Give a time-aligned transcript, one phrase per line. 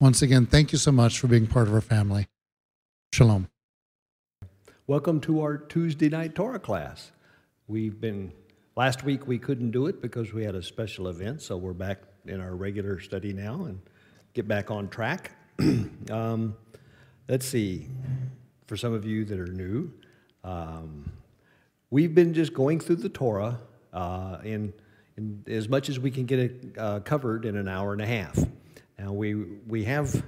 [0.00, 2.28] Once again, thank you so much for being part of our family.
[3.12, 3.48] Shalom.
[4.86, 7.10] Welcome to our Tuesday night Torah class.
[7.66, 8.32] We've been,
[8.76, 11.98] last week we couldn't do it because we had a special event, so we're back
[12.26, 13.80] in our regular study now and
[14.34, 15.32] get back on track.
[16.12, 16.56] um,
[17.28, 17.88] let's see,
[18.68, 19.92] for some of you that are new,
[20.44, 21.10] um,
[21.90, 23.58] we've been just going through the Torah
[23.92, 24.72] uh, in,
[25.16, 28.06] in as much as we can get it uh, covered in an hour and a
[28.06, 28.38] half.
[28.98, 30.24] Now, we, we have,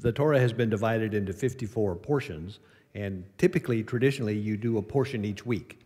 [0.00, 2.60] the Torah has been divided into 54 portions,
[2.94, 5.80] and typically, traditionally, you do a portion each week.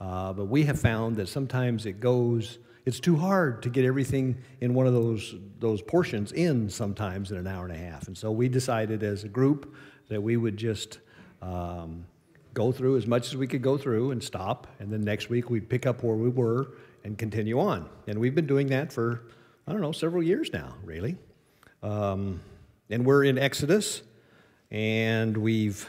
[0.00, 4.36] Uh, but we have found that sometimes it goes, it's too hard to get everything
[4.60, 8.06] in one of those, those portions in sometimes in an hour and a half.
[8.06, 9.74] And so we decided as a group
[10.08, 11.00] that we would just
[11.42, 12.06] um,
[12.54, 15.50] go through as much as we could go through and stop, and then next week
[15.50, 16.68] we'd pick up where we were
[17.04, 17.88] and continue on.
[18.06, 19.22] And we've been doing that for,
[19.66, 21.16] I don't know, several years now, really.
[21.86, 22.40] Um,
[22.90, 24.02] and we're in Exodus,
[24.72, 25.88] and we've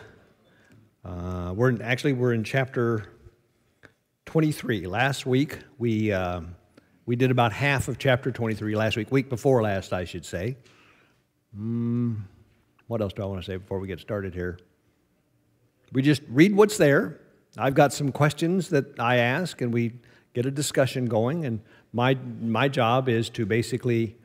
[1.04, 3.06] uh, we're in, actually we're in chapter
[4.28, 4.86] 23.
[4.86, 6.42] Last week we uh,
[7.08, 10.56] we did about half of chapter 23 last week, week before last, I should say.
[11.60, 12.18] Mm,
[12.86, 14.60] what else do I want to say before we get started here?
[15.94, 17.22] We just read what's there.
[17.58, 19.94] I've got some questions that I ask, and we
[20.36, 21.46] get a discussion going.
[21.46, 21.60] And
[21.92, 24.16] my my job is to basically.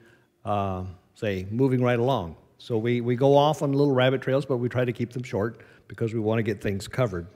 [0.45, 0.85] Uh,
[1.23, 2.37] say, moving right along.
[2.59, 5.23] So we, we go off on little rabbit trails, but we try to keep them
[5.23, 7.27] short because we want to get things covered.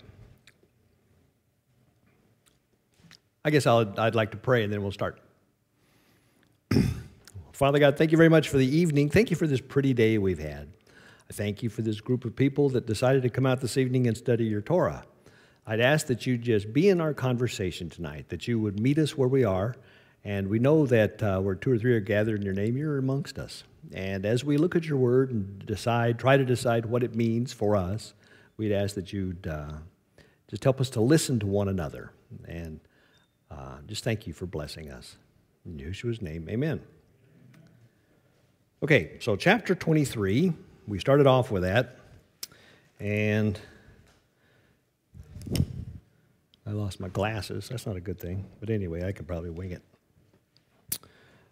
[3.44, 5.20] I guess i would like to pray and then we'll start.
[7.52, 9.08] Father God, thank you very much for the evening.
[9.08, 10.68] Thank you for this pretty day we've had.
[11.30, 14.08] I thank you for this group of people that decided to come out this evening
[14.08, 15.04] and study your Torah.
[15.64, 19.16] I'd ask that you just be in our conversation tonight, that you would meet us
[19.16, 19.76] where we are,
[20.26, 22.98] and we know that uh, where two or three are gathered in your name, you're
[22.98, 23.62] amongst us.
[23.92, 27.52] And as we look at your word and decide, try to decide what it means
[27.52, 28.12] for us,
[28.56, 29.74] we'd ask that you'd uh,
[30.50, 32.10] just help us to listen to one another.
[32.48, 32.80] And
[33.52, 35.14] uh, just thank you for blessing us.
[35.64, 36.80] In Yeshua's name, amen.
[38.82, 40.52] Okay, so chapter 23,
[40.88, 41.98] we started off with that.
[42.98, 43.60] And
[46.66, 47.68] I lost my glasses.
[47.68, 48.44] That's not a good thing.
[48.58, 49.82] But anyway, I could probably wing it.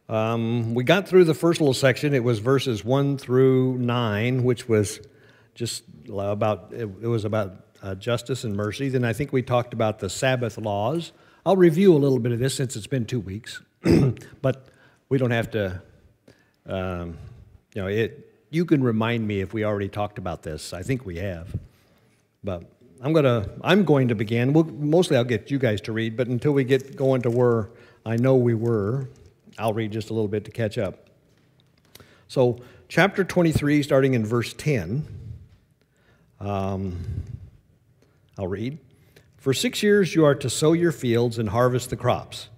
[0.08, 2.14] Um, we got through the first little section.
[2.14, 5.00] It was verses 1 through 9, which was
[5.54, 8.88] just about, it, was about uh, justice and mercy.
[8.88, 11.12] Then I think we talked about the Sabbath laws.
[11.46, 13.62] I'll review a little bit of this since it's been two weeks,
[14.42, 14.68] but
[15.08, 15.82] we don't have to,
[16.66, 17.16] um,
[17.74, 20.72] you know, it, you can remind me if we already talked about this.
[20.72, 21.54] I think we have.
[22.42, 22.64] But
[23.02, 24.52] I'm going to I'm going to begin.
[24.52, 27.70] We'll, mostly I'll get you guys to read, but until we get going to where
[28.06, 29.08] I know we were,
[29.58, 31.08] I'll read just a little bit to catch up.
[32.28, 35.06] So, chapter 23, starting in verse 10,
[36.40, 36.98] um,
[38.38, 38.78] I'll read.
[39.36, 42.48] For six years you are to sow your fields and harvest the crops.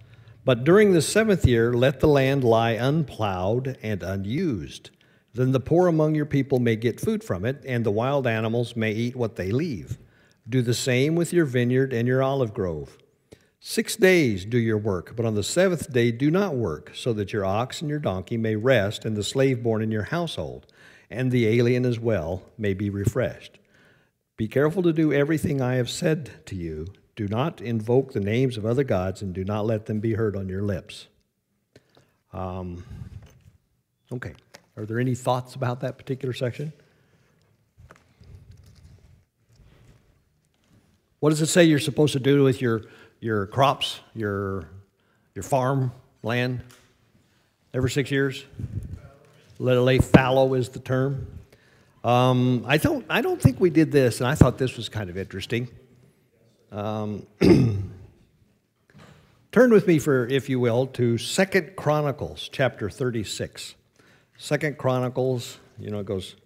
[0.45, 4.91] But during the seventh year, let the land lie unplowed and unused.
[5.35, 8.77] Then the poor among your people may get food from it, and the wild animals
[8.77, 9.99] may eat what they leave.
[10.49, 12.97] Do the same with your vineyard and your olive grove.
[13.69, 17.33] Six days do your work, but on the seventh day do not work, so that
[17.33, 20.67] your ox and your donkey may rest, and the slave born in your household,
[21.11, 23.59] and the alien as well, may be refreshed.
[24.37, 26.87] Be careful to do everything I have said to you.
[27.17, 30.37] Do not invoke the names of other gods, and do not let them be heard
[30.37, 31.09] on your lips.
[32.33, 32.85] Um,
[34.13, 34.35] okay.
[34.77, 36.73] Are there any thoughts about that particular section?
[41.19, 42.83] What does it say you're supposed to do with your
[43.27, 44.69] your crops, your,
[45.35, 45.91] your farm
[46.23, 46.63] land
[47.75, 48.45] every six years.
[49.59, 51.27] Let it lay fallow is the term.
[52.05, 55.11] Um, I, don't, I don't think we did this, and I thought this was kind
[55.11, 55.69] of interesting.
[56.71, 57.27] Um,
[59.51, 63.75] turn with me, for, if you will, to Second Chronicles chapter 36.
[64.39, 66.37] Second Chronicles, you know, it goes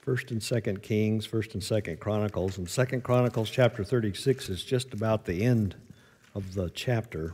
[0.00, 4.92] First and Second Kings, First and Second Chronicles, and Second Chronicles chapter 36 is just
[4.92, 5.76] about the end
[6.36, 7.32] of the chapter.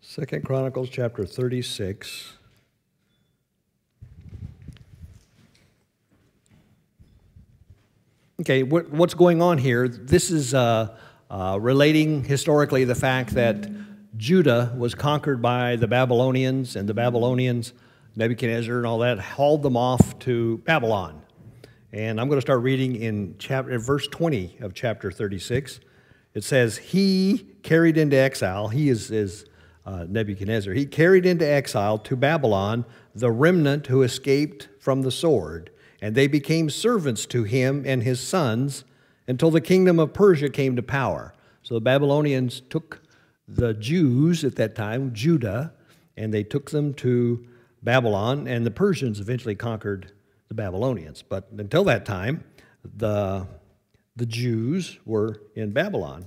[0.00, 2.34] Second Chronicles chapter 36.
[8.40, 9.88] Okay, what, what's going on here?
[9.88, 10.96] This is uh,
[11.28, 13.68] uh, relating historically the fact that
[14.16, 17.72] Judah was conquered by the Babylonians, and the Babylonians,
[18.14, 21.21] Nebuchadnezzar and all that, hauled them off to Babylon.
[21.94, 25.78] And I'm going to start reading in chapter, verse 20 of chapter 36.
[26.32, 29.44] It says, He carried into exile, he is, is
[29.84, 35.70] uh, Nebuchadnezzar, he carried into exile to Babylon the remnant who escaped from the sword,
[36.00, 38.84] and they became servants to him and his sons
[39.28, 41.34] until the kingdom of Persia came to power.
[41.62, 43.02] So the Babylonians took
[43.46, 45.74] the Jews at that time, Judah,
[46.16, 47.46] and they took them to
[47.82, 50.10] Babylon, and the Persians eventually conquered
[50.52, 51.24] the Babylonians.
[51.26, 52.44] But until that time,
[52.84, 53.46] the,
[54.16, 56.26] the Jews were in Babylon.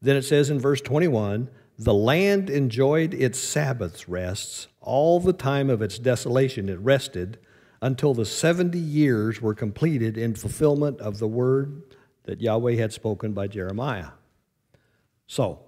[0.00, 5.68] Then it says in verse 21 the land enjoyed its Sabbath rests all the time
[5.68, 6.68] of its desolation.
[6.68, 7.38] It rested
[7.82, 11.82] until the 70 years were completed in fulfillment of the word
[12.22, 14.10] that Yahweh had spoken by Jeremiah.
[15.26, 15.58] So,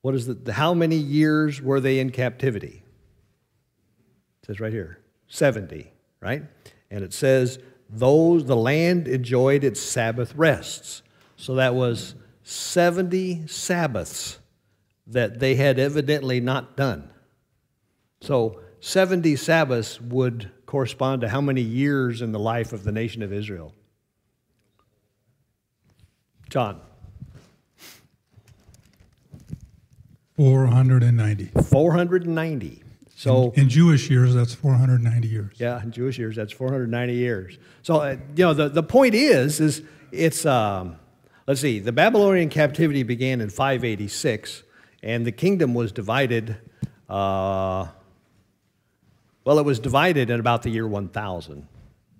[0.00, 2.82] what is the, how many years were they in captivity?
[4.42, 4.98] It says right here
[5.28, 6.42] 70, right?
[6.90, 7.58] And it says,
[7.90, 11.02] those, the land enjoyed its Sabbath rests.
[11.36, 14.38] So that was 70 Sabbaths
[15.06, 17.10] that they had evidently not done.
[18.20, 23.22] So 70 Sabbaths would correspond to how many years in the life of the nation
[23.22, 23.74] of Israel?
[26.48, 26.80] John.
[30.36, 31.46] 490.
[31.70, 32.83] 490.
[33.16, 35.54] So in, in, Jewish years, that's 490 years.
[35.58, 37.58] Yeah, in Jewish years, that's 490 years.
[37.82, 40.96] So uh, you know, the, the point is, is it's um,
[41.46, 44.62] let's see, the Babylonian captivity began in 586,
[45.02, 46.56] and the kingdom was divided.
[47.08, 47.86] Uh,
[49.44, 51.68] well, it was divided in about the year 1000.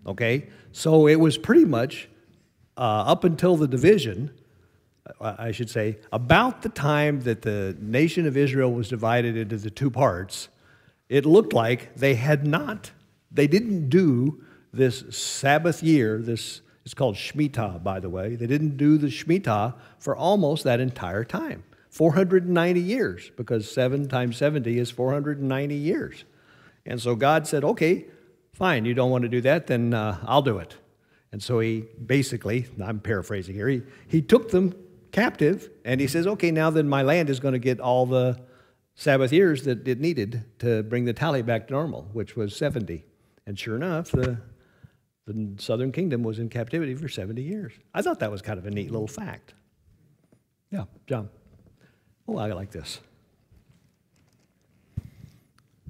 [0.06, 2.08] Okay, so it was pretty much
[2.76, 4.30] uh, up until the division.
[5.20, 9.68] I should say, about the time that the nation of Israel was divided into the
[9.68, 10.48] two parts,
[11.08, 12.90] it looked like they had not,
[13.30, 14.42] they didn't do
[14.72, 18.36] this Sabbath year, this it's called Shemitah, by the way.
[18.36, 24.36] They didn't do the Shemitah for almost that entire time 490 years, because 7 times
[24.36, 26.24] 70 is 490 years.
[26.84, 28.04] And so God said, okay,
[28.52, 30.76] fine, you don't want to do that, then uh, I'll do it.
[31.32, 34.74] And so he basically, I'm paraphrasing here, he, he took them
[35.12, 38.38] captive and he says, okay, now then my land is going to get all the
[38.94, 43.04] Sabbath years that it needed to bring the tally back to normal, which was 70.
[43.46, 44.38] And sure enough, the,
[45.26, 47.72] the southern kingdom was in captivity for 70 years.
[47.92, 49.54] I thought that was kind of a neat little fact.
[50.70, 51.28] Yeah, John.
[52.28, 53.00] Oh, I like this.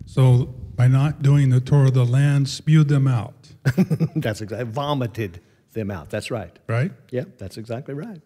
[0.06, 3.34] So, by not doing the Torah, the land spewed them out.
[4.16, 5.40] that's exactly vomited
[5.72, 6.10] them out.
[6.10, 6.56] That's right.
[6.66, 6.92] Right?
[7.10, 8.20] Yeah, that's exactly right.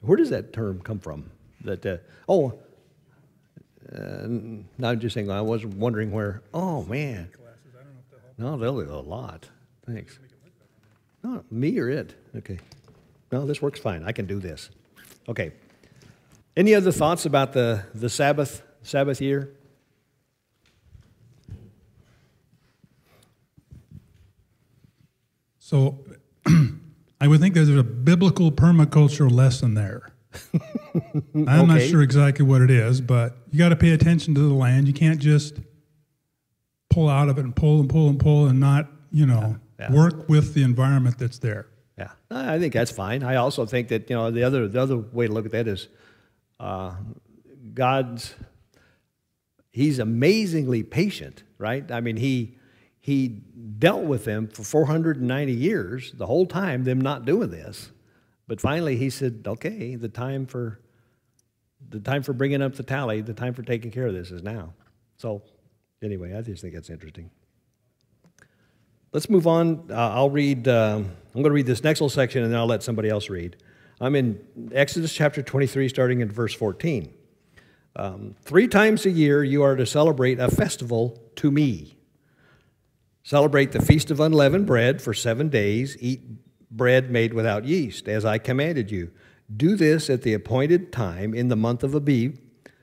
[0.00, 1.30] Where does that term come from?
[1.62, 1.96] That uh,
[2.28, 2.58] oh,
[3.94, 7.30] uh, no, I'm just saying, I was wondering where, oh man.
[8.38, 9.48] No, they'll do a lot.
[9.86, 10.18] Thanks.
[11.22, 12.14] No, me or it?
[12.36, 12.58] Okay.
[13.30, 14.02] No, this works fine.
[14.04, 14.70] I can do this.
[15.28, 15.52] Okay.
[16.56, 19.52] Any other thoughts about the, the Sabbath, Sabbath year?
[25.58, 26.04] So
[27.20, 30.12] I would think there's a biblical permaculture lesson there.
[31.34, 31.66] I'm okay.
[31.66, 34.86] not sure exactly what it is, but you got to pay attention to the land.
[34.86, 35.58] You can't just
[36.90, 39.88] pull out of it and pull and pull and pull and not, you know, yeah,
[39.90, 39.96] yeah.
[39.96, 41.66] work with the environment that's there.
[41.98, 43.22] Yeah, I think that's fine.
[43.22, 45.68] I also think that you know the other the other way to look at that
[45.68, 45.88] is
[46.58, 46.94] uh,
[47.74, 48.34] God's
[49.72, 51.90] He's amazingly patient, right?
[51.90, 52.58] I mean, he
[53.00, 57.90] he dealt with them for 490 years, the whole time them not doing this.
[58.46, 60.78] But finally, he said, "Okay, the time for
[61.92, 64.42] the time for bringing up the tally, the time for taking care of this is
[64.42, 64.74] now."
[65.16, 65.42] So,
[66.02, 67.30] anyway, I just think that's interesting.
[69.12, 69.84] Let's move on.
[69.90, 70.66] Uh, I'll read.
[70.66, 73.30] Uh, I'm going to read this next little section, and then I'll let somebody else
[73.30, 73.56] read.
[74.00, 74.40] I'm in
[74.72, 77.12] Exodus chapter 23, starting in verse 14.
[77.94, 81.96] Um, Three times a year you are to celebrate a festival to me.
[83.22, 85.96] Celebrate the Feast of Unleavened Bread for seven days.
[86.00, 86.22] Eat
[86.70, 89.12] bread made without yeast, as I commanded you.
[89.54, 92.38] Do this at the appointed time in the month of Abib,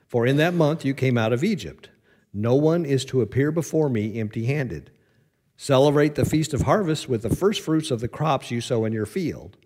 [0.08, 1.90] for in that month you came out of Egypt.
[2.34, 4.92] No one is to appear before me empty handed.
[5.58, 8.94] Celebrate the feast of harvest with the first fruits of the crops you sow in
[8.94, 9.58] your field.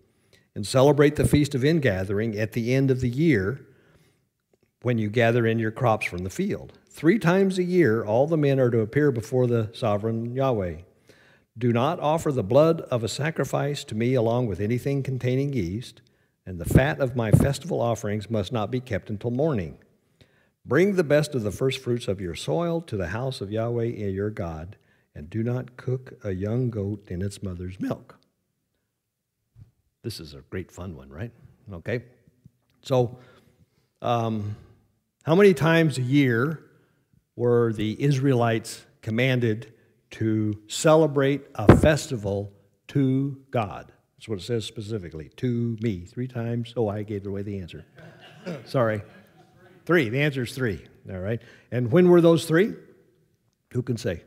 [0.54, 3.66] And celebrate the feast of ingathering at the end of the year
[4.82, 6.78] when you gather in your crops from the field.
[6.88, 10.76] Three times a year, all the men are to appear before the sovereign Yahweh.
[11.58, 16.02] Do not offer the blood of a sacrifice to me along with anything containing yeast,
[16.46, 19.78] and the fat of my festival offerings must not be kept until morning.
[20.66, 23.84] Bring the best of the first fruits of your soil to the house of Yahweh
[23.84, 24.76] your God,
[25.14, 28.18] and do not cook a young goat in its mother's milk.
[30.02, 31.32] This is a great fun one, right?
[31.72, 32.02] Okay.
[32.82, 33.18] So,
[34.02, 34.56] um,
[35.24, 36.60] how many times a year
[37.36, 39.72] were the Israelites commanded
[40.10, 42.52] to celebrate a festival
[42.88, 43.93] to God?
[44.24, 46.06] That's what it says specifically to me.
[46.06, 46.72] Three times.
[46.78, 47.84] Oh, I gave away the answer.
[48.64, 49.02] Sorry.
[49.84, 50.08] Three.
[50.08, 50.82] The answer is three.
[51.10, 51.42] All right.
[51.70, 52.72] And when were those three?
[53.74, 54.22] Who can say?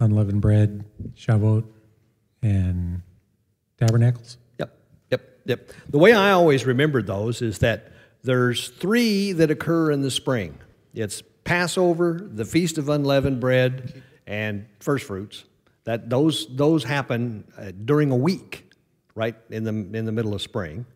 [0.00, 1.66] Unleavened bread, Shavuot,
[2.40, 3.02] and
[3.78, 4.38] tabernacles?
[4.58, 4.74] Yep,
[5.10, 5.70] yep, yep.
[5.90, 10.58] The way I always remembered those is that there's three that occur in the spring.
[10.94, 15.46] It's Passover, the Feast of Unleavened Bread, and first fruits.
[15.82, 18.70] That those those happen uh, during a week,
[19.16, 20.86] right in the in the middle of spring.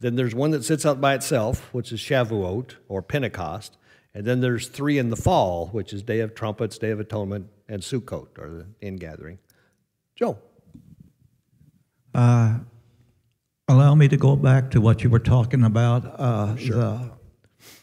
[0.00, 3.76] Then there's one that sits out by itself, which is Shavuot or Pentecost,
[4.12, 7.46] and then there's three in the fall, which is Day of Trumpets, Day of Atonement,
[7.68, 9.38] and Sukkot, or the ingathering.
[10.16, 10.36] Joe.
[12.12, 12.58] Uh,
[13.68, 16.76] allow me to go back to what you were talking about uh, sure.
[16.76, 17.10] the,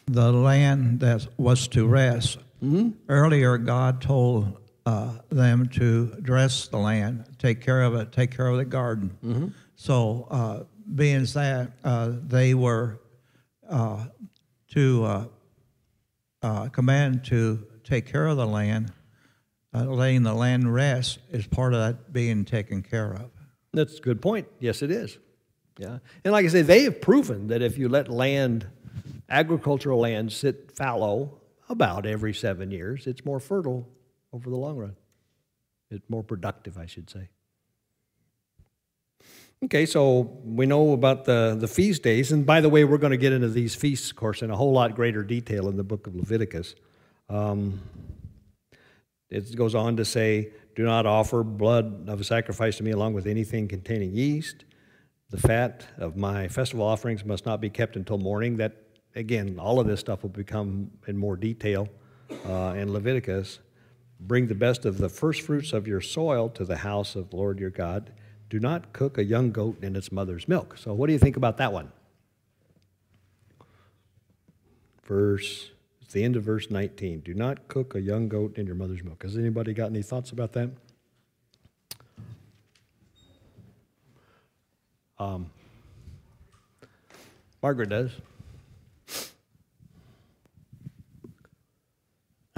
[0.06, 2.38] the land that was to rest.
[2.62, 2.90] Mm-hmm.
[3.08, 8.48] Earlier, God told uh, them to dress the land, take care of it, take care
[8.48, 9.16] of the garden.
[9.24, 9.48] Mm-hmm.
[9.76, 12.98] So, uh, being that uh, they were
[13.68, 14.06] uh,
[14.72, 15.30] to
[16.72, 18.92] command to take care of the land,
[19.72, 23.30] letting the land rest is part of that being taken care of.
[23.72, 24.48] That's a good point.
[24.58, 25.18] Yes, it is.
[25.78, 25.98] Yeah.
[26.24, 28.66] And like I say, they have proven that if you let land,
[29.30, 33.88] agricultural lands sit fallow about every seven years, it's more fertile
[34.32, 34.96] over the long run.
[35.90, 37.28] It's more productive, I should say.
[39.62, 42.32] Okay, so we know about the, the feast days.
[42.32, 44.56] And by the way, we're going to get into these feasts, of course, in a
[44.56, 46.74] whole lot greater detail in the book of Leviticus.
[47.28, 47.80] Um,
[49.28, 53.12] it goes on to say, do not offer blood of a sacrifice to me along
[53.12, 54.64] with anything containing yeast.
[55.28, 58.56] The fat of my festival offerings must not be kept until morning.
[58.56, 58.76] That,
[59.14, 61.88] again, all of this stuff will become in more detail
[62.46, 63.60] uh, in Leviticus.
[64.20, 67.36] Bring the best of the first fruits of your soil to the house of the
[67.36, 68.12] Lord your God.
[68.48, 70.76] Do not cook a young goat in its mother's milk.
[70.76, 71.92] So, what do you think about that one?
[75.04, 75.70] Verse
[76.10, 77.20] it's the end of verse 19.
[77.20, 79.22] Do not cook a young goat in your mother's milk.
[79.22, 80.68] Has anybody got any thoughts about that?
[85.20, 85.48] Um,
[87.62, 88.10] Margaret does.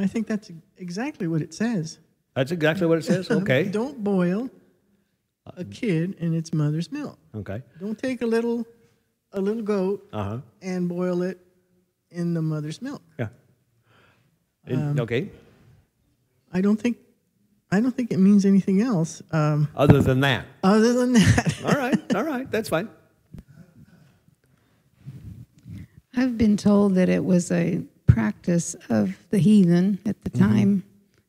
[0.03, 1.99] I think that's exactly what it says.
[2.35, 3.31] That's exactly what it says?
[3.31, 3.65] Okay.
[3.65, 4.51] Don't boil
[5.57, 7.19] a kid in its mother's milk.
[7.35, 7.63] Okay.
[7.81, 8.67] Don't take a little
[9.33, 10.39] a little goat uh-huh.
[10.61, 11.39] and boil it
[12.11, 13.03] in the mother's milk.
[13.19, 13.29] Yeah.
[14.71, 15.31] Um, okay.
[16.53, 16.99] I don't think
[17.71, 19.23] I don't think it means anything else.
[19.31, 20.45] Um, other than that.
[20.63, 21.55] Other than that.
[21.65, 22.89] all right, all right, that's fine.
[26.15, 27.83] I've been told that it was a
[28.13, 30.49] practice of the heathen at the mm-hmm.
[30.49, 30.85] time.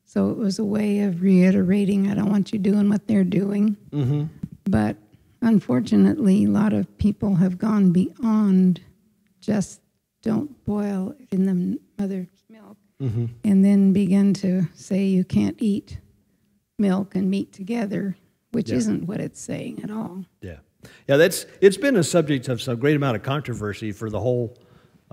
[0.05, 3.77] So it was a way of reiterating, I don't want you doing what they're doing.
[3.91, 4.25] Mm-hmm.
[4.65, 4.97] But
[5.41, 8.81] unfortunately, a lot of people have gone beyond
[9.41, 9.81] just
[10.21, 13.25] don't boil in the mother's milk mm-hmm.
[13.43, 15.97] and then begin to say you can't eat
[16.79, 18.15] milk and meat together,
[18.51, 18.77] which yeah.
[18.77, 20.25] isn't what it's saying at all.
[20.41, 20.57] Yeah.
[21.07, 24.57] Yeah, that's it's been a subject of some great amount of controversy for the whole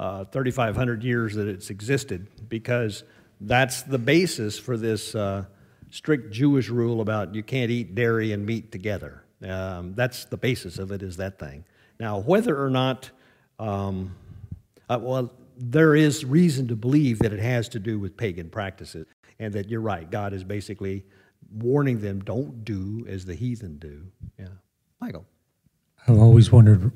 [0.01, 3.05] uh, 3,500 years that it's existed because
[3.39, 5.45] that's the basis for this uh,
[5.91, 9.23] strict Jewish rule about you can't eat dairy and meat together.
[9.47, 11.67] Um, that's the basis of it, is that thing.
[11.99, 13.11] Now, whether or not,
[13.59, 14.17] um,
[14.89, 19.07] uh, well, there is reason to believe that it has to do with pagan practices,
[19.39, 20.11] and that you're right.
[20.11, 21.05] God is basically
[21.53, 24.07] warning them, don't do as the heathen do.
[24.39, 24.47] Yeah.
[24.99, 25.27] Michael.
[26.09, 26.91] I've always wondered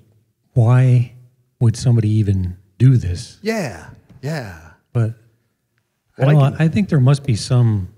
[0.54, 1.12] why
[1.61, 3.38] would somebody even do this?
[3.43, 3.90] Yeah,
[4.23, 4.71] yeah.
[4.93, 5.14] But
[6.19, 7.88] I, don't know, I think there must be some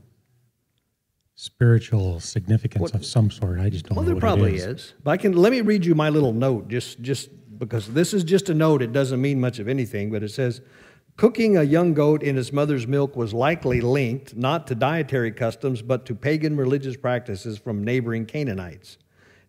[1.35, 3.61] spiritual significance what, of some sort.
[3.61, 4.13] I just don't well, know.
[4.13, 4.65] Well, there probably is.
[4.65, 4.95] is.
[5.05, 8.25] But I can let me read you my little note just just because this is
[8.25, 10.61] just a note, it doesn't mean much of anything, but it says,
[11.17, 15.81] Cooking a young goat in its mother's milk was likely linked not to dietary customs,
[15.81, 18.99] but to pagan religious practices from neighboring Canaanites.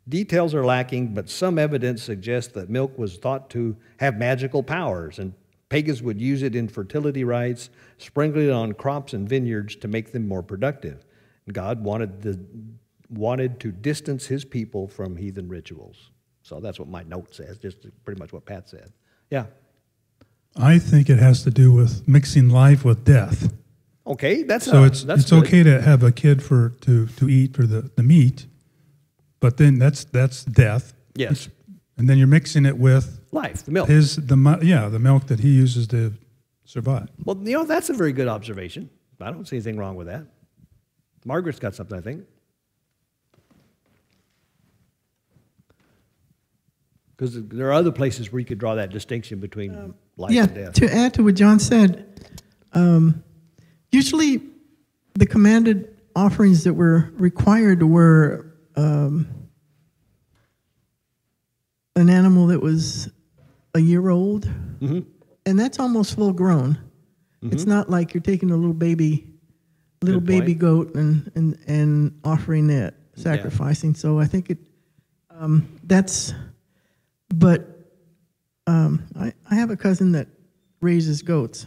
[0.10, 5.20] Details are lacking, but some evidence suggests that milk was thought to have magical powers,
[5.20, 5.34] and
[5.70, 10.12] pagans would use it in fertility rites, sprinkling it on crops and vineyards to make
[10.14, 11.06] them more productive.
[11.52, 12.40] God wanted, the,
[13.10, 16.12] wanted to distance his people from heathen rituals.
[16.42, 18.94] So that's what my note says, just pretty much what Pat said.
[19.30, 19.48] Yeah.
[20.56, 23.54] I think it has to do with mixing life with death.
[24.08, 25.44] Okay, that's so a, it's it's good.
[25.44, 28.48] okay to have a kid for to to eat for the, the meat,
[29.40, 30.94] but then that's that's death.
[31.16, 31.50] Yes,
[31.98, 33.90] and then you're mixing it with life, the milk.
[33.90, 36.14] His the yeah the milk that he uses to
[36.66, 37.10] survive.
[37.24, 38.90] Well, you know that's a very good observation.
[39.20, 40.26] I don't see anything wrong with that.
[41.26, 42.24] Margaret's got something, I think.
[47.16, 50.44] Because there are other places where you could draw that distinction between um, life yeah,
[50.44, 50.74] and death.
[50.76, 52.06] to add to what John said,
[52.74, 53.24] um,
[53.92, 54.42] usually
[55.16, 58.47] the commanded offerings that were required were
[58.78, 59.28] um,
[61.96, 63.10] an animal that was
[63.74, 64.46] a year old,
[64.80, 65.00] mm-hmm.
[65.46, 66.78] and that's almost full grown.
[67.44, 67.54] Mm-hmm.
[67.54, 69.28] It's not like you're taking a little baby,
[70.02, 73.92] little baby goat and, and, and offering it, sacrificing.
[73.92, 73.98] Yeah.
[73.98, 74.60] So I think it
[75.40, 76.34] um, that's
[77.34, 77.68] but
[78.66, 80.28] um, I, I have a cousin that
[80.82, 81.66] raises goats,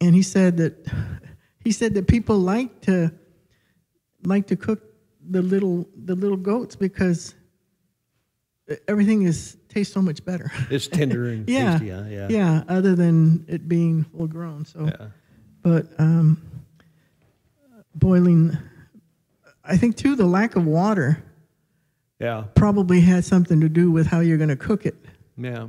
[0.00, 0.86] and he said that
[1.64, 3.12] he said that people like to
[4.24, 4.91] like to cook
[5.32, 7.34] the little the little goats because
[8.88, 10.52] everything is tastes so much better.
[10.70, 12.04] It's tender and yeah, tasty, huh?
[12.08, 12.62] yeah, yeah.
[12.68, 14.86] Other than it being full grown, so.
[14.86, 15.08] Yeah.
[15.62, 16.42] But um,
[17.94, 18.56] boiling,
[19.64, 21.22] I think too the lack of water
[22.22, 22.44] yeah.
[22.54, 24.94] Probably had something to do with how you're going to cook it.
[25.36, 25.66] Yeah.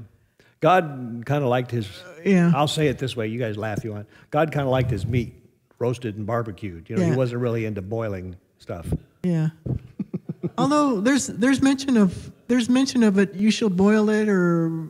[0.60, 1.88] God kind of liked his.
[1.88, 2.52] Uh, yeah.
[2.56, 3.28] I'll say it this way.
[3.28, 3.84] You guys laugh.
[3.84, 4.08] You want.
[4.30, 5.34] God kind of liked his meat
[5.80, 6.92] roasted and barbecued.
[6.92, 7.10] You know, yeah.
[7.10, 8.86] he wasn't really into boiling stuff.
[9.24, 9.50] Yeah.
[10.58, 13.34] Although there's there's mention of there's mention of it.
[13.34, 14.88] You shall boil it or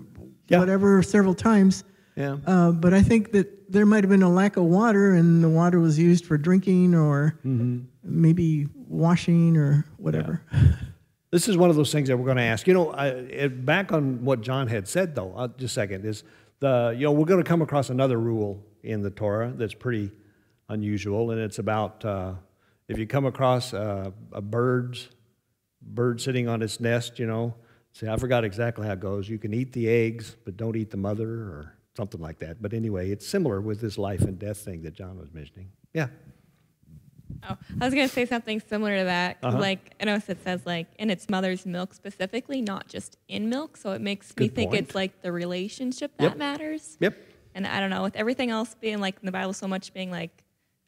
[0.48, 0.60] yeah.
[0.60, 1.84] whatever several times.
[2.16, 2.38] Yeah.
[2.46, 5.50] Uh, but I think that there might have been a lack of water, and the
[5.50, 7.80] water was used for drinking or mm-hmm.
[8.04, 10.43] maybe washing or whatever.
[10.52, 10.60] Yeah.
[11.32, 12.67] This is one of those things that we're going to ask.
[12.67, 16.24] You know, I, back on what John had said, though, uh, just a second, is
[16.60, 20.12] the, you know, we're going to come across another rule in the Torah that's pretty
[20.69, 22.34] unusual, and it's about uh,
[22.88, 25.10] if you come across uh, a bird's
[25.82, 27.56] bird sitting on its nest, you know,
[27.91, 29.30] say, I forgot exactly how it goes.
[29.30, 32.62] You can eat the eggs, but don't eat the mother, or something like that.
[32.62, 35.72] But anyway, it's similar with this life and death thing that John was mentioning.
[35.93, 36.08] Yeah.
[37.50, 39.38] Oh, I was going to say something similar to that.
[39.43, 39.60] Uh-huh.
[39.60, 43.76] Like, I know it says, like, in its mother's milk specifically, not just in milk.
[43.76, 46.38] So it makes Good me think it's like the relationship that yep.
[46.38, 46.98] matters.
[47.00, 47.17] Yep.
[47.56, 50.10] And I don't know, with everything else being like in the Bible so much being
[50.10, 50.42] like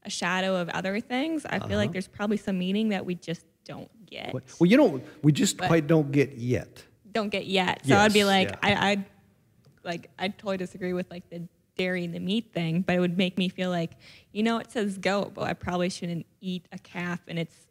[0.05, 1.67] a shadow of other things, I uh-huh.
[1.67, 1.93] feel like uh-huh.
[1.93, 4.33] there's probably some meaning that we just don't get.
[4.33, 6.83] Well, you know, we just but quite don't get yet.
[7.11, 7.81] Don't get yet.
[7.83, 8.57] So yes, I'd be like, yeah.
[8.61, 9.05] I, I'd
[9.83, 13.17] like, I totally disagree with like the dairy and the meat thing, but it would
[13.17, 13.91] make me feel like,
[14.31, 17.64] you know, it says goat, but I probably shouldn't eat a calf and its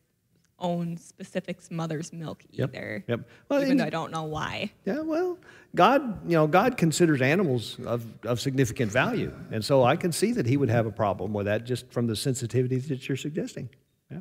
[0.58, 3.04] own specific mother's milk either.
[3.06, 3.20] Yep.
[3.20, 3.28] yep.
[3.48, 4.70] Well, even though I don't know why.
[4.84, 5.38] Yeah, well,
[5.74, 9.32] God, you know, God considers animals of, of significant value.
[9.50, 12.06] And so I can see that he would have a problem with that just from
[12.06, 13.68] the sensitivity that you're suggesting.
[14.10, 14.20] Yeah.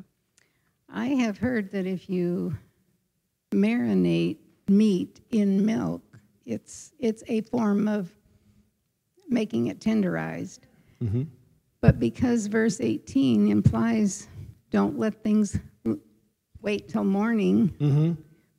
[0.88, 2.56] I have heard that if you
[3.52, 6.02] marinate meat in milk,
[6.46, 8.10] it's it's a form of
[9.28, 10.60] making it tenderized.
[11.02, 11.22] Mm-hmm.
[11.80, 14.28] But because verse 18 implies
[14.70, 15.58] don't let things
[16.64, 18.12] wait till morning, mm-hmm.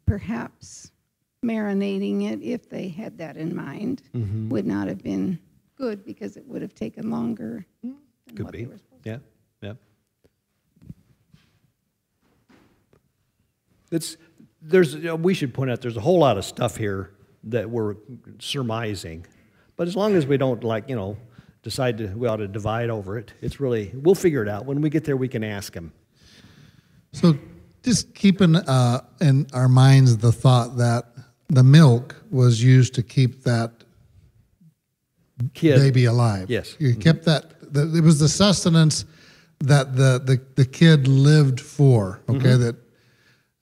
[0.05, 0.91] perhaps
[1.43, 4.49] marinating it, if they had that in mind, mm-hmm.
[4.49, 5.37] would not have been
[5.75, 7.65] good because it would have taken longer.
[8.35, 8.67] Could be.
[9.03, 9.17] Yeah,
[9.61, 9.73] yeah.
[13.91, 14.17] It's
[14.61, 17.11] there's you know, we should point out there's a whole lot of stuff here
[17.43, 17.95] that we're
[18.39, 19.25] surmising
[19.75, 21.17] but as long as we don't like, you know,
[21.63, 24.65] decide to, we ought to divide over it, it's really, we'll figure it out.
[24.65, 25.91] When we get there, we can ask him.
[27.11, 27.37] So
[27.85, 31.05] just keeping uh, in our minds the thought that
[31.49, 33.71] the milk was used to keep that
[35.53, 35.77] Kid.
[35.77, 36.49] baby alive.
[36.49, 36.75] Yes.
[36.79, 37.01] You mm-hmm.
[37.01, 39.05] kept that, the, it was the sustenance
[39.59, 42.61] that the, the, the kid lived for, okay, mm-hmm.
[42.63, 42.75] that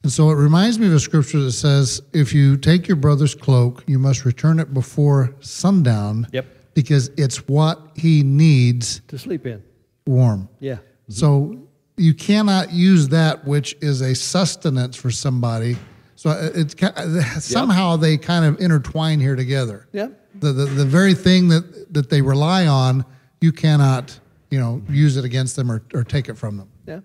[0.04, 3.34] and so it reminds me of a scripture that says, if you take your brother's
[3.34, 6.28] cloak, you must return it before sundown.
[6.34, 6.46] Yep.
[6.74, 9.64] Because it's what he needs to sleep in.
[10.06, 10.50] Warm.
[10.60, 10.74] Yeah.
[10.74, 11.14] Mm-hmm.
[11.14, 11.63] So
[11.98, 15.78] you cannot use that which is a sustenance for somebody.
[16.16, 18.02] So uh, it's uh, somehow yep.
[18.02, 19.88] they kind of intertwine here together.
[19.92, 20.20] Yep.
[20.40, 23.06] The, the the very thing that that they rely on,
[23.42, 26.70] you cannot you know use it against them or, or take it from them.
[26.88, 27.02] Yeah,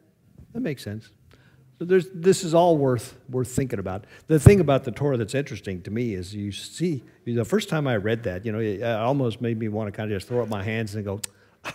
[0.53, 1.11] that makes sense.
[1.79, 4.05] So there's, this is all worth, worth thinking about.
[4.27, 7.87] The thing about the Torah that's interesting to me is you see, the first time
[7.87, 10.43] I read that, you know, it almost made me want to kind of just throw
[10.43, 11.21] up my hands and go,
[11.65, 11.75] ah,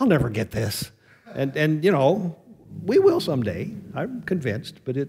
[0.00, 0.90] I'll never get this.
[1.32, 2.36] And, and you know,
[2.84, 3.72] we will someday.
[3.94, 5.08] I'm convinced, but it,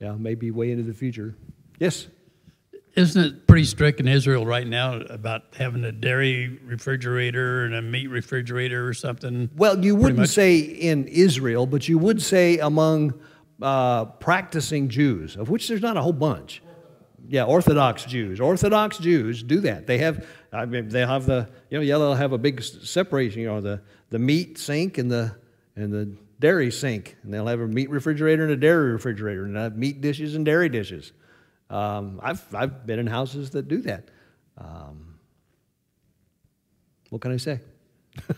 [0.00, 1.34] yeah, maybe way into the future.
[1.78, 2.08] Yes?
[2.96, 7.82] Isn't it pretty strict in Israel right now about having a dairy refrigerator and a
[7.82, 9.50] meat refrigerator or something?
[9.54, 13.12] Well, you wouldn't say in Israel, but you would say among
[13.60, 16.62] uh, practicing Jews, of which there's not a whole bunch.
[17.28, 18.40] Yeah, Orthodox Jews.
[18.40, 19.86] Orthodox Jews do that.
[19.86, 23.42] They have, I mean, they have the, you know, yeah, they'll have a big separation,
[23.42, 25.36] you know, the, the meat sink and the,
[25.74, 27.16] and the dairy sink.
[27.22, 30.44] And they'll have a meat refrigerator and a dairy refrigerator, and have meat dishes and
[30.44, 31.12] dairy dishes.
[31.70, 34.08] Um, I've, I've been in houses that do that.
[34.58, 35.18] Um,
[37.10, 37.60] what can I say?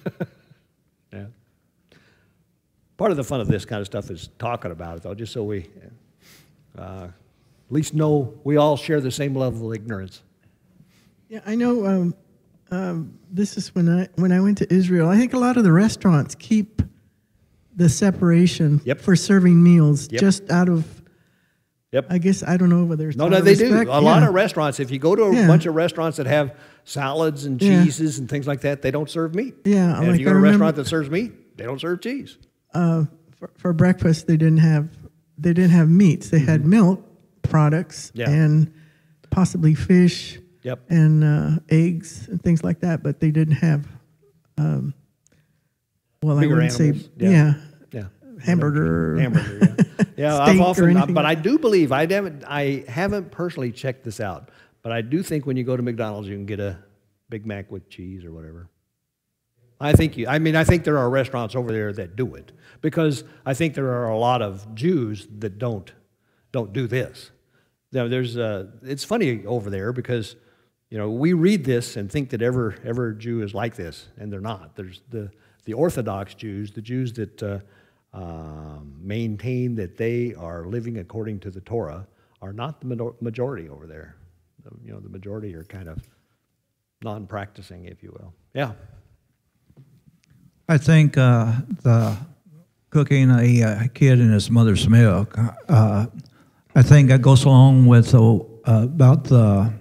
[1.12, 1.26] yeah.
[2.96, 5.32] Part of the fun of this kind of stuff is talking about it, though, just
[5.32, 5.68] so we
[6.76, 10.22] uh, at least know we all share the same level of ignorance.
[11.28, 11.86] Yeah, I know.
[11.86, 12.14] Um,
[12.70, 15.08] um, this is when I when I went to Israel.
[15.08, 16.82] I think a lot of the restaurants keep
[17.78, 19.00] the separation yep.
[19.00, 20.20] for serving meals yep.
[20.20, 20.98] just out of
[21.92, 22.08] Yep.
[22.10, 23.86] I guess I don't know whether it's no, no, they respect.
[23.86, 23.90] do.
[23.90, 23.98] A yeah.
[23.98, 24.78] lot of restaurants.
[24.78, 25.46] If you go to a yeah.
[25.46, 28.20] bunch of restaurants that have salads and cheeses yeah.
[28.20, 29.54] and things like that, they don't serve meat.
[29.64, 32.02] Yeah, and like if you go to a restaurant that serves meat, they don't serve
[32.02, 32.36] cheese.
[32.74, 33.04] Uh,
[33.38, 34.90] for, for, breakfast, they didn't have
[35.38, 36.28] they didn't have meats.
[36.28, 36.46] They mm-hmm.
[36.46, 37.02] had milk
[37.40, 38.70] products and
[39.30, 40.38] possibly fish.
[40.64, 40.90] Yep.
[40.90, 43.88] And uh, eggs and things like that, but they didn't have.
[44.58, 44.92] Um,
[46.22, 47.04] well, Bigger I wouldn't animals.
[47.04, 47.54] say yeah
[48.44, 49.18] hamburger.
[49.18, 50.04] Hamburger, yeah.
[50.16, 54.50] yeah I've often, but I do believe I haven't, I haven't personally checked this out,
[54.82, 56.78] but I do think when you go to McDonald's, you can get a
[57.28, 58.68] Big Mac with cheese or whatever.
[59.80, 60.26] I think you.
[60.26, 63.74] I mean, I think there are restaurants over there that do it because I think
[63.74, 65.92] there are a lot of Jews that don't
[66.52, 67.30] don't do this.
[67.92, 70.36] Now, there's a, it's funny over there because
[70.90, 74.32] you know we read this and think that ever ever Jew is like this, and
[74.32, 74.74] they're not.
[74.74, 75.30] There's the
[75.64, 77.58] the Orthodox Jews, the Jews that uh,
[78.12, 82.06] um, maintain that they are living according to the Torah
[82.40, 84.16] are not the majority over there.
[84.64, 86.02] The, you know, the majority are kind of
[87.02, 88.32] non-practicing, if you will.
[88.54, 88.72] Yeah.
[90.68, 92.16] I think uh, the
[92.90, 95.36] cooking a, a, kid in his mother's milk.
[95.68, 96.06] Uh,
[96.74, 99.72] I think that goes along with uh, about the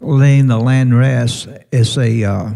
[0.00, 2.50] laying the land rest is a uh,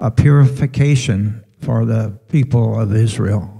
[0.00, 3.53] a purification for the people of Israel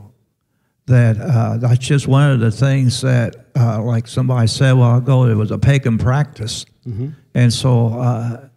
[0.87, 4.99] that uh, that's just one of the things that, uh, like somebody said a while
[4.99, 6.67] ago, it was a pagan practice.
[6.87, 7.11] Mm-hmm.
[7.35, 8.49] And so uh,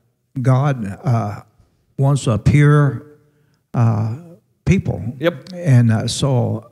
[0.41, 1.41] God uh,
[1.97, 3.05] wants a pure
[3.73, 4.17] uh,
[4.65, 5.01] people.
[5.19, 5.53] Yep.
[5.53, 6.69] And uh, so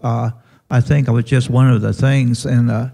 [0.70, 2.46] I think it was just one of the things.
[2.46, 2.92] And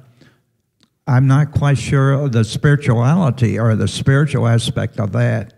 [1.07, 5.55] I'm not quite sure of the spirituality or the spiritual aspect of that.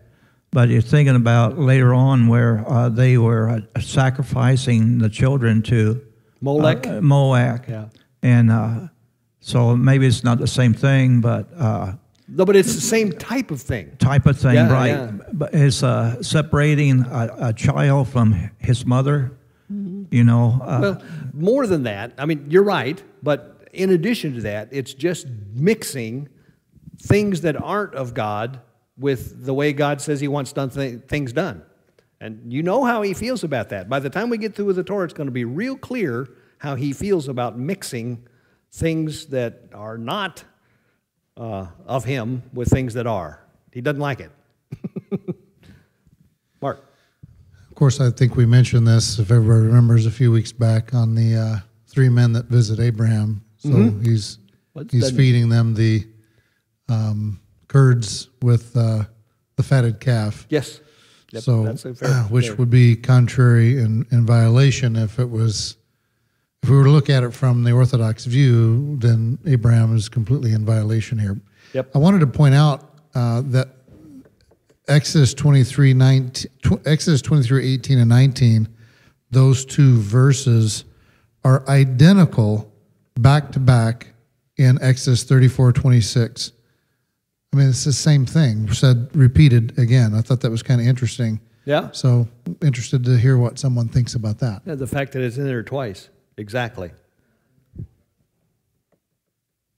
[0.52, 6.02] But you're thinking about later on where they were sacrificing the children to
[6.44, 6.86] Molech.
[6.86, 7.66] Uh, Molech.
[7.70, 7.86] Yeah.
[8.22, 8.88] And uh,
[9.40, 11.48] so maybe it's not the same thing, but.
[11.58, 11.94] Uh,
[12.28, 13.96] no, but it's the same type of thing.
[13.98, 14.88] Type of thing, yeah, right?
[14.88, 15.12] Yeah.
[15.32, 19.38] But it's uh, separating a, a, child from his mother.
[19.72, 20.04] Mm-hmm.
[20.12, 20.60] You know.
[20.62, 21.02] Uh, well,
[21.34, 22.14] more than that.
[22.18, 26.30] I mean, you're right, but in addition to that, it's just mixing
[27.02, 28.62] things that aren't of God
[28.98, 31.64] with the way God says He wants done th- things done.
[32.24, 33.90] And you know how he feels about that.
[33.90, 36.30] By the time we get through with the Torah, it's going to be real clear
[36.58, 38.26] how he feels about mixing
[38.72, 40.42] things that are not
[41.36, 43.46] uh, of him with things that are.
[43.74, 44.32] He doesn't like it.
[46.62, 46.86] Mark.
[47.68, 51.16] Of course, I think we mentioned this, if everybody remembers, a few weeks back on
[51.16, 53.44] the uh, three men that visit Abraham.
[53.58, 54.02] So mm-hmm.
[54.02, 54.40] he's
[54.72, 56.08] What's he's feeding them the
[56.88, 59.04] um, curds with uh,
[59.58, 60.46] the fatted calf.
[60.48, 60.80] Yes.
[61.34, 62.56] Yep, so, fair, uh, which fair.
[62.58, 65.78] would be contrary and in, in violation if it was,
[66.62, 70.54] if we were to look at it from the Orthodox view, then Abraham is completely
[70.54, 71.40] in violation here.
[71.74, 71.90] Yep.
[71.96, 73.70] I wanted to point out uh, that
[74.88, 76.52] Exodus 23, 19,
[76.86, 78.68] Exodus 23, 18 and 19,
[79.32, 80.86] those two verses
[81.44, 82.72] are identical
[83.16, 84.14] back to back
[84.58, 86.52] in Exodus 34, 26.
[87.54, 90.16] I mean, it's the same thing said repeated again.
[90.16, 91.40] I thought that was kind of interesting.
[91.66, 91.92] Yeah.
[91.92, 92.28] So
[92.62, 94.64] interested to hear what someone thinks about that.
[94.66, 96.10] Yeah, the fact that it's in there twice.
[96.38, 96.92] Exactly.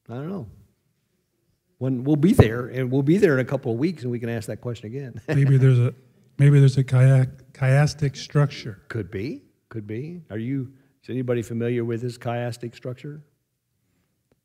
[0.09, 0.47] I don't know.
[1.77, 4.19] When we'll be there, and we'll be there in a couple of weeks, and we
[4.19, 5.19] can ask that question again.
[5.27, 5.93] maybe there's a
[6.37, 8.81] maybe there's a chiastic structure.
[8.87, 9.43] Could be.
[9.67, 10.21] Could be.
[10.29, 10.71] Are you?
[11.03, 13.21] Is anybody familiar with this chiastic structure?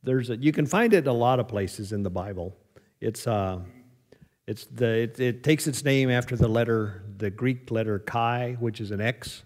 [0.02, 2.56] there's a, you can find it a lot of places in the Bible.
[3.00, 3.60] It's, uh,
[4.46, 8.80] it's the, it, it takes its name after the letter, the Greek letter chi, which
[8.80, 9.44] is an X,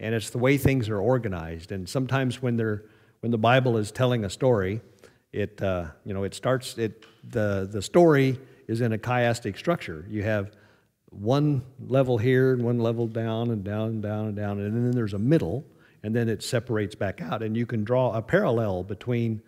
[0.00, 1.72] and it's the way things are organized.
[1.72, 2.84] And sometimes when they're,
[3.20, 4.80] when the Bible is telling a story,
[5.32, 10.06] it, uh, you know, it starts, it, the, the story is in a chiastic structure.
[10.08, 10.52] You have
[11.10, 14.92] one level here and one level down and down and down and down, and then
[14.92, 15.64] there's a middle,
[16.02, 17.42] and then it separates back out.
[17.42, 19.42] And you can draw a parallel between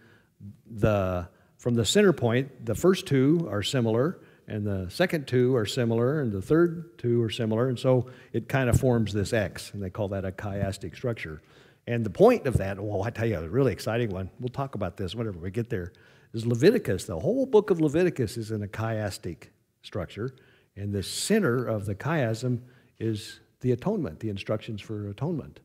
[0.70, 1.28] the,
[1.62, 6.20] from the center point, the first two are similar, and the second two are similar,
[6.20, 9.81] and the third two are similar, and so it kind of forms this X, and
[9.81, 11.40] they call that a chiastic structure.
[11.87, 14.75] And the point of that, well, I tell you, a really exciting one, we'll talk
[14.75, 15.92] about this whenever we get there,
[16.33, 17.05] is Leviticus.
[17.05, 19.51] The whole book of Leviticus is in a chiastic
[19.83, 20.35] structure,
[20.75, 22.59] and the center of the chiasm
[22.98, 25.61] is the atonement, the instructions for atonement.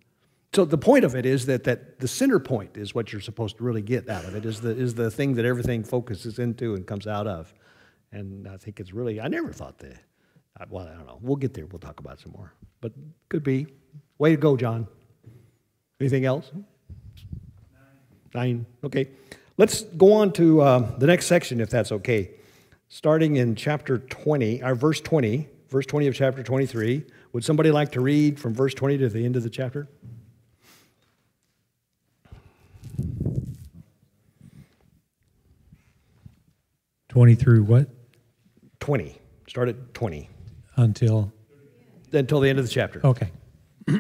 [0.58, 3.58] So the point of it is that, that the center point is what you're supposed
[3.58, 6.74] to really get out of it, is the, is the thing that everything focuses into
[6.74, 7.54] and comes out of.
[8.12, 10.00] And I think it's really, I never thought that,
[10.68, 11.20] well, I don't know.
[11.22, 11.68] We'll get there.
[11.68, 12.54] We'll talk about some more.
[12.82, 12.92] But
[13.30, 13.68] could be.
[14.18, 14.88] Way to go, John.
[16.02, 16.52] Anything else?
[16.52, 16.64] Nine.
[18.34, 18.66] nine.
[18.84, 19.10] Okay.
[19.58, 22.32] Let's go on to uh, the next section, if that's okay.
[22.90, 27.06] Starting in chapter 20, our verse 20, verse 20 of chapter 23.
[27.34, 29.88] Would somebody like to read from verse 20 to the end of the chapter?
[37.18, 37.90] Twenty through what?
[38.80, 39.18] 20.
[39.48, 40.30] Start at 20
[40.76, 41.34] Until
[42.14, 43.02] until the end of the chapter.
[43.04, 43.32] okay.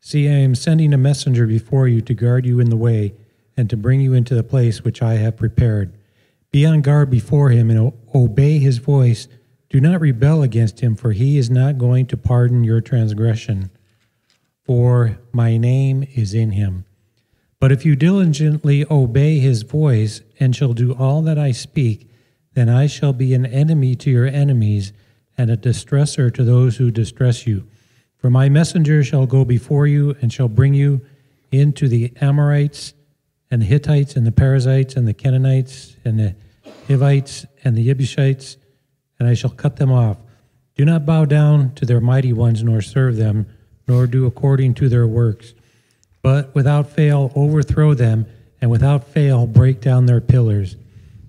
[0.00, 3.12] See, I am sending a messenger before you to guard you in the way
[3.58, 5.92] and to bring you into the place which I have prepared.
[6.50, 9.28] Be on guard before him and obey his voice.
[9.68, 13.70] Do not rebel against him, for he is not going to pardon your transgression,
[14.64, 16.86] for my name is in him.
[17.60, 22.08] But if you diligently obey his voice and shall do all that I speak,
[22.54, 24.92] then I shall be an enemy to your enemies
[25.36, 27.66] and a distresser to those who distress you.
[28.16, 31.00] For my messenger shall go before you and shall bring you
[31.50, 32.94] into the Amorites
[33.50, 36.34] and the Hittites and the Perizzites and the Canaanites and the
[36.86, 38.56] Hivites and the Jebusites,
[39.18, 40.18] and I shall cut them off.
[40.76, 43.46] Do not bow down to their mighty ones, nor serve them,
[43.86, 45.54] nor do according to their works
[46.22, 48.26] but without fail overthrow them,
[48.60, 50.76] and without fail break down their pillars.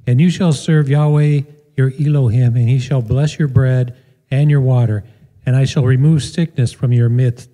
[0.07, 1.41] And you shall serve Yahweh
[1.75, 3.95] your Elohim, and he shall bless your bread
[4.29, 5.03] and your water,
[5.45, 7.49] and I shall remove sickness from your midst.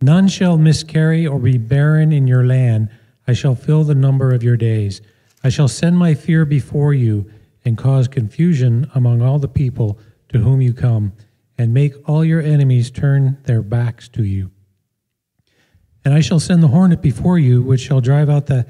[0.00, 2.88] None shall miscarry or be barren in your land.
[3.26, 5.02] I shall fill the number of your days.
[5.44, 7.30] I shall send my fear before you,
[7.64, 9.98] and cause confusion among all the people
[10.30, 11.12] to whom you come,
[11.58, 14.50] and make all your enemies turn their backs to you.
[16.10, 18.66] And I shall send the hornet before you, which shall drive out the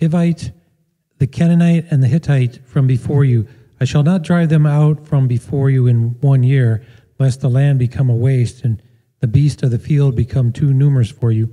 [0.00, 0.52] Hivite,
[1.18, 3.48] the Canaanite, and the Hittite from before you.
[3.80, 6.86] I shall not drive them out from before you in one year,
[7.18, 8.80] lest the land become a waste and
[9.18, 11.52] the beasts of the field become too numerous for you.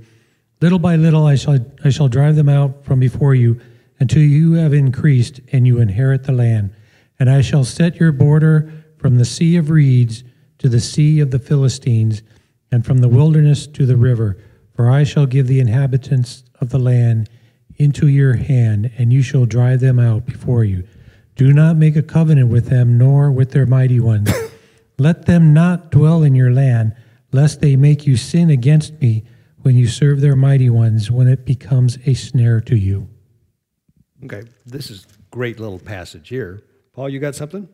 [0.60, 3.60] Little by little I shall, I shall drive them out from before you
[3.98, 6.72] until you have increased and you inherit the land.
[7.18, 10.22] And I shall set your border from the sea of reeds
[10.58, 12.22] to the sea of the Philistines,
[12.70, 14.38] and from the wilderness to the river.
[14.82, 17.30] For I shall give the inhabitants of the land
[17.76, 20.82] into your hand, and you shall drive them out before you.
[21.36, 24.28] Do not make a covenant with them, nor with their mighty ones.
[24.98, 26.96] Let them not dwell in your land,
[27.30, 29.22] lest they make you sin against me
[29.60, 33.08] when you serve their mighty ones, when it becomes a snare to you.
[34.24, 36.64] Okay, this is great little passage here.
[36.92, 37.68] Paul, you got something?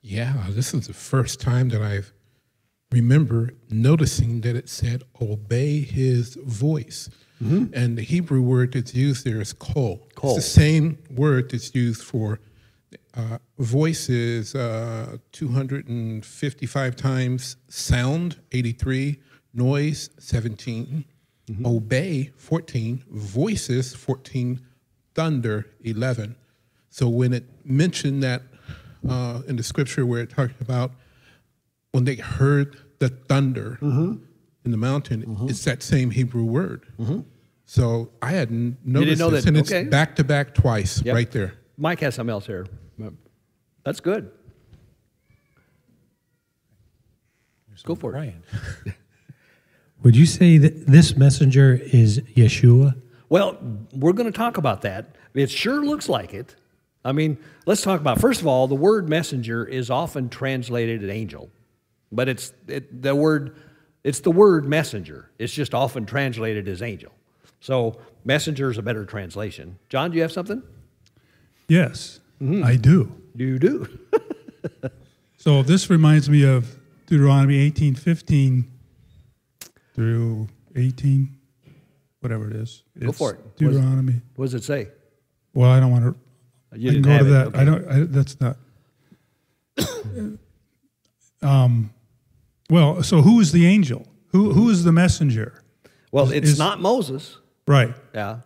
[0.00, 2.14] Yeah, this is the first time that I've
[2.92, 7.08] remember noticing that it said obey his voice.
[7.42, 7.74] Mm-hmm.
[7.74, 10.08] And the Hebrew word that's used there is kol.
[10.14, 10.36] Kol.
[10.36, 12.40] It's the same word that's used for
[13.14, 19.18] uh, voices uh, 255 times, sound 83,
[19.52, 21.04] noise 17,
[21.50, 21.66] mm-hmm.
[21.66, 24.60] obey 14, voices 14,
[25.14, 26.36] thunder 11.
[26.90, 28.42] So when it mentioned that
[29.08, 30.92] uh, in the scripture where it talked about
[31.96, 34.22] when they heard the thunder mm-hmm.
[34.66, 35.48] in the mountain, mm-hmm.
[35.48, 36.84] it's that same Hebrew word.
[37.00, 37.20] Mm-hmm.
[37.64, 39.80] So I hadn't noticed know this, that- and okay.
[39.80, 41.14] it's back to back twice Yep.
[41.14, 41.54] right there.
[41.78, 42.66] Mike has something else here.
[43.82, 44.30] That's good.
[47.84, 48.12] Go for it.
[48.12, 48.42] Brian.
[50.02, 53.00] Would you say that this messenger is Yeshua?
[53.30, 53.56] Well,
[53.94, 55.16] we're going to talk about that.
[55.32, 56.56] It sure looks like it.
[57.06, 61.10] I mean, let's talk about first of all, the word messenger is often translated an
[61.10, 61.50] angel,
[62.12, 63.56] but it's it, the word
[64.04, 65.30] it's the word messenger.
[65.38, 67.12] It's just often translated as angel.
[67.60, 69.78] So messenger is a better translation.
[69.88, 70.62] John, do you have something?
[71.68, 73.12] Yes, I do.
[73.34, 73.98] You do.
[75.46, 78.68] So this reminds me of Deuteronomy eighteen fifteen
[79.94, 81.38] through eighteen,
[82.18, 82.82] whatever it is.
[82.98, 83.56] Go for it.
[83.56, 84.22] Deuteronomy.
[84.34, 84.88] what does it say?
[85.54, 86.16] Well, I don't want to.
[86.76, 87.46] You I can didn't go to that.
[87.46, 87.58] okay.
[87.60, 87.88] I don't.
[87.88, 88.56] I, that's not.
[91.48, 91.90] um.
[92.68, 94.06] Well, so who is the angel?
[94.28, 95.62] Who who is the messenger?
[96.12, 97.38] Well, it's is- not Moses.
[97.68, 98.40] Right Yeah.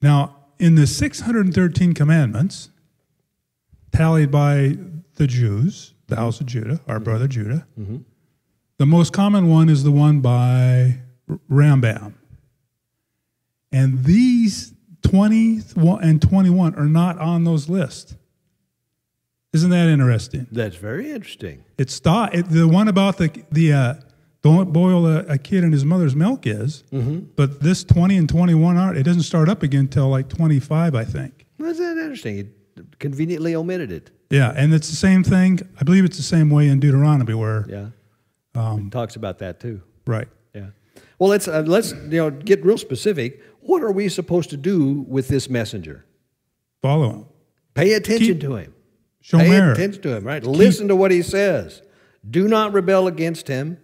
[0.00, 2.70] now, in the six hundred and thirteen commandments,
[3.92, 4.78] tallied by
[5.16, 7.04] the Jews, the house of Judah, our mm-hmm.
[7.04, 7.98] brother Judah, mm-hmm.
[8.78, 10.98] the most common one is the one by
[11.50, 12.14] Rambam.
[13.72, 14.72] And these
[15.02, 18.14] 20 and 21 are not on those lists.
[19.54, 20.46] Isn't that interesting?
[20.50, 21.64] That's very interesting.
[21.78, 23.94] It stop it, the one about the the uh,
[24.42, 26.82] don't boil a, a kid in his mother's milk is,
[27.36, 28.98] but this 20 and 21 aren't.
[28.98, 31.46] It doesn't start up again until like 25, I think.
[31.58, 32.38] That's that interesting.
[32.38, 34.10] It conveniently omitted it.
[34.28, 35.60] Yeah, and it's the same thing.
[35.80, 37.86] I believe it's the same way in Deuteronomy where Yeah.
[38.56, 39.80] Um, talks about that too.
[40.06, 40.28] right.
[40.54, 40.66] Yeah.
[41.18, 43.40] Well, let's uh, let's you know get real specific.
[43.60, 46.04] What are we supposed to do with this messenger?
[46.82, 47.26] Follow him.
[47.74, 48.73] Pay attention Keep- to him.
[49.24, 50.44] Show Pay attention to him, right?
[50.44, 51.80] Listen to what he says.
[52.28, 53.78] Do not rebel against him.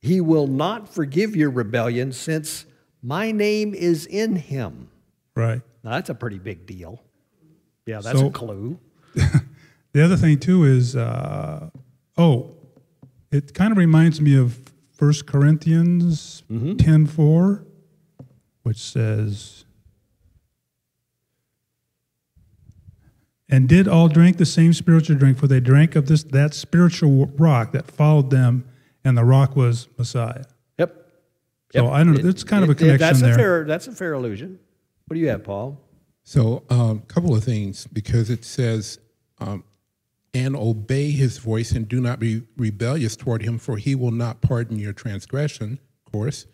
[0.00, 2.64] He will not forgive your rebellion since
[3.02, 4.88] my name is in him.
[5.36, 5.60] Right.
[5.82, 7.02] Now, that's a pretty big deal.
[7.84, 8.78] Yeah, that's So- a clue.
[9.92, 11.68] The other thing too is, uh,
[12.16, 12.56] oh,
[13.30, 14.58] it kind of reminds me of
[14.98, 16.76] 1 Corinthians Mm-hmm.
[16.78, 17.64] ten four,
[18.64, 19.63] which says,
[23.48, 25.38] "And did all drink the same spiritual drink?
[25.38, 28.64] For they drank of this that spiritual rock that followed them,
[29.04, 30.44] and the rock was Messiah."
[30.78, 30.94] Yep.
[31.72, 31.92] So Yep.
[31.92, 32.18] I don't know.
[32.20, 33.32] It- There's kind of a it- connection that's there.
[33.32, 34.58] A fair, that's a fair illusion.
[35.06, 35.80] What do you have, Paul?
[36.22, 38.98] So, a um, couple of things because it says,
[39.38, 39.62] um,
[40.32, 44.40] and obey his voice and do not be rebellious toward him, for he will not
[44.40, 46.46] pardon your transgression, of course.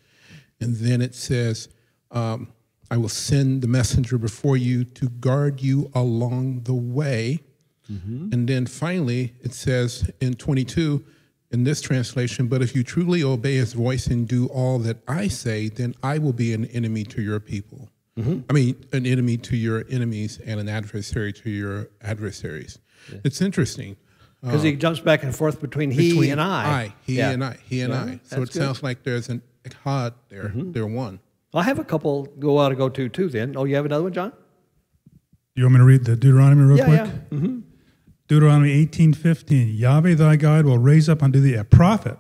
[0.61, 1.68] And then it says,
[2.11, 2.48] um,
[2.90, 7.40] I will send the messenger before you to guard you along the way.
[7.88, 11.05] And then finally, it says in 22,
[11.50, 15.26] in this translation, but if you truly obey his voice and do all that I
[15.26, 17.88] say, then I will be an enemy to your people.
[18.16, 22.79] I mean, an enemy to your enemies and an adversary to your adversaries.
[23.24, 23.96] It's interesting.
[24.42, 26.94] Because he jumps back and forth between he Uh, Between and I.
[27.05, 27.31] he Yeah.
[27.31, 28.07] and I, he and Yeah, I.
[28.07, 28.48] So it good.
[28.50, 28.59] Mm-hmm.
[28.61, 30.53] sounds like there's an echad there.
[30.55, 31.18] They're one.
[31.53, 33.29] I have a couple go out to go to too.
[33.29, 34.33] Then, oh, you have another one, John?
[35.55, 37.15] You want me to read the Deuteronomy real yeah, quick?
[37.33, 37.39] yeah.
[37.39, 37.59] hmm
[38.29, 39.75] Deuteronomy eighteen fifteen.
[39.75, 42.17] Yahweh thy God will raise up unto thee a prophet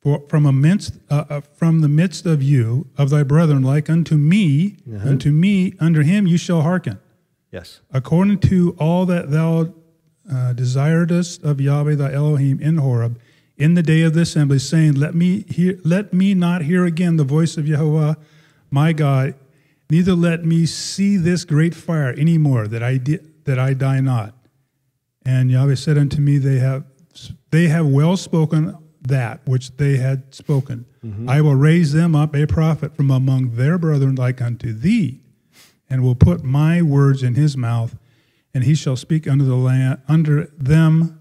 [0.00, 4.16] for, from, amidst, uh, uh, from the midst of you, of thy brethren, like unto
[4.16, 5.08] me, Uh-huh.
[5.08, 7.00] unto me, under him you shall hearken,
[7.50, 7.80] Yes.
[7.90, 9.74] according to all that thou
[10.30, 13.18] uh, desiredest of Yahweh thy Elohim in Horeb,
[13.58, 17.16] in the day of the assembly, saying, Let me hear, let me not hear again
[17.16, 18.16] the voice of Jehovah
[18.70, 19.34] my God,
[19.90, 24.00] neither let me see this great fire any more, that I di- that I die
[24.00, 24.34] not.
[25.24, 26.84] And Yahweh said unto me, They have
[27.50, 30.84] they have well spoken that which they had spoken.
[31.04, 31.28] Mm-hmm.
[31.28, 35.20] I will raise them up a prophet from among their brethren like unto thee,
[35.88, 37.96] and will put my words in his mouth,
[38.52, 41.20] and he shall speak unto the land under them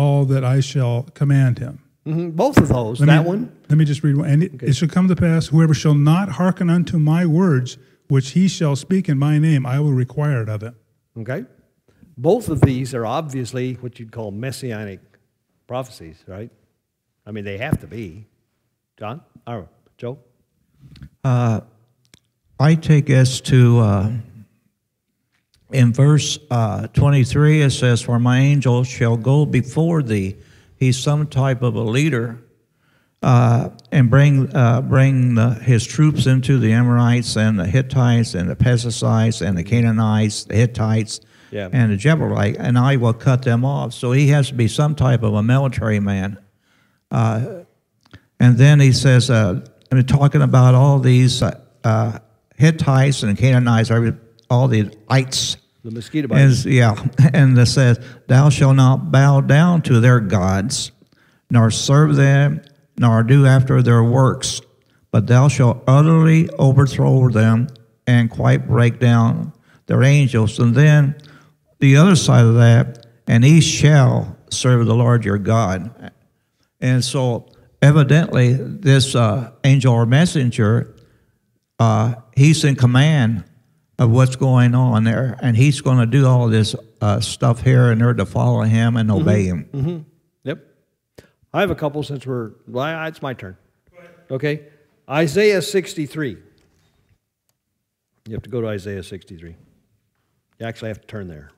[0.00, 1.74] all that I shall command him.
[2.04, 3.00] hmm Both of those.
[3.00, 3.52] Let that me, one.
[3.68, 4.28] Let me just read one.
[4.30, 7.76] And it, it shall come to pass, whoever shall not hearken unto my words,
[8.08, 10.74] which he shall speak in my name, I will require it of him.
[11.18, 11.44] Okay.
[12.16, 15.00] Both of these are obviously what you'd call messianic
[15.66, 16.50] prophecies, right?
[17.26, 18.26] I mean, they have to be.
[18.98, 19.22] John?
[19.46, 20.18] Or Joe?
[21.22, 21.60] Uh,
[22.58, 24.10] I take us to, uh,
[25.72, 30.36] in verse uh, 23, it says, For my angel shall go before thee.
[30.76, 32.38] He's some type of a leader.
[33.22, 38.48] Uh, and bring uh, bring the, his troops into the Amorites and the Hittites and
[38.48, 41.68] the Perizzites and the Canaanites, the Hittites, Yeah.
[41.70, 43.92] and the Jebelite, and I will cut them off.
[43.92, 46.38] So he has to be some type of a military man.
[47.10, 47.64] Uh,
[48.38, 49.60] and then he says, uh,
[49.92, 52.20] I mean, talking about all these uh, uh,
[52.56, 53.90] Hittites and Canaanites,
[54.50, 55.56] all the ites.
[55.82, 56.42] The mosquito bites.
[56.42, 60.92] Is, yeah, and it says, Thou shalt not bow down to their gods,
[61.50, 62.62] nor serve them,
[62.98, 64.60] nor do after their works,
[65.10, 67.68] but thou shalt utterly overthrow them
[68.06, 69.52] and quite break down
[69.86, 70.58] their angels.
[70.58, 71.16] And then
[71.78, 76.12] the other side of that, and ye shall serve the Lord your God.
[76.80, 77.48] And so,
[77.80, 80.94] evidently, this uh, angel or messenger
[81.80, 83.42] uh, he's in command
[84.00, 87.92] of what's going on there, and he's going to do all this uh, stuff here
[87.92, 90.06] and there to follow him and obey him.
[90.42, 90.66] Yep.
[91.52, 93.56] I have a couple since we're, well, it's my turn.
[94.30, 94.62] Okay.
[95.08, 96.38] Isaiah 63.
[98.26, 99.54] You have to go to Isaiah 63.
[100.58, 101.50] You actually have to turn there.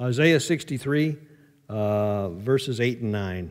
[0.00, 1.18] Isaiah 63,
[1.68, 3.50] uh, verses 8 and 9.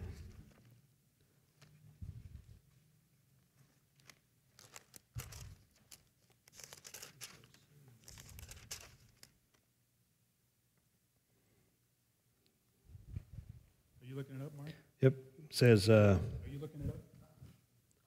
[14.01, 14.69] Are you looking it up, Mark?
[15.01, 15.13] Yep.
[15.37, 16.17] It says, uh?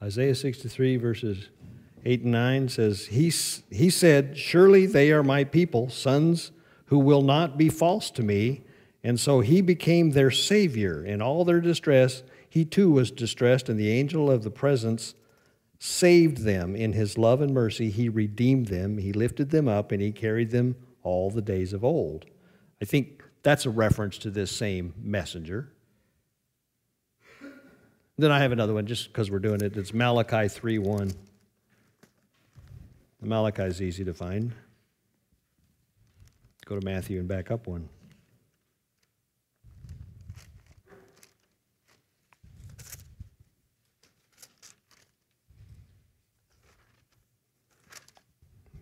[0.02, 1.50] Isaiah 63, verses
[2.02, 3.30] 8 and 9 says, he,
[3.70, 6.50] he said, Surely they are my people, sons
[6.86, 8.62] who will not be false to me.
[9.04, 11.04] And so he became their Savior.
[11.04, 15.14] In all their distress, he too was distressed, and the angel of the presence
[15.78, 16.74] saved them.
[16.74, 18.96] In his love and mercy, he redeemed them.
[18.96, 22.24] He lifted them up, and he carried them all the days of old.
[22.80, 25.68] I think that's a reference to this same messenger.
[28.18, 29.76] Then I have another one, just because we're doing it.
[29.76, 31.12] It's Malachi 3 1.
[33.22, 34.52] Malachi is easy to find.
[36.66, 37.88] Go to Matthew and back up one.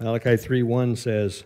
[0.00, 1.44] Malachi 3 1 says,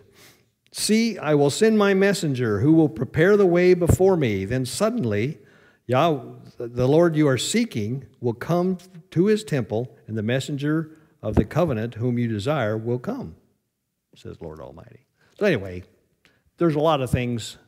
[0.73, 4.45] See, I will send my messenger who will prepare the way before me.
[4.45, 5.39] Then suddenly,
[5.87, 6.21] Yah,
[6.59, 8.79] the Lord you are seeking will come
[9.11, 13.37] to his temple, and the messenger of the covenant whom you desire will come,
[14.15, 15.07] says Lord Almighty.
[15.39, 15.85] So, anyway,
[16.59, 17.59] there's a lot of things.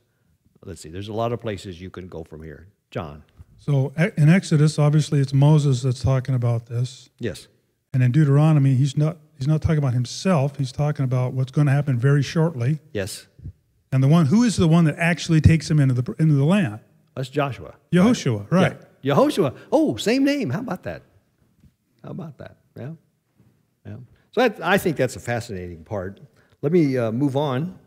[0.64, 2.68] Let's see, there's a lot of places you can go from here.
[2.90, 3.22] John.
[3.58, 7.10] So in Exodus, obviously, it's Moses that's talking about this.
[7.18, 7.48] Yes.
[7.92, 10.56] And in Deuteronomy, he's not he's not talking about himself.
[10.56, 12.80] He's talking about what's going to happen very shortly.
[12.92, 13.26] Yes.
[13.92, 16.44] And the one who is the one that actually takes him into the into the
[16.44, 16.80] land?
[17.16, 17.74] That's Joshua.
[17.92, 18.76] Yehoshua, right?
[19.02, 19.14] Yeah.
[19.14, 19.56] Yehoshua.
[19.72, 20.50] Oh, same name.
[20.50, 21.02] How about that?
[22.04, 22.56] How about that?
[22.76, 22.90] Yeah.
[23.86, 23.96] Yeah.
[24.32, 26.20] So that, I think that's a fascinating part.
[26.60, 27.78] Let me uh, move on.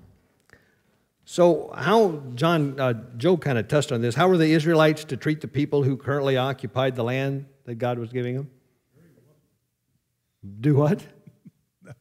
[1.26, 4.16] So, how, John, uh, Joe kind of touched on this.
[4.16, 8.00] How were the Israelites to treat the people who currently occupied the land that God
[8.00, 8.50] was giving them?
[10.60, 11.02] Do what?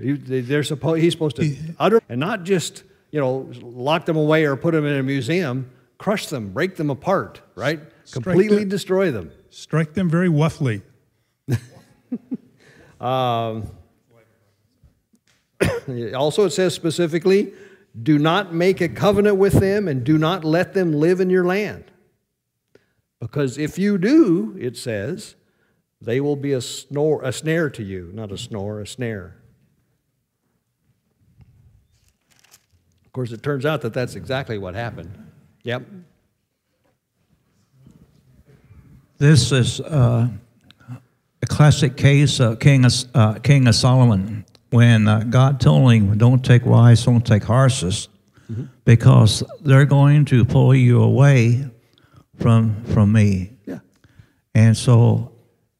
[0.00, 4.16] He- they- They're supposed, he's supposed to utter and not just, you know, lock them
[4.16, 7.80] away or put them in a museum, crush them, break them apart, right?
[8.04, 9.30] Strike Completely the- destroy them.
[9.50, 10.82] Strike them very roughly.
[13.00, 13.68] Um,
[16.14, 17.52] also, it says specifically,
[18.00, 21.44] do not make a covenant with them and do not let them live in your
[21.44, 21.84] land.
[23.20, 25.36] Because if you do, it says,
[26.00, 29.36] they will be a, snore, a snare to you, not a snore, a snare.
[33.04, 35.26] Of course, it turns out that that's exactly what happened.
[35.66, 35.82] Yep.
[39.18, 40.28] This is uh,
[41.42, 46.16] a classic case of King of, uh, King of Solomon when uh, God told him,
[46.18, 48.08] Don't take wives, don't take horses,
[48.84, 51.68] because they're going to pull you away
[52.36, 53.50] from, from me.
[53.66, 53.80] Yeah.
[54.54, 55.32] And so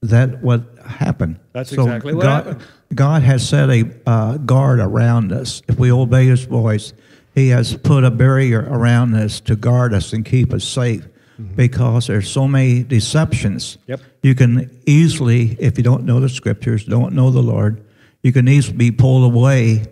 [0.02, 1.38] that what happened.
[1.52, 2.66] That's So exactly what God, happened.
[2.92, 5.62] God has set a uh, guard around us.
[5.68, 6.92] If we obey His voice,
[7.36, 11.06] He has put a barrier around us to guard us and keep us safe.
[11.38, 11.54] Mm-hmm.
[11.54, 13.76] Because there's so many deceptions.
[13.86, 14.00] Yep.
[14.22, 17.84] You can easily, if you don't know the scriptures, don't know the Lord,
[18.22, 19.84] you can easily be pulled away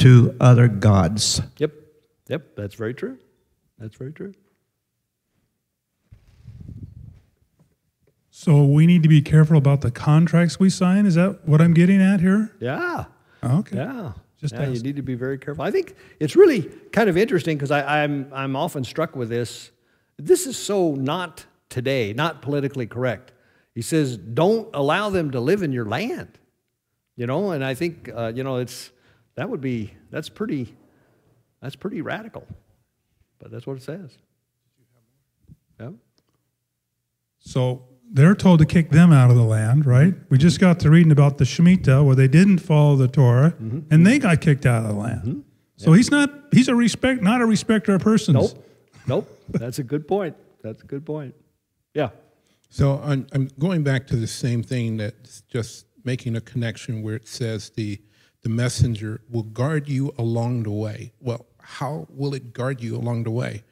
[0.00, 1.40] to other gods.
[1.56, 1.72] Yep.
[2.28, 2.56] Yep.
[2.56, 3.16] That's very true.
[3.78, 4.34] That's very true.
[8.30, 11.06] So we need to be careful about the contracts we sign.
[11.06, 12.54] Is that what I'm getting at here?
[12.60, 13.06] Yeah.
[13.42, 13.76] Okay.
[13.76, 14.12] Yeah.
[14.42, 15.64] Just yeah, you need to be very careful.
[15.64, 19.70] I think it's really kind of interesting because I'm, I'm often struck with this.
[20.18, 23.30] This is so not today, not politically correct.
[23.72, 26.40] He says, don't allow them to live in your land.
[27.14, 28.90] You know, and I think, uh, you know, it's,
[29.36, 30.74] that would be, that's pretty,
[31.60, 32.44] that's pretty radical.
[33.38, 34.18] But that's what it says.
[35.78, 35.90] Yeah.
[37.38, 40.14] So they're told to kick them out of the land, right?
[40.28, 43.80] We just got to reading about the Shemitah where they didn't follow the Torah mm-hmm.
[43.90, 45.22] and they got kicked out of the land.
[45.22, 45.40] Mm-hmm.
[45.76, 48.34] So he's not he's a respect not a respecter of persons.
[48.34, 48.66] Nope.
[49.06, 49.38] Nope.
[49.48, 50.36] That's a good point.
[50.62, 51.34] That's a good point.
[51.94, 52.10] Yeah.
[52.70, 57.16] So I'm, I'm going back to the same thing that's just making a connection where
[57.16, 58.00] it says the,
[58.42, 61.12] the messenger will guard you along the way.
[61.20, 63.62] Well, how will it guard you along the way?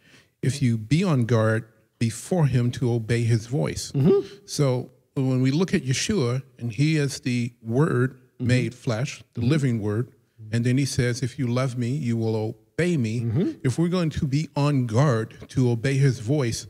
[0.42, 1.69] If you be on guard
[2.00, 3.92] before him to obey his voice.
[3.92, 4.26] Mm-hmm.
[4.46, 8.46] So when we look at Yeshua, and he is the Word mm-hmm.
[8.46, 9.50] made flesh, the mm-hmm.
[9.50, 10.10] living Word,
[10.50, 13.20] and then he says, If you love me, you will obey me.
[13.20, 13.50] Mm-hmm.
[13.62, 16.66] If we're going to be on guard to obey his voice,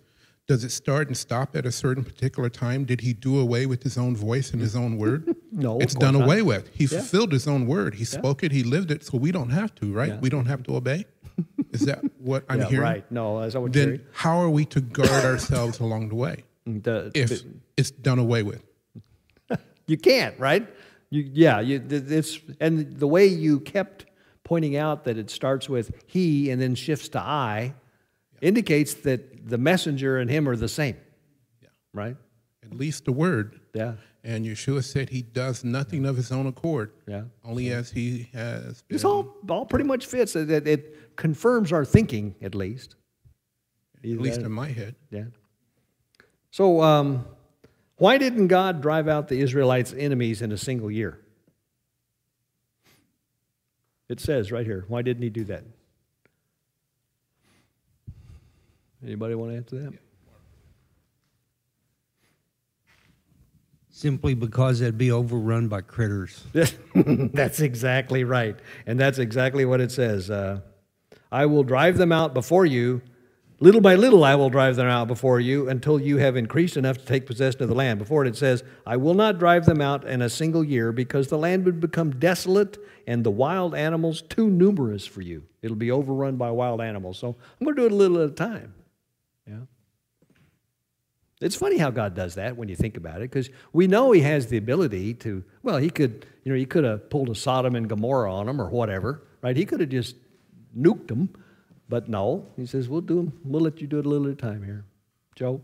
[0.46, 2.84] does it start and stop at a certain particular time?
[2.84, 5.36] Did he do away with his own voice and his own word?
[5.52, 6.24] no, it's done not.
[6.24, 6.68] away with.
[6.74, 6.98] He yeah.
[6.98, 7.94] fulfilled his own word.
[7.94, 8.18] He yeah.
[8.18, 8.50] spoke it.
[8.50, 9.04] He lived it.
[9.04, 10.08] So we don't have to, right?
[10.08, 10.18] Yeah.
[10.18, 11.04] We don't have to obey.
[11.72, 12.80] Is that what I'm hearing?
[12.80, 13.12] Right.
[13.12, 17.10] No, that's what then how are we to guard ourselves along the way mm, the,
[17.14, 17.44] if the,
[17.76, 18.62] it's done away with?
[19.86, 20.68] you can't, right?
[21.10, 24.06] You, yeah, you, it's and the way you kept
[24.44, 27.74] pointing out that it starts with he and then shifts to I
[28.40, 30.96] indicates that the messenger and him are the same.
[31.62, 31.68] Yeah.
[31.92, 32.16] Right?
[32.64, 33.60] At least the word.
[33.74, 33.94] Yeah.
[34.22, 36.92] And Yeshua said he does nothing of his own accord.
[37.08, 37.22] Yeah.
[37.44, 37.76] Only yeah.
[37.76, 38.82] as he has.
[38.82, 38.96] Been.
[38.96, 40.36] This all all pretty much fits.
[40.36, 42.96] It, it, it confirms our thinking, at least.
[44.02, 44.96] Either at least in my head.
[45.10, 45.24] Yeah.
[46.50, 47.26] So, um,
[47.96, 51.20] why didn't God drive out the Israelites' enemies in a single year?
[54.08, 54.86] It says right here.
[54.88, 55.64] Why didn't he do that?
[59.04, 59.92] Anybody want to answer that?
[63.90, 66.42] Simply because they'd be overrun by critters.
[66.94, 68.58] that's exactly right.
[68.86, 70.30] And that's exactly what it says.
[70.30, 70.60] Uh,
[71.32, 73.02] I will drive them out before you.
[73.62, 76.96] Little by little, I will drive them out before you until you have increased enough
[76.96, 77.98] to take possession of the land.
[77.98, 81.28] Before it, it says, I will not drive them out in a single year because
[81.28, 85.44] the land would become desolate and the wild animals too numerous for you.
[85.60, 87.18] It'll be overrun by wild animals.
[87.18, 88.74] So I'm going to do it a little at a time.
[89.46, 89.56] Yeah.
[91.42, 94.22] It's funny how God does that when you think about it, because we know He
[94.22, 95.44] has the ability to.
[95.62, 98.60] Well, He could, you know, He could have pulled a Sodom and Gomorrah on them
[98.60, 99.56] or whatever, right?
[99.56, 100.16] He could have just
[100.76, 101.30] nuked them,
[101.88, 102.46] but no.
[102.56, 103.32] He says, "We'll do them.
[103.44, 104.84] We'll let you do it a little at a time here."
[105.34, 105.60] Joe.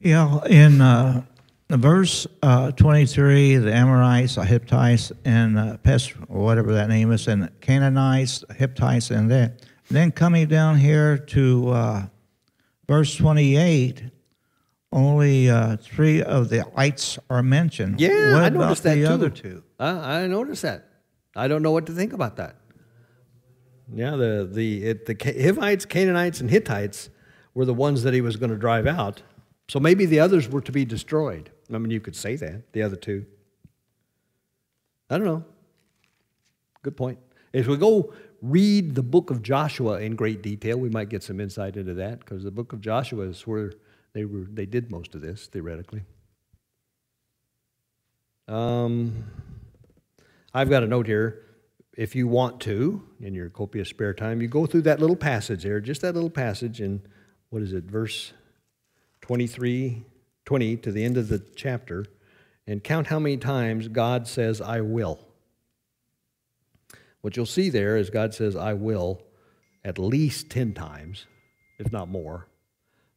[0.00, 1.22] Yeah, in uh,
[1.70, 7.26] verse uh, 23, the Amorites, the Hittites, and uh, Pest, or whatever that name is,
[7.26, 9.56] and Canaanites, Hittites, and then
[9.90, 12.06] then coming down here to uh,
[12.88, 14.02] verse 28,
[14.92, 18.00] only uh, three of the ites are mentioned.
[18.00, 19.12] Yeah, what I noticed that the too.
[19.12, 19.62] other two?
[19.78, 20.88] Uh, I noticed that.
[21.36, 22.56] I don't know what to think about that.
[23.92, 27.10] Yeah, the the it, the Hivites, Canaanites, and Hittites
[27.54, 29.22] were the ones that he was going to drive out.
[29.68, 31.50] So maybe the others were to be destroyed.
[31.72, 33.26] I mean, you could say that the other two.
[35.10, 35.44] I don't know.
[36.82, 37.18] Good point.
[37.52, 38.12] If we go
[38.44, 40.76] read the book of Joshua in great detail.
[40.76, 43.72] We might get some insight into that because the book of Joshua is where
[44.12, 46.02] they, were, they did most of this, theoretically.
[48.46, 49.24] Um,
[50.52, 51.40] I've got a note here.
[51.96, 55.62] If you want to, in your copious spare time, you go through that little passage
[55.62, 57.02] there, just that little passage in,
[57.50, 58.32] what is it, verse
[59.20, 60.04] 23,
[60.44, 62.04] 20 to the end of the chapter,
[62.66, 65.20] and count how many times God says, I will.
[67.20, 69.22] What you'll see there is God says, I will,
[69.84, 71.26] at least 10 times,
[71.78, 72.48] if not more.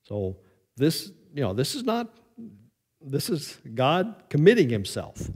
[0.03, 0.37] So
[0.75, 2.13] this, you know, this is not,
[3.01, 5.29] this is God committing himself.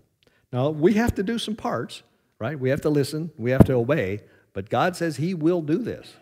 [0.53, 2.03] Now, we have to do some parts,
[2.41, 2.59] right?
[2.59, 4.21] We have to listen, we have to obey,
[4.53, 6.15] but God says he will do this.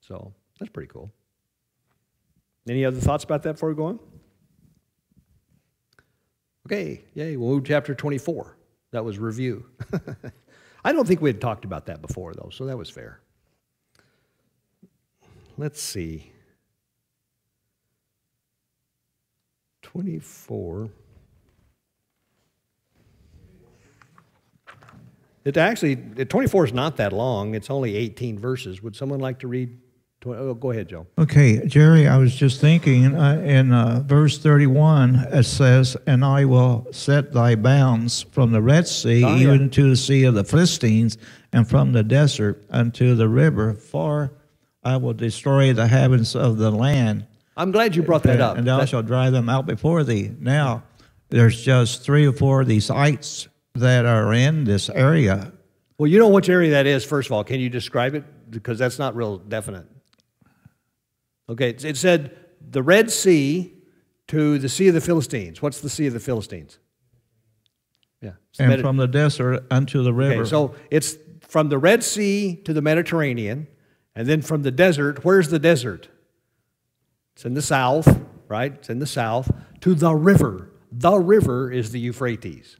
[0.00, 1.12] So that's pretty cool.
[2.68, 4.00] Any other thoughts about that before we go on?
[6.66, 8.56] Okay, yay, we'll move to chapter 24.
[8.90, 9.64] That was review.
[10.84, 13.20] I don't think we had talked about that before, though, so that was fair.
[15.56, 16.32] Let's see.
[19.82, 20.90] 24.
[25.44, 27.54] It actually, 24 is not that long.
[27.54, 28.82] It's only 18 verses.
[28.82, 29.78] Would someone like to read
[30.26, 31.06] Oh, go ahead, Joe.
[31.18, 36.44] Okay, Jerry, I was just thinking uh, in uh, verse 31, it says, And I
[36.44, 39.68] will set thy bounds from the Red Sea oh, even yeah.
[39.68, 41.16] to the sea of the Philistines,
[41.54, 44.32] and from the desert unto the river, for
[44.84, 47.26] I will destroy the habits of the land.
[47.56, 48.58] I'm glad you brought that up.
[48.58, 50.32] And thou shalt drive them out before thee.
[50.38, 50.82] Now,
[51.30, 55.52] there's just three or four of these ites that are in this area.
[55.98, 57.44] Well, you know which area that is, first of all.
[57.44, 58.24] Can you describe it?
[58.50, 59.86] Because that's not real definite.
[61.48, 62.36] Okay, it said
[62.70, 63.72] the Red Sea
[64.28, 65.60] to the Sea of the Philistines.
[65.60, 66.78] What's the Sea of the Philistines?
[68.22, 68.32] Yeah.
[68.58, 70.42] And Medi- from the desert unto the river.
[70.42, 73.66] Okay, so it's from the Red Sea to the Mediterranean,
[74.14, 76.08] and then from the desert, where's the desert?
[77.34, 78.72] It's in the south, right?
[78.72, 79.50] It's in the south,
[79.80, 80.70] to the river.
[80.92, 82.76] The river is the Euphrates.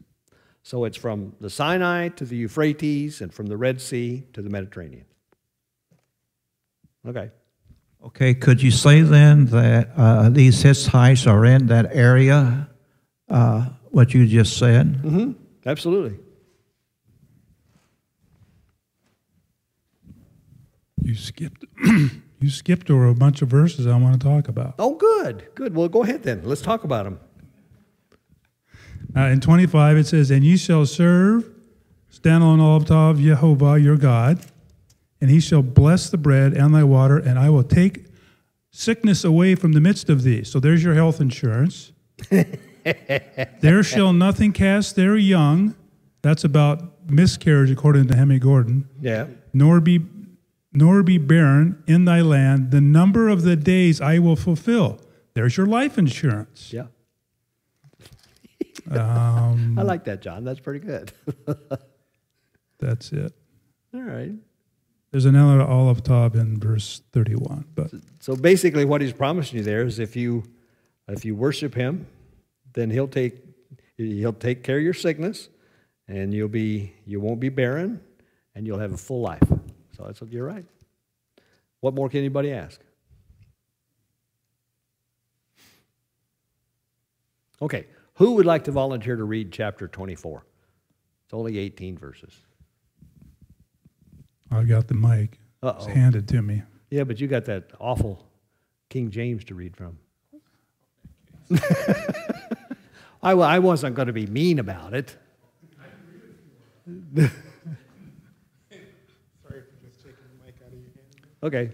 [0.63, 4.51] So it's from the Sinai to the Euphrates, and from the Red Sea to the
[4.51, 5.07] Mediterranean.
[7.07, 7.31] Okay.
[8.05, 12.69] Okay, could you say then that uh, these Hittites are in that area,
[13.29, 15.03] uh, what you just said?
[15.03, 15.33] Mm-hmm.
[15.67, 16.19] Absolutely.
[21.03, 21.65] You skipped.
[22.41, 24.75] you skipped over a bunch of verses I want to talk about.
[24.79, 25.75] Oh, good, good.
[25.75, 26.43] Well, go ahead then.
[26.45, 27.21] Let's talk about them.
[29.17, 31.51] Uh, in 25, it says, And ye shall serve,
[32.09, 34.41] stand on the altar of Jehovah your God,
[35.21, 38.07] and he shall bless the bread and thy water, and I will take
[38.71, 40.45] sickness away from the midst of thee.
[40.45, 41.93] So there's your health insurance.
[43.61, 45.75] there shall nothing cast their young.
[46.23, 48.89] That's about miscarriage, according to Nehemia Gordon.
[49.01, 49.27] Yeah.
[49.53, 50.01] Nor be
[50.73, 52.71] nor be barren in thy land.
[52.71, 55.01] The number of the days I will fulfill.
[55.35, 56.73] There's your life insurance.
[56.73, 56.87] Yeah.
[58.91, 60.45] Um, I like that, John.
[60.45, 61.13] That's pretty good.
[62.79, 63.33] that's it.
[63.95, 64.33] All right.
[65.11, 69.83] There's another olive tub in verse 31, but So basically, what he's promising you there
[69.83, 70.45] is if you
[71.09, 72.07] if you worship him,
[72.75, 73.43] then he'll take
[73.97, 75.49] he'll take care of your sickness,
[76.07, 78.01] and you'll be you won't be barren,
[78.55, 79.43] and you'll have a full life.
[79.97, 80.65] So that's you're right.
[81.81, 82.81] What more can anybody ask?
[87.63, 87.87] Okay,
[88.21, 90.45] who would like to volunteer to read chapter 24?
[91.25, 92.35] It's only 18 verses.
[94.51, 95.39] I've got the mic.
[95.63, 95.77] Uh-oh.
[95.79, 96.63] It's handed to me.
[96.91, 98.27] Yeah, but you got that awful
[98.91, 99.97] King James to read from.
[103.23, 105.17] I, I wasn't going to be mean about it.
[107.17, 107.31] Sorry
[109.49, 111.25] for just taking the mic out of your hand.
[111.43, 111.71] Okay,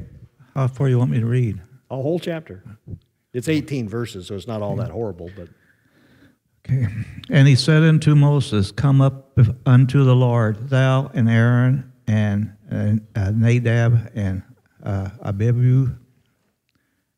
[0.54, 1.60] How far you want me to read?
[1.90, 2.62] a whole chapter.
[3.32, 5.48] It's 18 verses, so it's not all that horrible, but
[6.68, 6.88] Okay.
[7.30, 13.30] And he said unto Moses, Come up unto the Lord, thou and Aaron and, uh,
[13.30, 14.42] Nadab and
[14.82, 15.94] uh, Abihu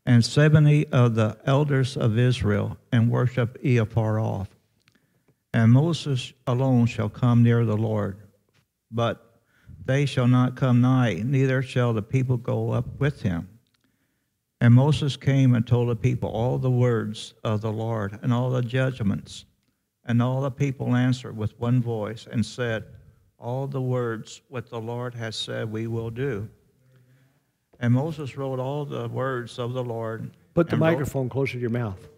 [0.04, 4.48] and seventy of the elders of Israel, and worship ye afar off.
[5.52, 8.16] And Moses alone shall come near the Lord,
[8.90, 9.40] but
[9.84, 13.48] they shall not come nigh, neither shall the people go up with him.
[14.60, 18.50] And Moses came and told the people all the words of the Lord and all
[18.50, 19.44] the judgments.
[20.04, 22.84] And all the people answered with one voice and said,
[23.38, 26.48] All the words what the Lord has said we will do.
[27.78, 30.32] And Moses wrote all the words of the Lord.
[30.54, 32.08] put the and wrote- microphone closer to your mouth.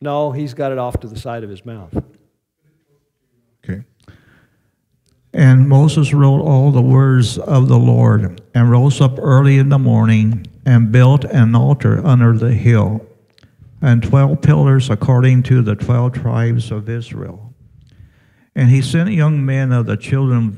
[0.00, 1.96] No, he's got it off to the side of his mouth.
[3.64, 3.84] Okay.
[5.32, 9.78] And Moses wrote all the words of the Lord, and rose up early in the
[9.78, 13.04] morning, and built an altar under the hill,
[13.80, 17.54] and twelve pillars according to the twelve tribes of Israel.
[18.54, 20.54] And he sent young men of the children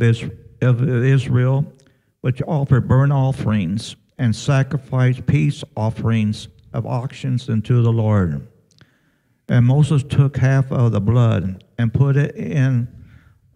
[0.60, 1.72] of Israel,
[2.20, 8.46] which offered burnt offerings, and sacrificed peace offerings of oxen unto the Lord.
[9.48, 12.88] And Moses took half of the blood and put it in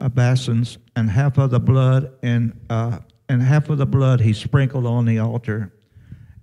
[0.01, 4.33] a basin, and half of the blood in, uh, and half of the blood he
[4.33, 5.73] sprinkled on the altar.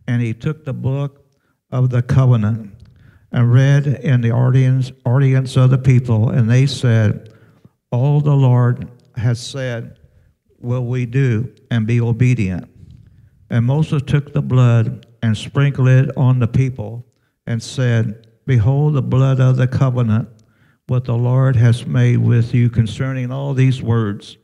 [0.07, 1.25] And he took the book
[1.71, 2.71] of the covenant
[3.31, 7.33] and read in the audience, audience of the people, and they said,
[7.91, 9.97] All the Lord has said
[10.59, 12.69] will we do, and be obedient.
[13.49, 17.05] And Moses took the blood and sprinkled it on the people,
[17.47, 20.29] and said, Behold the blood of the covenant,
[20.87, 24.37] what the Lord has made with you concerning all these words.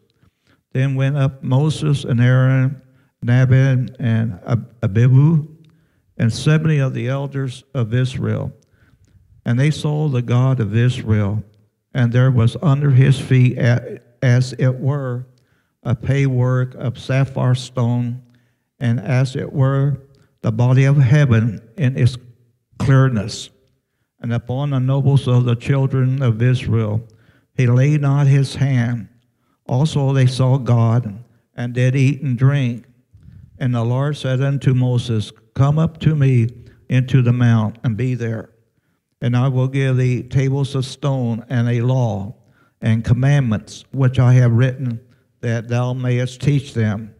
[0.73, 2.81] Then went up Moses and Aaron,
[3.23, 5.47] Nabin and Ab- Abihu,
[6.17, 8.51] and seventy of the elders of Israel.
[9.45, 11.43] And they saw the God of Israel,
[11.93, 15.25] and there was under his feet, as it were,
[15.83, 18.21] a paywork of sapphire stone,
[18.79, 20.01] and as it were,
[20.41, 22.17] the body of heaven in its
[22.77, 23.49] clearness.
[24.19, 27.07] And upon the nobles of the children of Israel,
[27.55, 29.07] he laid not his hand.
[29.65, 31.23] Also they saw God,
[31.55, 32.85] and did eat and drink.
[33.61, 36.49] And the Lord said unto Moses, Come up to me
[36.89, 38.49] into the mount, and be there.
[39.21, 42.33] And I will give thee tables of stone, and a law,
[42.81, 44.99] and commandments, which I have written,
[45.41, 47.13] that thou mayest teach them.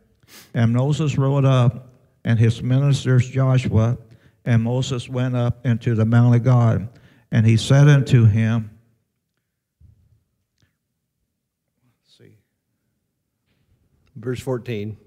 [0.55, 1.93] And Moses rode up,
[2.25, 3.99] and his ministers Joshua,
[4.43, 6.89] and Moses went up into the mount of God.
[7.31, 8.71] And he said unto him.
[14.15, 14.97] Verse 14.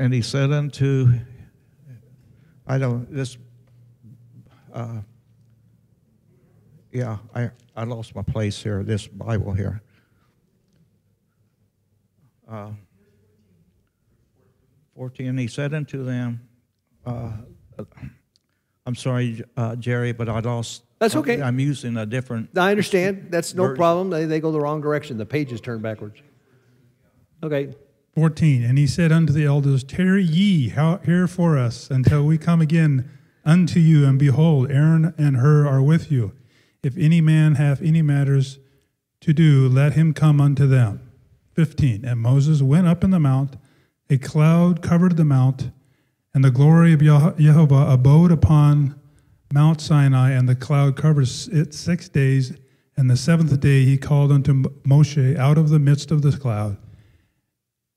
[0.00, 1.12] And he said unto,
[2.66, 3.36] I don't, this,
[4.72, 5.02] uh,
[6.90, 9.82] yeah, I, I lost my place here, this Bible here.
[12.50, 12.70] Uh,
[14.96, 16.48] 14, he said unto them,
[17.04, 17.32] uh,
[18.86, 20.82] I'm sorry, uh, Jerry, but I lost.
[20.98, 21.42] That's okay.
[21.42, 22.56] I'm using a different.
[22.56, 23.26] I understand.
[23.28, 23.76] That's no Verse.
[23.76, 24.08] problem.
[24.08, 25.18] They, they go the wrong direction.
[25.18, 26.22] The pages turn backwards.
[27.42, 27.74] Okay.
[28.14, 28.64] 14.
[28.64, 33.10] And he said unto the elders, Tarry ye here for us until we come again
[33.44, 34.06] unto you.
[34.06, 36.32] And behold, Aaron and Hur are with you.
[36.82, 38.58] If any man have any matters
[39.20, 41.10] to do, let him come unto them.
[41.54, 42.04] 15.
[42.04, 43.56] And Moses went up in the mount,
[44.08, 45.70] a cloud covered the mount,
[46.32, 48.98] and the glory of Jehovah abode upon
[49.52, 52.56] Mount Sinai, and the cloud covered it six days.
[52.96, 56.76] And the seventh day he called unto Moshe out of the midst of the cloud.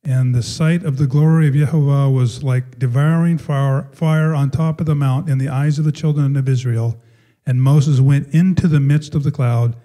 [0.05, 4.81] And the sight of the glory of Jehovah was like devouring fire, fire on top
[4.81, 6.99] of the mount in the eyes of the children of Israel.
[7.45, 9.77] And Moses went into the midst of the cloud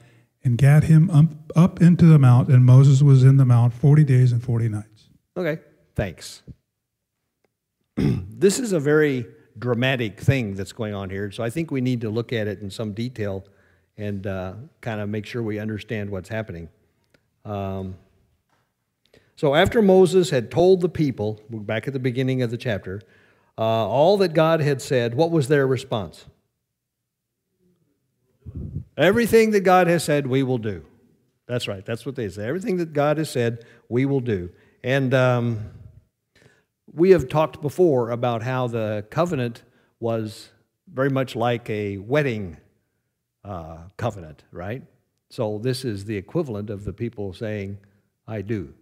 [0.42, 4.04] and gat him up, up into the mount, and Moses was in the mount 40
[4.04, 5.08] days and 40 nights.
[5.36, 5.60] Okay.
[5.94, 6.42] Thanks.
[7.96, 9.26] this is a very
[9.58, 11.30] dramatic thing that's going on here.
[11.30, 13.44] So I think we need to look at it in some detail
[13.96, 16.68] and uh, kind of make sure we understand what's happening.
[17.44, 17.96] Um,
[19.38, 23.00] so after Moses had told the people, back at the beginning of the chapter,
[23.56, 26.24] uh, all that God had said, what was their response?
[28.96, 30.84] Everything that God has said, we will do.
[31.46, 31.86] That's right.
[31.86, 32.48] That's what they say.
[32.48, 34.50] Everything that God has said, we will do.
[34.82, 35.70] And um,
[36.92, 39.62] we have talked before about how the covenant
[40.00, 40.48] was
[40.92, 42.56] very much like a wedding
[43.44, 44.82] uh, covenant, right?
[45.30, 47.78] So this is the equivalent of the people saying,
[48.26, 48.74] "I do,"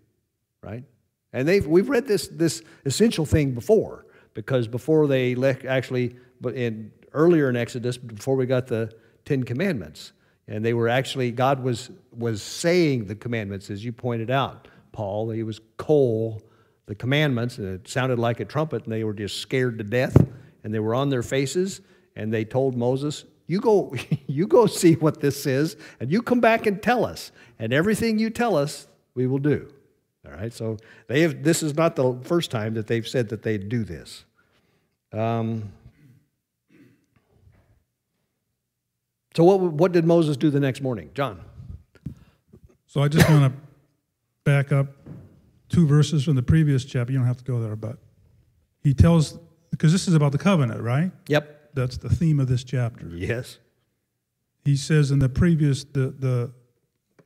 [0.62, 0.84] right?
[1.32, 6.54] And they've we've read this this essential thing before because before they le- actually, but
[6.54, 8.92] in earlier in Exodus, before we got the
[9.24, 10.12] Ten Commandments,
[10.48, 15.30] and they were actually God was was saying the commandments as you pointed out, Paul.
[15.30, 16.42] He was coal
[16.86, 20.16] the commandments, and it sounded like a trumpet, and they were just scared to death,
[20.62, 21.80] and they were on their faces,
[22.14, 23.94] and they told Moses, "You go,
[24.26, 28.18] you go see what this is, and you come back and tell us, and everything
[28.18, 29.68] you tell us, we will do."
[30.26, 30.52] All right.
[30.52, 31.42] So they have.
[31.42, 34.24] This is not the first time that they've said that they'd do this.
[35.12, 35.72] Um,
[39.34, 39.60] so what?
[39.60, 41.40] What did Moses do the next morning, John?
[42.86, 43.60] So I just want to
[44.44, 44.88] back up
[45.68, 47.12] two verses from the previous chapter.
[47.12, 47.98] You don't have to go there, but
[48.82, 49.38] he tells,
[49.70, 51.10] because this is about the covenant, right?
[51.28, 51.74] Yep.
[51.74, 53.06] That's the theme of this chapter.
[53.08, 53.58] Yes.
[54.64, 56.52] He says in the previous, the, the,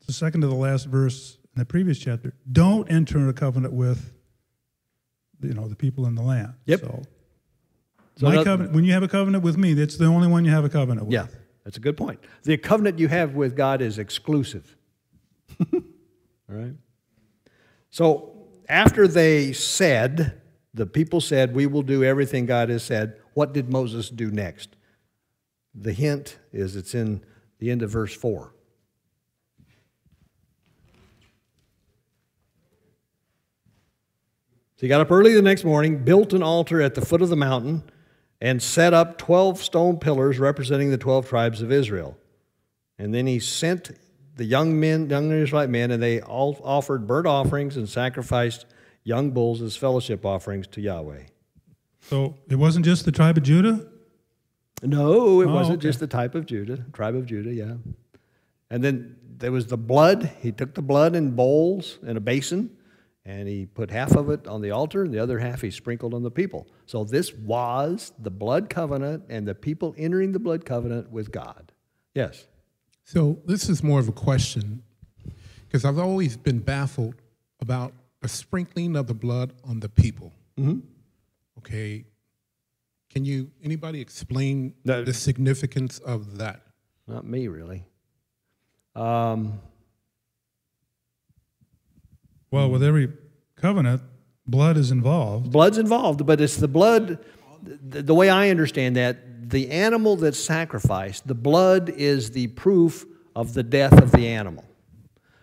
[0.06, 4.12] the second to the last verse the previous chapter, don't enter a covenant with,
[5.42, 6.54] you know, the people in the land.
[6.66, 6.80] Yep.
[6.80, 7.02] So,
[8.16, 10.44] So my not- covenant, when you have a covenant with me, that's the only one
[10.44, 11.14] you have a covenant with.
[11.14, 11.26] Yeah,
[11.64, 12.20] that's a good point.
[12.42, 14.76] The covenant you have with God is exclusive.
[15.72, 15.80] All
[16.48, 16.74] right?
[17.90, 20.40] So after they said,
[20.74, 24.76] the people said, We will do everything God has said, what did Moses do next?
[25.74, 27.22] The hint is it's in
[27.58, 28.52] the end of verse 4.
[34.80, 37.28] So he got up early the next morning, built an altar at the foot of
[37.28, 37.82] the mountain,
[38.40, 42.16] and set up 12 stone pillars representing the 12 tribes of Israel.
[42.98, 43.90] And then he sent
[44.36, 48.64] the young men, young Israelite men, and they all offered burnt offerings and sacrificed
[49.04, 51.24] young bulls as fellowship offerings to Yahweh.
[52.00, 53.86] So it wasn't just the tribe of Judah?
[54.82, 55.88] No, it Oh, wasn't okay.
[55.88, 57.74] just the type of Judah, tribe of Judah, yeah.
[58.70, 60.30] And then there was the blood.
[60.40, 62.78] He took the blood in bowls in a basin,
[63.24, 66.14] and he put half of it on the altar, and the other half he sprinkled
[66.14, 66.66] on the people.
[66.86, 71.72] So this was the blood covenant and the people entering the blood covenant with God.
[72.14, 72.46] Yes.
[73.04, 74.82] So this is more of a question
[75.66, 77.14] because I've always been baffled
[77.60, 80.32] about the sprinkling of the blood on the people.
[81.58, 82.04] Okay,
[83.10, 85.02] can you anybody explain No.
[85.04, 86.62] the significance of that?
[87.06, 87.84] Not me, really.
[88.94, 89.60] Um,
[92.50, 93.12] Well, with every
[93.56, 94.02] covenant,
[94.46, 95.50] blood is involved.
[95.52, 97.18] blood's involved, but it's the blood.
[97.62, 103.04] The, the way I understand that, the animal that's sacrificed, the blood is the proof
[103.34, 104.64] of the death of the animal.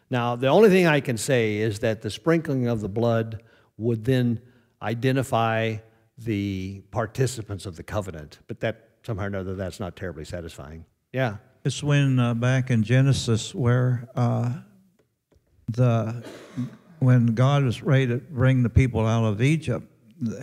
[0.10, 3.44] Now, the only thing I can say is that the sprinkling of the blood
[3.78, 4.42] would then
[4.82, 5.78] identify
[6.18, 10.86] the participants of the covenant, but that somehow or another that's not terribly satisfying.
[11.14, 11.38] Yeah.
[11.64, 14.54] It's when uh, back in Genesis where uh,
[15.70, 16.24] the
[17.00, 19.86] when God was ready to bring the people out of Egypt,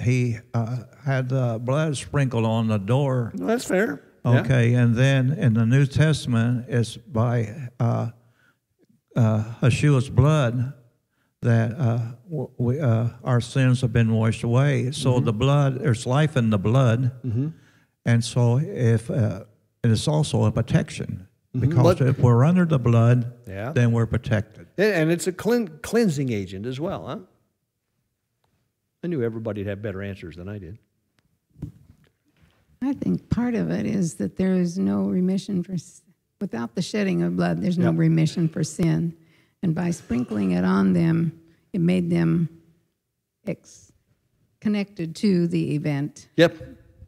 [0.02, 3.32] he uh, had the blood sprinkled on the door.
[3.34, 4.02] Well, that's fair.
[4.24, 4.40] Yeah.
[4.40, 8.10] Okay, and then in the New Testament, it's by uh,
[9.16, 10.72] uh, Yeshua's blood
[11.42, 11.98] that uh,
[12.56, 14.90] we, uh, our sins have been washed away.
[14.92, 15.24] So Mm-hmm.
[15.26, 17.10] the blood, there's life in the blood,
[18.06, 19.44] and so if uh,
[19.82, 21.68] it is also a protection Mm-hmm.
[21.68, 23.72] because But- if we're under the blood, Yeah.
[23.72, 24.66] then we're protected.
[24.76, 27.18] And- And it's a clean, cleansing agent as well, huh?
[29.02, 30.78] I knew everybody'd have better answers than I did.
[32.82, 35.76] I think part of it is that there is no remission for,
[36.40, 37.98] without the shedding of blood, there's no Yep.
[37.98, 39.14] remission for sin.
[39.62, 41.38] And by sprinkling it on them,
[41.72, 42.48] it made them
[43.46, 43.92] ex,
[44.60, 46.28] connected to the event.
[46.36, 46.56] Yep.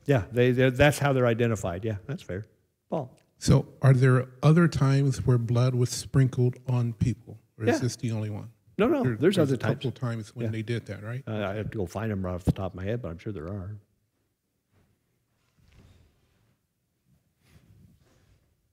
[0.07, 1.85] Yeah, they, that's how they're identified.
[1.85, 2.47] Yeah, that's fair.
[2.89, 3.11] Paul?
[3.39, 7.75] So, are there other times where blood was sprinkled on people, or Yeah.
[7.75, 8.51] is this the only one?
[8.79, 10.27] No, no, There- there's other a couple times.
[10.29, 10.53] times when Yeah.
[10.53, 11.23] they did that, right?
[11.27, 13.09] Uh, I have to go find them right off the top of my head, but
[13.11, 13.77] I'm sure there are.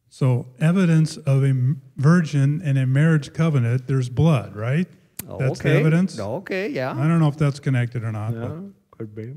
[0.10, 4.88] So evidence of a virgin in a marriage covenant, there's blood, right?
[5.28, 6.20] Oh, That's the evidence.
[6.20, 6.92] Okay, yeah.
[6.92, 8.34] I don't know if that's connected or not.
[8.34, 8.60] Yeah, But
[8.92, 9.36] could be.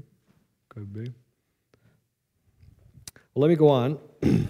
[0.69, 1.13] Could be.
[3.35, 3.99] Well, let me go on.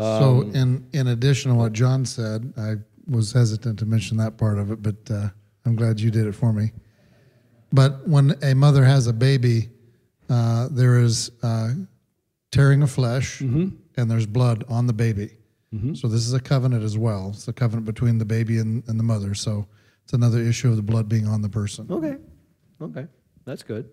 [0.00, 2.76] so, in in addition to what John said, I
[3.08, 5.28] was hesitant to mention that part of it, but uh,
[5.64, 6.72] I'm glad you did it for me.
[7.72, 9.68] But when a mother has a baby,
[10.30, 11.70] uh, there is uh,
[12.50, 13.40] tearing of flesh,
[13.96, 15.32] and there's blood on the baby.
[15.94, 17.28] So this is a covenant as well.
[17.34, 19.34] It's a covenant between the baby and, and the mother.
[19.34, 19.66] So
[20.02, 21.86] it's another issue of the blood being on the person.
[21.90, 22.16] Okay.
[22.80, 23.06] Okay.
[23.44, 23.90] That's good.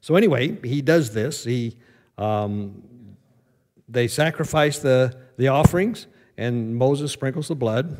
[0.00, 1.42] So anyway, he does this.
[1.42, 1.76] He,
[2.18, 2.82] um,
[3.88, 6.06] they sacrifice the, the offerings,
[6.36, 7.96] and Moses sprinkles the blood.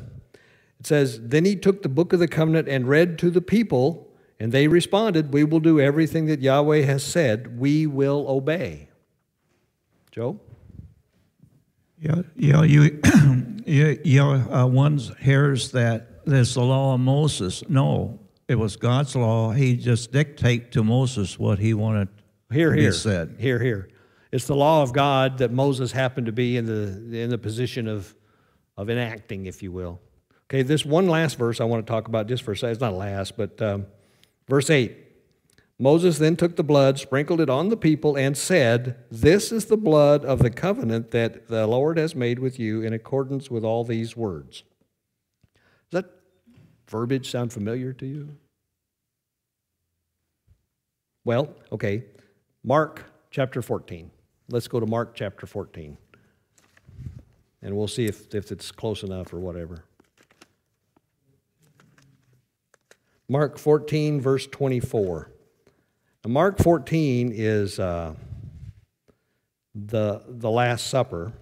[0.80, 4.08] It says, Then he took the book of the covenant and read to the people,
[4.38, 7.58] and they responded, We will do everything that Yahweh has said.
[7.58, 8.88] We will obey.
[10.10, 10.40] Joe?
[11.98, 13.00] Yeah, yeah, you,
[13.66, 14.46] yeah, yeah.
[14.50, 17.62] Uh, one hears that there's the law of Moses.
[17.68, 19.52] No, it was God's law.
[19.52, 22.08] He just dictate to Moses what he wanted
[22.52, 22.92] Here, to here.
[22.92, 23.36] said.
[23.38, 23.88] Here, here.
[24.32, 27.86] It's the law of God that Moses happened to be in the, in the position
[27.86, 28.14] of,
[28.76, 30.00] of enacting, if you will.
[30.48, 32.72] Okay, this one last verse I want to talk about just for a second.
[32.72, 33.86] It's not last, but um,
[34.48, 34.96] verse 8.
[35.78, 39.76] Moses then took the blood, sprinkled it on the people, and said, This is the
[39.76, 43.84] blood of the covenant that the Lord has made with you in accordance with all
[43.84, 44.62] these words.
[45.90, 46.10] Does that
[46.88, 48.36] verbiage sound familiar to you?
[51.24, 52.04] Well, okay.
[52.64, 54.10] Mark chapter 14.
[54.48, 55.96] Let's go to Mark chapter 14.
[57.62, 59.82] And we'll see if, if it's close enough or whatever.
[63.28, 65.32] Mark 14, verse 24.
[66.24, 68.14] Now, Mark 14 is uh,
[69.74, 71.32] the, the Last Supper.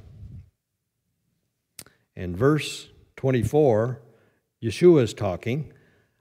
[2.16, 4.00] And verse 24,
[4.62, 5.74] Yeshua is talking.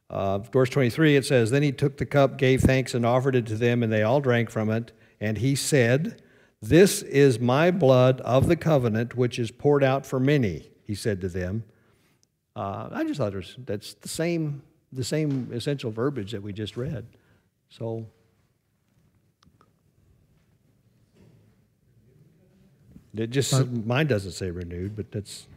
[0.09, 3.45] Uh, verse 23, it says, Then he took the cup, gave thanks, and offered it
[3.45, 4.91] to them, and they all drank from it.
[5.21, 6.21] And he said,
[6.63, 11.19] This is my blood of the covenant, which is poured out for many, he said
[11.19, 11.65] to them.
[12.55, 16.53] Uh, I just thought it was, that's the same, the same essential verbiage that we
[16.53, 17.05] just read.
[17.67, 18.05] So,
[23.13, 25.47] it just, mine doesn't say renewed, but that's.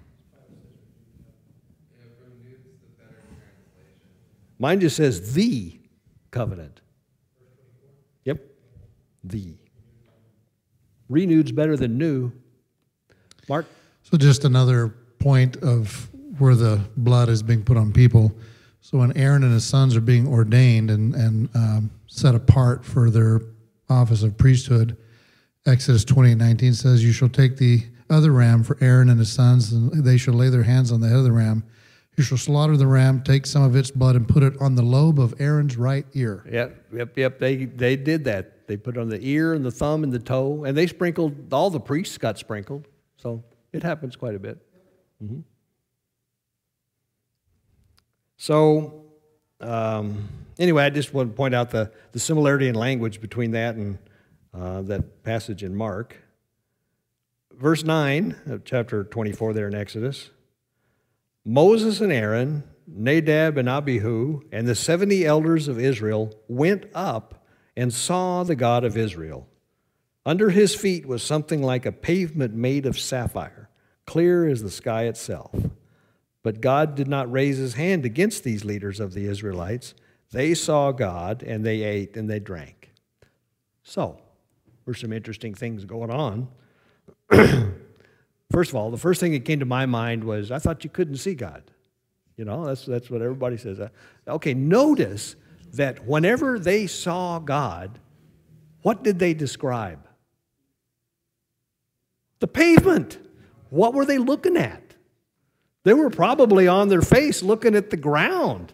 [4.59, 5.78] Mine just says the
[6.32, 6.80] covenant.
[8.24, 8.40] Yep.
[9.22, 9.54] The.
[11.09, 12.32] Renewed's better than new.
[13.48, 13.66] Mark?
[14.02, 18.32] So just another point of where the blood is being put on people.
[18.80, 23.11] So when Aaron and his sons are being ordained and, and um, set apart for
[23.11, 23.40] their
[23.88, 24.96] office of priesthood,
[25.66, 29.32] Exodus 20 and 19 says, You shall take the other ram for Aaron and his
[29.32, 31.64] sons, and they shall lay their hands on the head of the ram.
[32.16, 34.82] You shall slaughter the ram, take some of its blood, and put it on the
[34.82, 36.44] lobe of Aaron's right ear.
[36.50, 37.38] Yep, yep, yep.
[37.38, 38.55] They, they did that.
[38.67, 41.53] They put it on the ear and the thumb and the toe, and they sprinkled,
[41.53, 42.87] all the priests got sprinkled.
[43.17, 44.59] So it happens quite a bit.
[45.23, 45.43] Mhm.
[48.37, 49.05] So,
[49.61, 53.77] um, anyway, I just want to point out the, the similarity in language between that
[53.77, 53.99] and
[54.53, 56.17] uh, that passage in Mark.
[57.53, 60.31] Verse 9 of chapter 24 there in Exodus.
[61.45, 67.36] Moses and Aaron, Nadab and Abihu, and the 70 elders of Israel went up
[67.77, 69.47] and saw the God of Israel.
[70.24, 73.68] Under his feet was something like a pavement made of sapphire,
[74.07, 75.55] clear as the sky itself.
[76.43, 79.95] But God did not raise his hand against these leaders of the Israelites.
[80.33, 82.93] They saw God and they ate and they drank.
[83.83, 84.18] So,
[84.85, 86.49] there's some interesting things going on.
[88.51, 90.91] first of all, the first thing that came to my mind was I thought you
[90.91, 91.62] couldn't see God.
[92.37, 93.81] You know, that's, that's what everybody says.
[93.81, 93.89] Uh,
[94.29, 95.37] okay, notice
[95.73, 97.99] that whenever they saw God,
[98.83, 100.07] what did they describe?
[102.41, 103.19] The pavement.
[103.71, 104.95] What were they looking at?
[105.85, 108.73] They were probably on their face looking at the ground,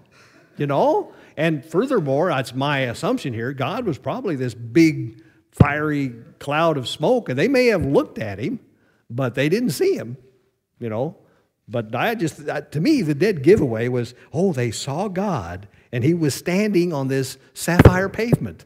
[0.57, 1.13] you know?
[1.37, 7.29] And furthermore, that's my assumption here, God was probably this big, fiery cloud of smoke,
[7.29, 8.61] and they may have looked at him,
[9.11, 10.17] but they didn't see him,
[10.79, 11.17] you know?
[11.69, 16.15] But I just, to me, the dead giveaway was, oh, they saw God, and he
[16.15, 18.65] was standing on this sapphire pavement.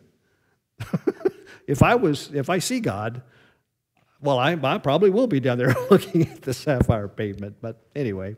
[1.66, 3.22] if I was, if I see God,
[4.20, 7.56] well, I, I probably will be down there looking at the sapphire pavement.
[7.60, 8.36] But anyway,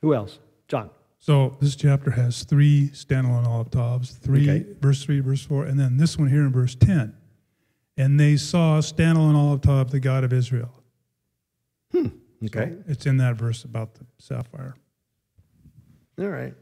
[0.00, 0.38] who else?
[0.66, 0.90] John.
[1.18, 4.66] So this chapter has three standalone taubs, three, okay.
[4.80, 7.14] verse 3, verse 4, and then this one here in verse 10.
[7.98, 10.82] And they saw standalone taub, the God of Israel.
[11.92, 12.06] Hmm.
[12.46, 12.70] Okay.
[12.70, 14.74] So it's in that verse about the sapphire.
[16.18, 16.54] All right.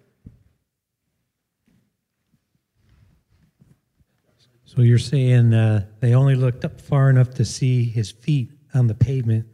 [4.69, 8.87] So you're saying uh, they only looked up far enough to see his feet on
[8.87, 9.47] the pavement?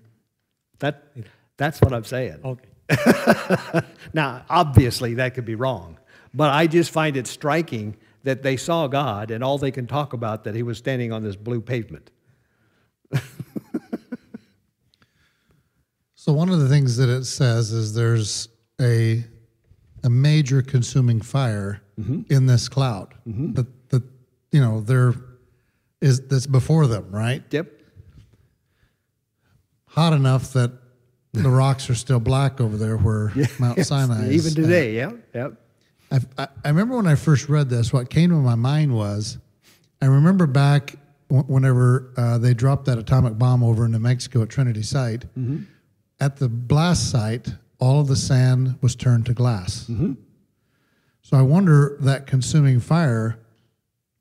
[0.80, 1.04] That,
[1.56, 2.40] that's what I'm saying.
[2.44, 2.66] Okay.
[4.12, 5.98] now, obviously, that could be wrong,
[6.34, 10.14] but I just find it striking that they saw God and all they can talk
[10.14, 12.10] about that he was standing on this blue pavement.
[16.16, 18.48] so one of the things that it says is there's
[18.80, 19.22] a
[20.02, 22.22] a major consuming fire mm-hmm.
[22.32, 23.14] in this cloud.
[23.26, 23.52] Mm-hmm.
[23.52, 23.66] That
[24.54, 25.14] you know, there
[26.00, 27.42] is that's before them, right?
[27.50, 27.72] Yep.
[29.88, 30.70] Hot enough that
[31.32, 34.46] the rocks are still black over there where yes, Mount Sinai is.
[34.46, 35.54] Even today, yeah, yep.
[36.38, 39.38] I, I remember when I first read this, what came to my mind was
[40.00, 40.94] I remember back
[41.28, 45.22] whenever uh, they dropped that atomic bomb over in New Mexico at Trinity Site.
[45.36, 45.64] Mm-hmm.
[46.20, 47.48] At the blast site,
[47.80, 49.88] all of the sand was turned to glass.
[49.90, 50.12] Mm-hmm.
[51.22, 53.40] So I wonder that consuming fire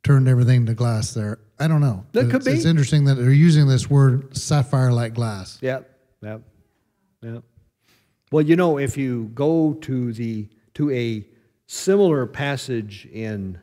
[0.04, 1.39] turned everything to glass there.
[1.60, 2.06] I don't know.
[2.12, 2.51] That could it's, be.
[2.51, 5.60] It's interesting that they're using this word sapphire like glass.
[5.62, 5.89] Yep.
[6.22, 6.41] Yep.
[7.22, 7.43] Yep.
[8.32, 11.26] Well, you know, if you go to the to a
[11.68, 13.60] similar passage in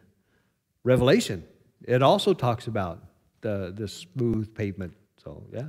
[0.84, 1.45] Revelation,
[1.86, 3.05] it also talks about
[3.41, 4.95] the the smooth pavement.
[5.22, 5.66] So yeah.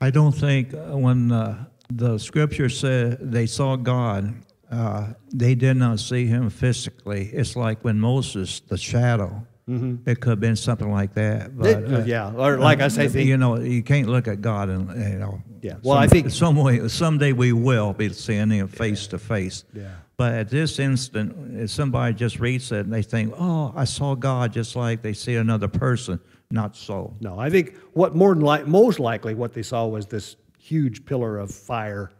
[0.00, 4.34] I don't think uh, when uh, the scripture said they saw God,
[4.70, 7.30] uh, they did not see him physically.
[7.32, 10.08] It's like when Moses, the shadow, mm-hmm.
[10.08, 11.56] it could have been something like that.
[11.56, 14.68] But it, uh, yeah, or like I say, you know, you can't look at God
[14.68, 15.42] and you know.
[15.60, 15.74] Yeah.
[15.82, 19.64] Well, some, I think some way, someday we will be seeing him face to face.
[19.74, 19.90] Yeah.
[20.16, 24.14] But at this instant, if somebody just reads it and they think, "Oh, I saw
[24.14, 27.16] God," just like they see another person, not so.
[27.20, 31.04] No, I think what more than like most likely what they saw was this huge
[31.04, 32.12] pillar of fire.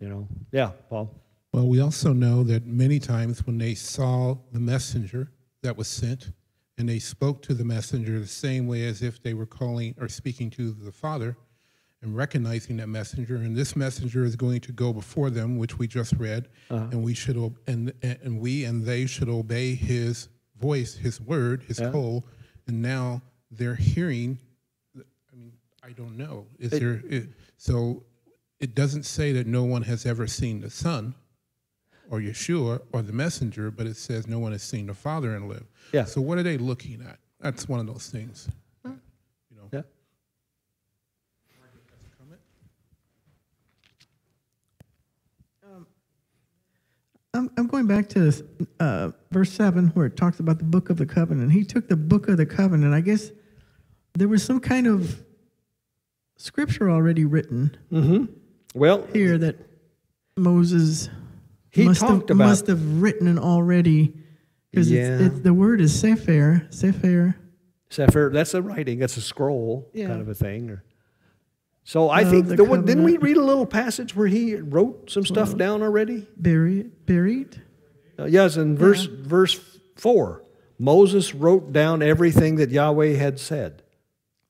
[0.00, 0.28] You know.
[0.52, 1.14] Yeah, Paul.
[1.58, 5.32] Well, we also know that many times when they saw the messenger
[5.62, 6.30] that was sent,
[6.78, 10.08] and they spoke to the messenger the same way as if they were calling or
[10.08, 11.36] speaking to the Father
[12.00, 13.34] and recognizing that messenger.
[13.38, 16.90] And this messenger is going to go before them, which we just read, uh-huh.
[16.92, 17.36] and we should
[17.66, 20.28] and and we and they should obey his
[20.60, 21.90] voice, his word, his yeah.
[21.90, 22.24] call.
[22.68, 24.38] And now they're hearing.
[24.96, 26.46] I mean, I don't know.
[26.60, 27.02] Is it, there?
[27.08, 28.04] It, so
[28.60, 31.16] it doesn't say that no one has ever seen the Son
[32.10, 35.48] or Yeshua or the messenger, but it says no one has seen the Father and
[35.48, 35.64] live.
[35.92, 36.04] Yeah.
[36.04, 37.18] So what are they looking at?
[37.40, 38.48] That's one of those things.
[38.84, 38.92] You
[39.56, 39.68] know.
[39.72, 39.82] Yeah.
[45.64, 45.86] Um,
[47.34, 48.32] I'm, I'm going back to
[48.80, 51.52] uh, verse 7 where it talks about the book of the covenant.
[51.52, 52.94] He took the book of the covenant.
[52.94, 53.30] I guess
[54.14, 55.22] there was some kind of
[56.36, 58.24] scripture already written mm-hmm.
[58.74, 59.56] well, here that
[60.36, 61.08] Moses
[61.78, 64.14] he must talked have, about must have written it already
[64.70, 65.14] because yeah.
[65.14, 67.36] it's, it's, the word is sefer sefer.
[67.90, 70.08] Sefer that's a writing that's a scroll yeah.
[70.08, 70.78] kind of a thing
[71.88, 75.08] so I think the, the one, didn't we read a little passage where he wrote
[75.08, 76.26] some stuff well, down already?
[76.36, 77.62] buried buried?
[78.18, 79.16] Uh, yes in verse yeah.
[79.22, 79.58] verse
[79.96, 80.44] 4
[80.78, 83.82] Moses wrote down everything that Yahweh had said.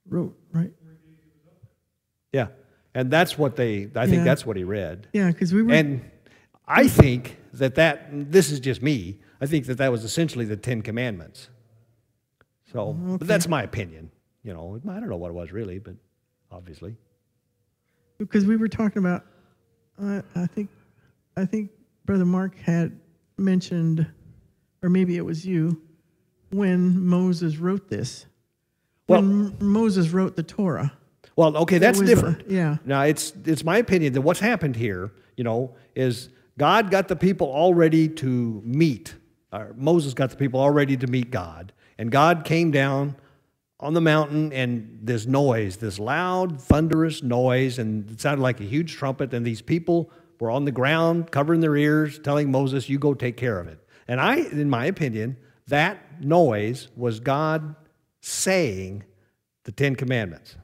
[0.08, 0.72] Wrote right.
[2.32, 2.48] Yeah
[2.92, 5.06] and that's what they I think that's what he read.
[5.12, 6.10] Yeah because we were and
[6.68, 10.56] I think that that, this is just me, I think that that was essentially the
[10.56, 11.48] Ten Commandments.
[12.72, 13.16] So, okay.
[13.18, 14.10] but that's my opinion.
[14.42, 15.94] You know, I don't know what it was really, but
[16.52, 16.94] obviously.
[18.18, 19.24] Because we were talking about,
[20.00, 20.68] uh, I think,
[21.36, 21.70] I think
[22.04, 22.98] Brother Mark had
[23.38, 24.06] mentioned,
[24.82, 25.80] or maybe it was you,
[26.50, 28.26] when Moses wrote this.
[29.06, 30.92] When well, Moses wrote the Torah.
[31.36, 32.50] Well, okay, that's was a- different.
[32.50, 32.76] yeah.
[32.84, 37.16] Now it's it's my opinion that what's happened here, you know, is God got the
[37.16, 39.14] people all ready to meet.
[39.76, 43.16] Moses got the people all ready to meet God, and God came down
[43.80, 48.64] on the mountain, and this noise, this loud, thunderous noise, and it sounded like a
[48.64, 52.98] huge trumpet, and these people were on the ground covering their ears, telling Moses, "You
[52.98, 53.78] go take care of it."
[54.08, 55.36] And I, in my opinion,
[55.68, 57.76] that noise was God
[58.20, 59.04] saying
[59.62, 60.56] the Ten Commandments.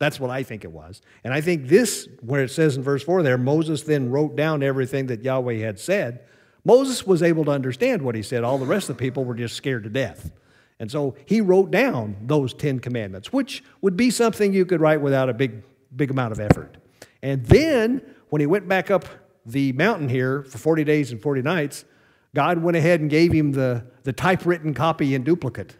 [0.00, 1.02] That's what I think it was.
[1.22, 4.62] And I think this, where it says in verse 4 there, Moses then wrote down
[4.62, 6.24] everything that Yahweh had said.
[6.64, 8.42] Moses was able to understand what he said.
[8.42, 10.32] All the rest of the people were just scared to death.
[10.78, 15.02] And so he wrote down those Ten Commandments, which would be something you could write
[15.02, 15.62] without a big,
[15.94, 16.78] big amount of effort.
[17.22, 19.04] And then when he went back up
[19.44, 21.84] the mountain here for 40 days and 40 nights,
[22.34, 25.76] God went ahead and gave him the, the typewritten copy in duplicate.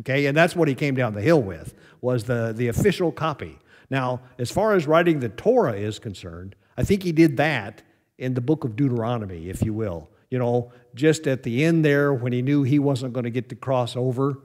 [0.00, 3.58] Okay, and that's what he came down the hill with, was the, the official copy.
[3.90, 7.82] Now, as far as writing the Torah is concerned, I think he did that
[8.18, 10.10] in the book of Deuteronomy, if you will.
[10.30, 13.48] You know, just at the end there when he knew he wasn't going to get
[13.48, 14.38] to cross over.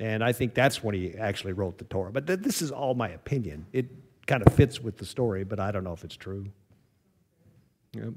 [0.00, 2.10] And I think that's when he actually wrote the Torah.
[2.12, 3.66] But th- this is all my opinion.
[3.72, 3.86] It
[4.26, 6.46] kind of fits with the story, but I don't know if it's true.
[7.94, 8.14] Yep.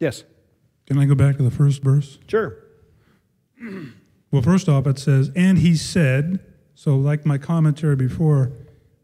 [0.00, 0.24] Yes,
[0.86, 2.18] Can I go back to the first verse?
[2.28, 2.58] sure.
[4.30, 6.40] Well, first off, it says, and he said,
[6.78, 8.52] so like my commentary before,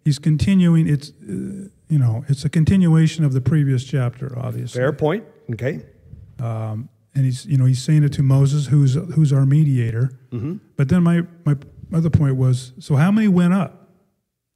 [0.05, 4.79] he's continuing, it's, uh, you know, it's a continuation of the previous chapter, obviously.
[4.79, 5.25] Fair point.
[5.53, 5.85] Okay.
[6.39, 10.17] Um, and he's, you know, he's saying it to Moses, who's, who's our mediator.
[10.31, 10.59] Mm-hmm.
[10.77, 11.57] But then my, my
[11.93, 13.89] other point was, so how many went up?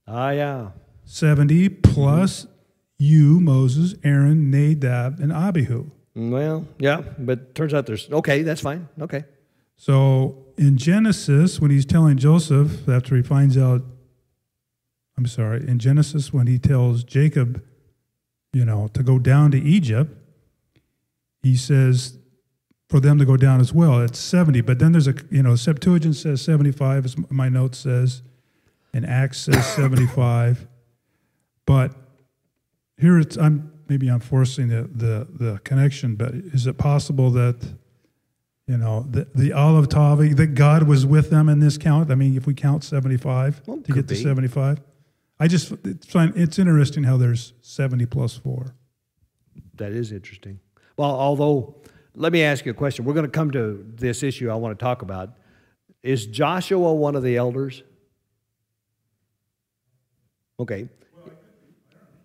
[0.07, 0.69] Ah, yeah.
[1.05, 2.47] 70 plus
[2.99, 5.91] you, Moses, Aaron, Nadab, and Abihu.
[6.15, 8.43] Well, yeah, but turns out there's okay.
[8.43, 8.89] That's fine.
[9.01, 9.25] Okay.
[9.77, 13.83] So in Genesis, when he's telling Joseph, after he finds out,
[15.17, 17.63] I'm sorry, in Genesis, when he tells Jacob,
[18.53, 20.13] you know, to go down to Egypt,
[21.43, 22.19] he says
[22.89, 24.01] for them to go down as well.
[24.01, 24.63] It's 70.
[24.63, 28.23] But then there's a, you know, Septuagint says 75, as my note says,
[28.93, 30.67] and Acts says 75.
[31.67, 31.95] But
[32.97, 37.75] here it's, I'm, maybe I'm forcing the, the, the connection, but is it possible that,
[38.69, 42.11] you know, the, the olive tavi, that God was with them in this count?
[42.11, 44.81] I mean, if we count 75 Well, to get to 75?
[45.41, 48.75] I just, it's, fine, it's interesting how there's 70 plus four.
[49.77, 50.61] That is interesting.
[50.97, 51.77] Well, although,
[52.15, 53.05] let me ask you a question.
[53.05, 55.31] We're going to come to this issue I want to talk about.
[56.03, 57.83] Is Joshua one of the elders?
[60.61, 60.89] Okay.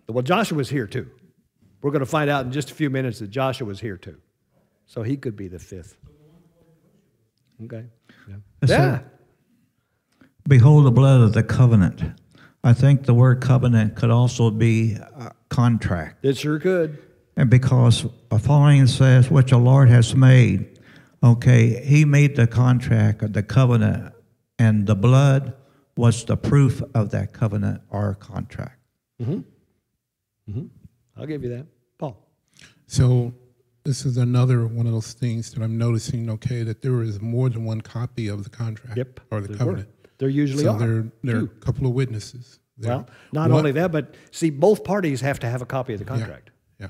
[0.08, 1.10] Well, Joshua's here too.
[1.80, 4.18] We're going to find out in just a few minutes that Joshua's here too.
[4.86, 5.96] So he could be the fifth.
[7.62, 7.84] Okay.
[8.28, 8.34] Yeah.
[8.62, 8.76] Yes, sir.
[8.76, 10.26] yeah.
[10.48, 12.02] Behold the blood of the covenant.
[12.62, 16.24] I think the word covenant could also be a contract.
[16.24, 16.98] It sure could.
[17.36, 20.78] And because a following says, which the Lord has made,
[21.22, 24.14] okay, he made the contract or the covenant,
[24.58, 25.54] and the blood
[25.96, 28.78] was the proof of that covenant or contract.
[29.20, 29.44] Mhm.
[30.50, 30.68] Mhm.
[31.16, 31.66] I'll give you that.
[31.98, 32.16] Paul.
[32.86, 33.32] So
[33.84, 36.30] this is another one of those things that I'm noticing.
[36.30, 39.20] Okay, that there is more than one copy of the contract Yep.
[39.30, 39.88] or the covenant.
[39.88, 40.10] were.
[40.18, 40.78] There usually so are.
[40.78, 42.58] there there are a couple of witnesses.
[42.78, 42.90] there.
[42.90, 46.04] Well, not only that, but see, both parties have to have a copy of the
[46.04, 46.50] contract.
[46.80, 46.88] Yeah.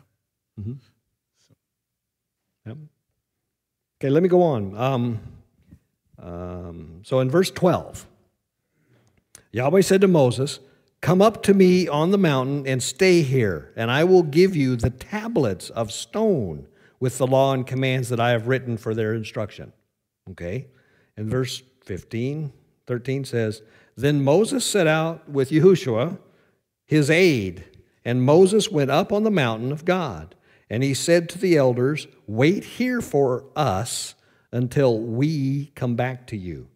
[2.67, 2.77] Yep.
[4.01, 4.77] Okay, let me go on.
[4.77, 5.21] Um,
[6.19, 8.07] um, so in verse 12,
[9.53, 10.61] Yahweh said to Moses,
[11.01, 14.77] Come up to me on the mountain and stay here, and I will give you
[14.77, 16.67] the tablets of stone
[17.05, 19.75] with the law and commands that I have written for their instruction.
[20.31, 20.69] Okay?
[21.19, 22.51] And verse 15,
[22.87, 23.61] 13 says,
[23.95, 26.19] Then Moses set out with Yahushua,
[26.87, 27.63] his aide,
[28.07, 30.35] and Moses went up on the mountain of God.
[30.71, 34.15] And he said to the elders, Wait here for us
[34.51, 36.69] until we come back to you.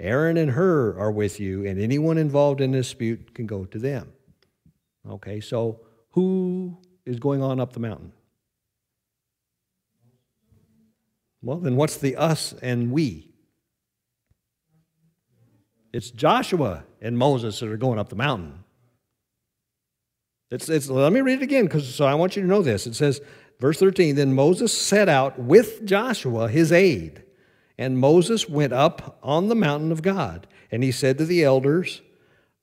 [0.00, 4.10] Aaron and Hur are with you, and anyone involved in dispute can go to them.
[5.06, 5.80] Okay, so
[6.12, 8.12] who is going on up the mountain?
[11.42, 13.30] Well, then what's the us and we?
[15.92, 18.64] It's Joshua and Moses that are going up the mountain.
[20.50, 22.86] It's, it's, let me read it again because so I want you to know this.
[22.86, 23.20] It says,
[23.60, 27.22] verse 13, then Moses set out with Joshua, his aide,
[27.78, 30.46] and Moses went up on the mountain of God.
[30.70, 32.02] And he said to the elders,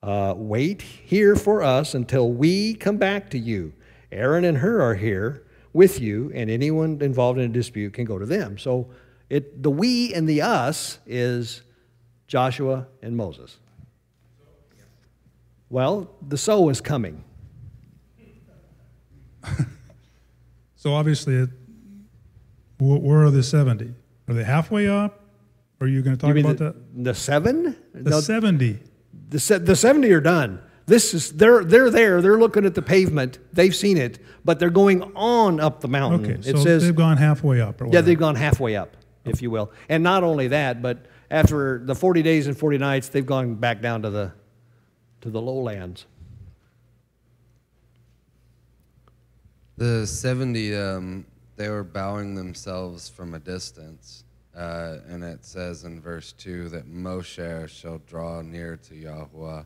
[0.02, 3.74] uh, Wait here for us until we come back to you.
[4.12, 5.44] Aaron and Hur are here
[5.74, 8.58] with you, and anyone involved in a dispute can go to them.
[8.58, 8.92] So
[9.30, 11.64] it, the we and the us is
[12.28, 13.58] Joshua and Moses.
[15.70, 17.24] Well, the sow is coming.
[20.84, 21.50] So obviously, it,
[22.78, 23.94] where are the 70?
[24.28, 25.22] Are they halfway up?
[25.80, 27.04] Are you going to talk about the, that?
[27.06, 27.78] the seven?
[27.94, 28.80] The No, 70.
[29.30, 30.62] the, the 70 are done.
[30.86, 32.22] This is they're they're there.
[32.22, 33.40] They're looking at the pavement.
[33.54, 36.32] They've seen it, but they're going on up the mountain.
[36.32, 39.42] Okay, it so says they've gone halfway up or Yeah, they've gone halfway up, if
[39.42, 39.72] you will.
[39.88, 43.82] And not only that, but after the 40 days and 40 nights, they've gone back
[43.82, 44.34] down to the
[45.22, 46.06] to the lowlands.
[49.78, 54.24] The 70, um, they were bowing themselves from a distance.
[54.56, 59.64] Uh, and it says in verse 2 that Moshe shall draw near to Yahweh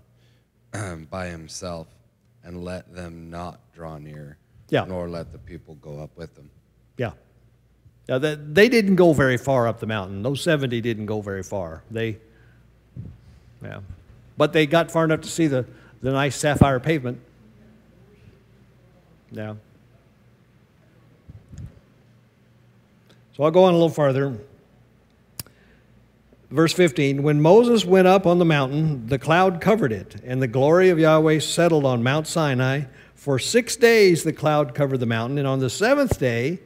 [0.73, 1.87] Um, by himself
[2.43, 4.37] and let them not draw near,
[4.69, 4.85] Yeah.
[4.85, 6.49] nor let the people go up with them.
[6.97, 7.11] Yeah.
[8.07, 10.23] Yeah, they, they didn't go very far up the mountain.
[10.23, 11.83] Those 70 didn't go very far.
[11.91, 12.17] They,
[13.61, 13.79] yeah.
[14.37, 15.65] But they got far enough to see the,
[16.01, 17.19] the nice sapphire pavement.
[19.31, 19.55] Yeah.
[23.35, 24.37] So I'll go on a little farther.
[26.49, 30.47] Verse 15 When Moses went up on the mountain, the cloud covered it, and the
[30.47, 32.83] glory of Yahweh settled on Mount Sinai.
[33.15, 36.59] For six days the cloud covered the mountain, and on the seventh day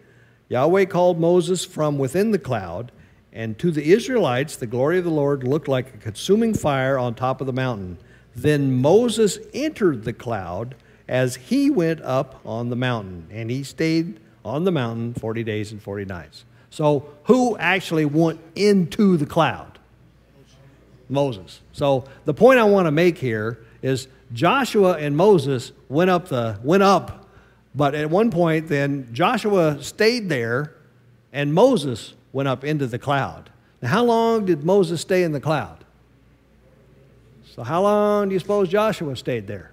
[0.50, 2.92] Yahweh called Moses from within the cloud,
[3.34, 7.16] and to the Israelites the glory of the Lord looked like a consuming fire on
[7.16, 7.98] top of the mountain.
[8.36, 10.76] Then Moses entered the cloud
[11.08, 15.72] as he went up on the mountain, and he stayed on the mountain 40 days
[15.72, 16.46] and 40 nights.
[16.70, 19.71] So, who actually went into the cloud?
[21.12, 21.62] Moses.
[21.74, 26.60] So, the point I want to make here is Joshua and Moses went up the
[26.64, 27.28] went up,
[27.76, 30.74] but at one point then Joshua stayed there
[31.34, 33.50] and Moses went up into the cloud.
[33.82, 35.84] Now, how long did Moses stay in the cloud?
[37.56, 39.72] So, how long do you suppose Joshua stayed there?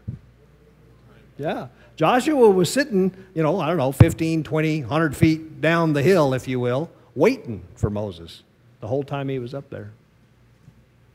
[1.38, 1.68] Yeah.
[1.96, 6.32] Joshua was sitting, you know, I don't know, 15, 20, 100 feet down the hill,
[6.32, 8.42] if you will, waiting for Moses
[8.80, 9.90] the whole time he was up there.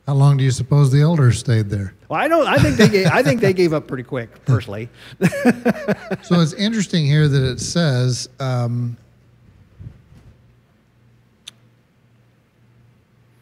[0.08, 1.94] How long do you suppose the elders stayed there?
[2.10, 2.46] Well, I don't.
[2.46, 3.08] I think they gave.
[3.08, 4.90] I think they gave up pretty quick, personally.
[6.24, 8.98] so it's interesting here that it says um,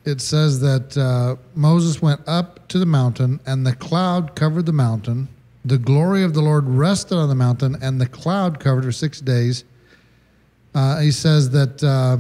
[0.06, 4.74] it says that uh, Moses went up to the mountain, and the cloud covered the
[4.74, 5.30] mountain.
[5.66, 9.20] The glory of the Lord rested on the mountain, and the cloud covered for six
[9.20, 9.64] days.
[10.76, 12.18] Uh, he says that uh,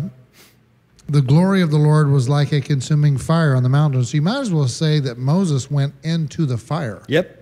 [1.11, 4.03] the glory of the Lord was like a consuming fire on the mountain.
[4.05, 7.03] So you might as well say that Moses went into the fire.
[7.09, 7.37] Yep.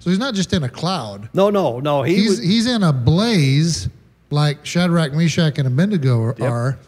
[0.00, 1.28] So he's not just in a cloud.
[1.32, 2.02] No, no, no.
[2.02, 3.88] He he's was, he's in a blaze
[4.30, 6.50] like Shadrach, Meshach, and Abednego are, Yep.
[6.50, 6.78] are.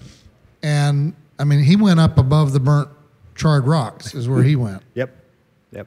[0.65, 2.89] And I mean, he went up above the burnt,
[3.37, 4.83] charred rocks, is where he went.
[4.95, 5.15] Yep.
[5.71, 5.87] Yep.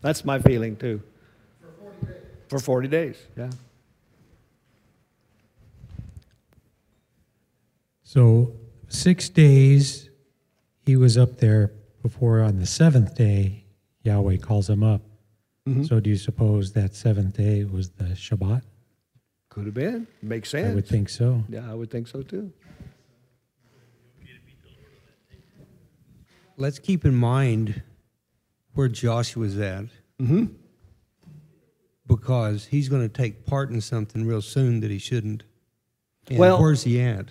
[0.00, 1.02] That's my feeling too.
[2.48, 3.16] For 40 days.
[3.36, 3.50] Yeah.
[8.04, 8.52] So
[8.94, 10.08] six days
[10.86, 11.72] he was up there
[12.02, 13.64] before on the seventh day
[14.02, 15.02] Yahweh calls him up.
[15.68, 15.86] Mhm.
[15.88, 18.62] So do you suppose that seventh day was the Shabbat?
[19.48, 20.06] Could have been.
[20.22, 20.70] Makes sense.
[20.70, 21.44] I would think so.
[21.48, 22.52] Yeah, I would think so too.
[26.56, 27.82] Let's keep in mind
[28.74, 29.86] where Joshua's at.
[30.20, 30.46] Mm-hmm.
[32.06, 35.42] Because he's going to take part in something real soon that he shouldn't.
[36.28, 37.30] And Well- where's he at?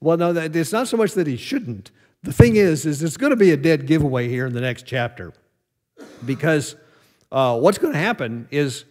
[0.00, 1.90] Well, no, that, it's not so much that he shouldn't.
[2.22, 4.86] The thing is, is it's going to be a dead giveaway here in the next
[4.86, 5.32] chapter,
[6.24, 6.76] because
[7.32, 8.84] uh, what's going to happen is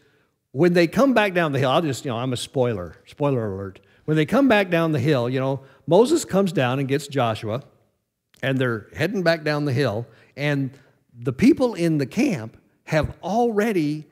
[0.52, 1.70] when they come back down the hill.
[1.70, 2.96] I'll just, you know, I'm a spoiler.
[3.06, 3.80] Spoiler alert.
[4.06, 7.64] When they come back down the hill, you know, Moses comes down and gets Joshua,
[8.42, 10.72] and they're heading back down the hill, and
[11.16, 14.06] the people in the camp have already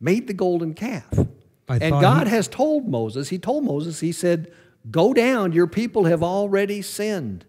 [0.00, 1.06] made the golden calf.
[1.68, 4.52] I and God he- has told Moses, He told Moses, He said,
[4.90, 7.44] Go down, your people have already sinned.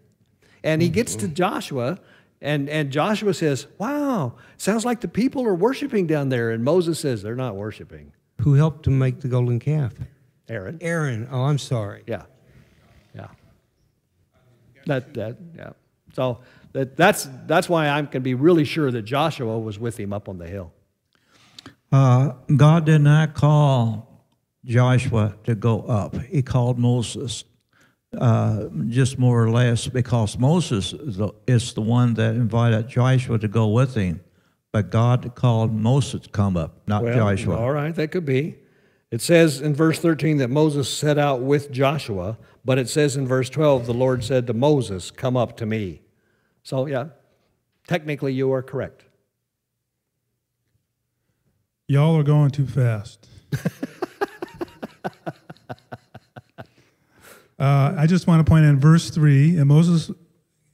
[0.62, 1.98] And he gets to Joshua,
[2.42, 6.50] and, and Joshua says, Wow, sounds like the people are worshiping down there.
[6.50, 8.12] And Moses says, They're not worshiping.
[8.42, 9.94] Who helped him make the golden calf?
[10.48, 10.78] Aaron.
[10.80, 11.28] Aaron.
[11.30, 12.02] Oh, I'm sorry.
[12.06, 12.24] Yeah.
[13.14, 13.28] Yeah.
[14.86, 15.70] That, that, yeah.
[16.14, 16.40] So
[16.72, 20.28] that, that's, that's why I can be really sure that Joshua was with him up
[20.28, 20.72] on the hill.
[21.92, 24.09] Uh, God did not call
[24.64, 26.16] Joshua to go up.
[26.22, 27.44] He called Moses,
[28.16, 33.38] uh, just more or less, because Moses is the, is the one that invited Joshua
[33.38, 34.20] to go with him.
[34.72, 37.56] But God called Moses to come up, not Well, Joshua.
[37.56, 38.56] All right, that could be.
[39.10, 43.26] It says in verse 13 that Moses set out with Joshua, but it says in
[43.26, 46.02] verse 12, the Lord said to Moses, Come up to me.
[46.62, 47.06] So, yeah,
[47.88, 49.04] technically you are correct.
[51.88, 53.26] Y'all are going too fast.
[57.60, 60.10] uh, I just want to point out in verse 3 and Moses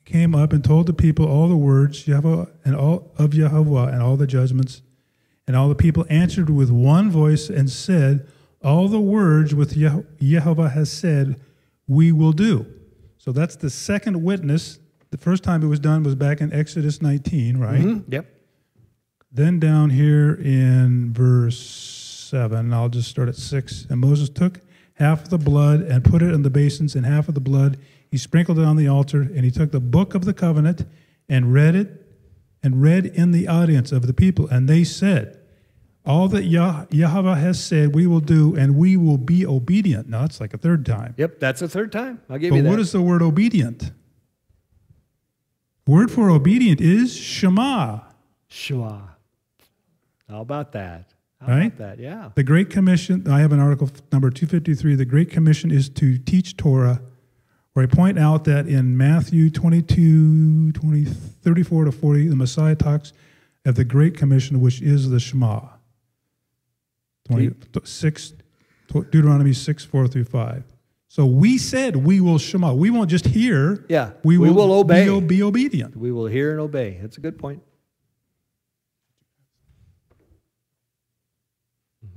[0.05, 4.03] came up and told the people all the words Jehovah and all of Jehovah and
[4.03, 4.83] all the judgments.
[5.49, 8.27] And all the people answered with one voice and said,
[8.63, 11.41] All the words which Jehovah has said,
[11.87, 12.67] we will do.
[13.19, 14.79] So that's the second witness.
[15.11, 17.81] The first time it was done was back in Exodus 19, right?
[17.81, 18.13] Mm-hmm.
[18.13, 18.27] Yep.
[19.31, 23.87] Then down here in verse 7, I'll just start at 6.
[23.89, 24.61] And Moses took
[24.97, 27.79] half of the blood and put it in the basins, and half of the blood
[28.11, 30.87] he sprinkled it on the altar, and he took the book of the covenant
[31.29, 32.07] and read it
[32.63, 34.49] and read in the audience of the people.
[34.49, 35.39] And they said,
[36.05, 40.09] All that Yah- Yahweh has said, we will do, and we will be obedient.
[40.09, 41.15] Now, that's like a third time.
[41.17, 42.23] Yep, that's a third time.
[42.31, 42.69] I'll give But you that.
[42.69, 43.91] But what is the word obedient?
[45.87, 48.01] Word for obedient is Shema.
[48.49, 49.01] Shema.
[50.29, 51.13] How about that?
[51.41, 51.77] How Right?
[51.79, 51.99] that?
[51.99, 52.31] Yeah.
[52.35, 54.95] The Great Commission, I have an article number 253.
[54.95, 57.03] The Great Commission is to teach Torah,
[57.75, 63.13] where I point out that in Matthew 22, 20, 34 to 40, the Messiah talks
[63.67, 65.61] of the Great Commission, which is the Shema.
[67.29, 67.55] 20,
[67.85, 68.33] 6,
[68.93, 70.65] Deuteronomy 6, 4 through 5.
[71.09, 72.73] So we said we will Shema.
[72.73, 73.85] We won't just hear.
[73.89, 74.13] Yeah.
[74.25, 75.09] We will, will obey.
[75.09, 75.97] will be obedient.
[75.97, 76.99] We will hear and obey.
[77.01, 77.63] That's a good point.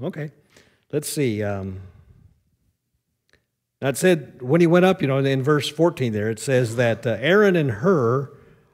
[0.01, 0.31] Okay.
[0.91, 1.43] Let's see.
[1.43, 1.81] Um,
[3.81, 7.05] that said, when he went up, you know, in verse 14 there, it says that
[7.05, 8.31] uh, Aaron and Hur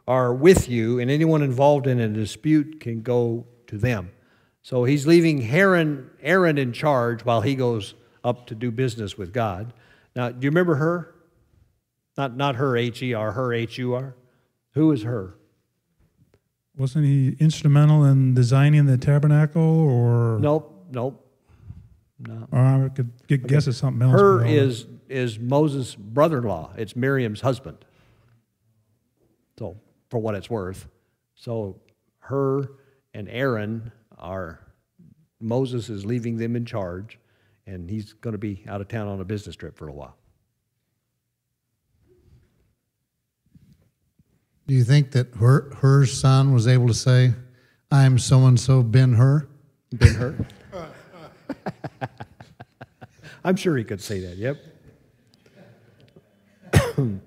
[0.08, 4.12] are with you, and anyone involved in a dispute can go to them.
[4.62, 7.94] So he's leaving Aaron, Aaron in charge while he goes
[8.24, 9.74] up to do business with God.
[10.16, 11.14] Now, do you remember Hur?
[12.18, 14.16] Not, not her, H E R, Hur, H U R.
[14.74, 15.36] Who is Hur?
[16.76, 20.40] Wasn't he instrumental in designing the tabernacle or?
[20.40, 21.22] Nope, nope.
[22.18, 22.48] No.
[22.52, 24.20] Or I could get, guess it's something else.
[24.20, 26.74] Hur is is Moses' brother-in-law.
[26.78, 27.86] It's Miriam's husband.
[29.60, 29.78] So,
[30.10, 30.88] for what it's worth,
[31.36, 31.80] so
[32.20, 32.70] Hur
[33.14, 34.66] and Aaron are
[35.40, 37.20] Moses is leaving them in charge,
[37.68, 40.18] and he's going to be out of town on a business trip for a while.
[44.68, 47.34] Do you think that Hur, Hur son was able to say,
[47.92, 49.48] I'm so and so Ben Hur?
[49.92, 50.48] Ben Hur.
[53.44, 54.38] I'm sure he could say that.
[54.38, 54.58] Yep.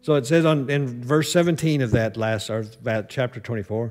[0.00, 3.90] so it says on in verse 17 of that last or that chapter 24,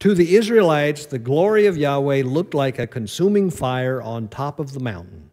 [0.00, 4.72] to the Israelites the glory of Yahweh looked like a consuming fire on top of
[4.72, 5.30] the mountain.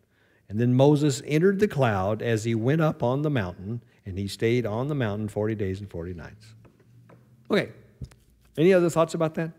[0.50, 4.28] And then Moses entered the cloud as he went up on the mountain, and he
[4.28, 6.56] stayed on the mountain 40 days and 40 nights.
[7.50, 7.70] Okay.
[8.58, 9.52] Any other thoughts about that?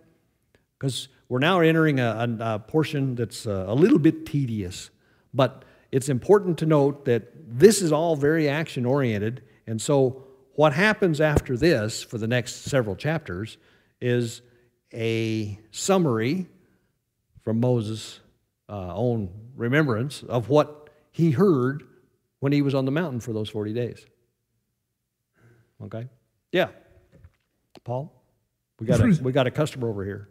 [0.79, 4.91] Because we're now entering a, a, a portion that's uh, a little bit tedious,
[5.33, 9.43] but it's important to note that this is all very action oriented.
[9.67, 10.25] And so,
[10.55, 13.57] what happens after this for the next several chapters
[14.01, 14.43] is
[14.93, 16.47] a summary
[17.43, 18.21] from Moses'
[18.69, 21.85] uh, own remembrance of what he heard
[22.41, 24.05] when he was on the mountain for those 40 days.
[25.83, 26.09] Okay?
[26.51, 26.69] Yeah.
[27.85, 28.22] Paul?
[28.83, 30.29] We got a, we got a customer over here.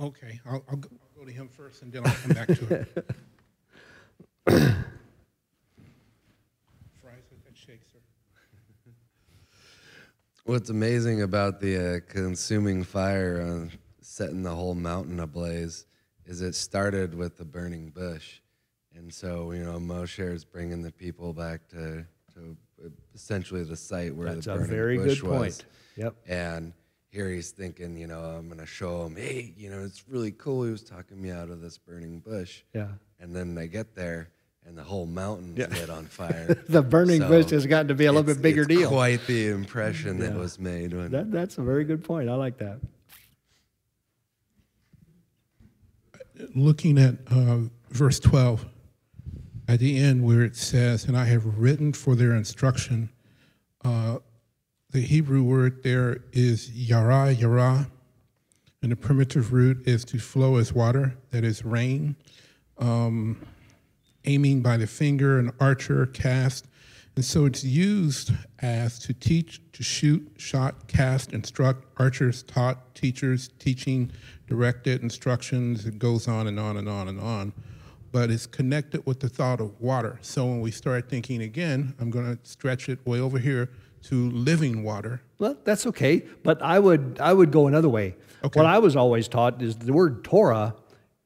[0.00, 2.74] Okay, I'll, I'll, go, I'll go to him first and then I'll come back to
[2.74, 3.06] it.
[7.00, 8.00] Fries with that shake, sir.
[10.44, 15.86] What's amazing about the uh, consuming fire uh, setting the whole mountain ablaze
[16.26, 18.40] is it started with the burning bush.
[18.96, 22.04] And so, you know, Moshe is bringing the people back to,
[22.34, 22.56] to
[23.14, 25.38] essentially the site where That's the a burning very bush good was.
[25.38, 25.64] point.
[25.96, 26.16] Yep.
[26.26, 26.72] And
[27.14, 30.32] here he's thinking, you know, I'm going to show him, hey, you know, it's really
[30.32, 30.64] cool.
[30.64, 32.62] He was talking me out of this burning bush.
[32.74, 32.88] Yeah.
[33.20, 34.30] And then they get there,
[34.66, 35.68] and the whole mountain Yeah.
[35.68, 36.54] lit on fire.
[36.68, 38.88] The burning So bush has gotten to be a little bit bigger it's deal.
[38.90, 42.28] Quite the impression that was made when That, that's a very good point.
[42.28, 42.80] I like that.
[46.54, 47.58] looking at uh,
[47.90, 48.66] verse 12,
[49.68, 53.10] at the end where it says, And I have written for their instruction,
[53.84, 54.18] uh,
[54.94, 57.90] the Hebrew word there is yara, yara,
[58.80, 62.14] and the primitive root is to flow as water, that is rain.
[62.78, 63.44] Um,
[64.24, 66.68] aiming by the finger, an archer, cast.
[67.16, 68.30] And so it's used
[68.60, 74.12] as to teach, to shoot, shot, cast, instruct, archers taught, teachers teaching,
[74.46, 75.86] directed, instructions.
[75.86, 77.52] It goes on and on and on and on.
[78.12, 80.20] But it's connected with the thought of water.
[80.22, 83.70] So when we start thinking again, I'm going to stretch it way over here
[84.04, 85.22] to living water.
[85.38, 88.16] Well, that's okay, but I would I would go another way.
[88.44, 88.60] Okay.
[88.60, 90.74] What I was always taught is the word Torah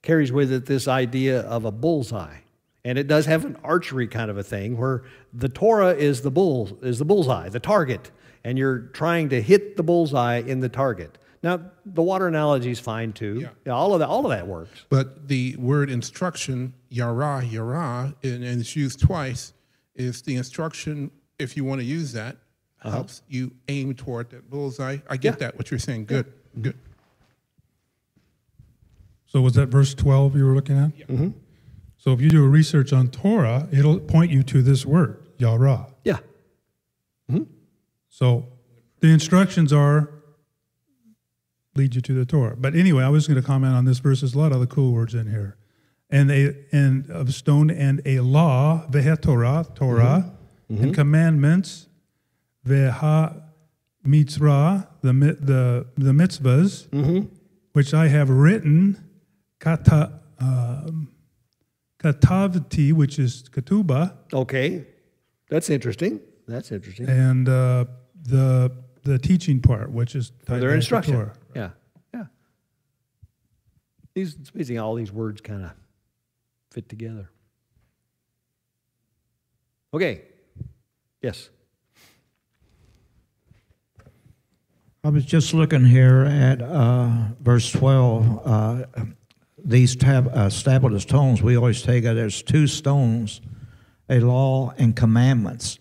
[0.03, 2.39] carries with it this idea of a bullseye.
[2.85, 5.03] And it does have an archery kind of a thing where
[5.33, 8.11] the Torah is the bull is the bullseye, the target,
[8.45, 11.19] and you're trying to hit the bullseye in the target.
[11.43, 13.41] Now, the water analogy is fine too.
[13.41, 13.49] Yeah.
[13.67, 14.87] Yeah, all of that all of that works.
[14.89, 19.53] But the word instruction, yara, yara, and, and it's used twice,
[19.95, 22.37] is the instruction, if you want to use that,
[22.81, 24.99] helps you aim toward that bullseye.
[25.09, 25.37] I get Uh-huh.
[25.41, 25.47] Yeah.
[25.47, 26.07] that, what you're saying.
[26.07, 26.77] Good, good.
[29.27, 30.97] So was that verse 12 you were looking at?
[31.09, 31.31] Mm-hmm.
[31.99, 35.89] So if you do a research on Torah, it'll point you to this word, Yara.
[36.05, 36.19] Yeah.
[37.29, 37.43] Hmm.
[38.09, 38.47] So
[39.01, 40.11] the instructions are
[41.75, 42.57] lead you to the Torah.
[42.57, 44.21] But anyway, I was going to comment on this verse.
[44.21, 45.57] There's a lot of other cool words in here.
[46.11, 50.33] And a and of stone and a law, veha Torah, Torah,
[50.71, 51.88] and commandments,
[52.69, 53.43] veha
[54.05, 56.87] mitzvah, the the the mitzvahs,
[57.73, 58.97] which I have written,
[59.61, 61.11] kata, um,
[61.99, 64.87] katavti, which is ketuba, Okay.
[65.51, 66.21] That's interesting.
[66.47, 67.09] That's interesting.
[67.09, 67.85] and uh,
[68.23, 68.71] the
[69.05, 71.15] the teaching part, which is their instruction.
[71.15, 71.33] Torah.
[71.55, 71.71] Yeah.
[72.15, 72.25] Yeah.
[74.15, 75.71] These it's amazing all these words kind of
[76.71, 77.31] fit together.
[79.95, 80.23] Okay.
[81.23, 81.51] Yes.
[85.05, 87.09] I was just looking here at uh,
[87.41, 88.47] verse 12.
[88.47, 88.85] Uh,
[89.65, 93.41] these tab- uh, stabilis stones, we always take it as two stones,
[94.11, 95.79] a law and commandments.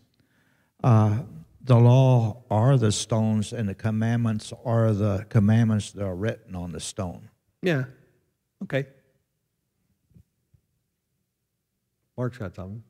[0.83, 1.19] Uh,
[1.63, 6.71] the law are the stones, and the commandments are the commandments that are written on
[6.71, 7.29] the stone.
[7.61, 7.85] Yeah.
[8.63, 8.85] Okay.
[12.15, 12.83] Mark's got something.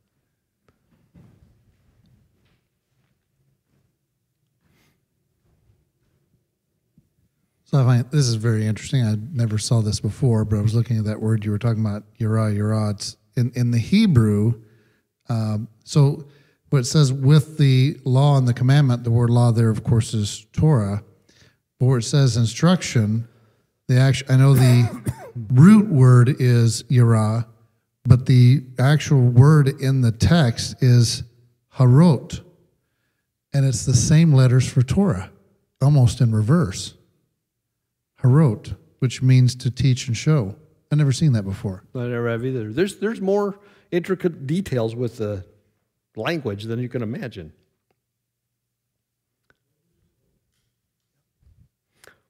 [7.67, 9.05] So I find this is very interesting.
[9.05, 11.85] I never saw this before, but I was looking at that word you were talking
[11.85, 12.91] about, yara, yara.
[12.91, 14.61] It's in, in the Hebrew.
[15.27, 16.29] Um, so
[16.69, 20.13] what it says with the law and the commandment, the word law there, of course,
[20.13, 21.03] is Torah.
[21.77, 23.27] But where it says instruction,
[23.89, 25.11] the actual, I know the
[25.51, 27.47] root word is yara,
[28.05, 31.23] but the actual word in the text is
[31.75, 32.39] harot.
[33.53, 35.31] And it's the same letters for Torah,
[35.81, 36.93] almost in reverse.
[38.21, 40.55] Harot, which means to teach and show.
[40.91, 41.83] I've never seen that before.
[41.93, 42.71] I never have either.
[42.71, 43.59] There's there's more
[43.91, 45.45] intricate details with the
[46.15, 47.53] language than you can imagine.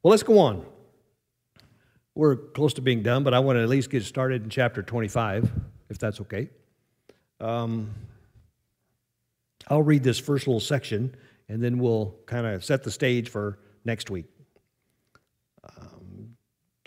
[0.04, 0.66] Well, let's go on.
[2.16, 4.82] We're close to being done, but I want to at least get started in chapter
[4.82, 5.52] 25,
[5.90, 6.50] if that's okay.
[7.40, 7.94] Um,
[9.68, 11.16] I'll read this first little section,
[11.50, 14.26] and then we'll kind of set the stage for next week.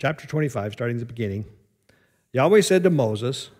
[0.01, 1.45] Chapter 25, starting at the beginning.
[2.33, 3.51] Yahweh said to Moses,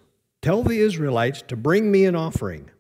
[0.42, 2.72] Tell the Israelites to bring me an offering.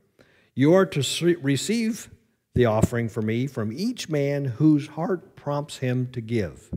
[0.55, 2.09] You are to receive
[2.55, 6.71] the offering for me from each man whose heart prompts him to give.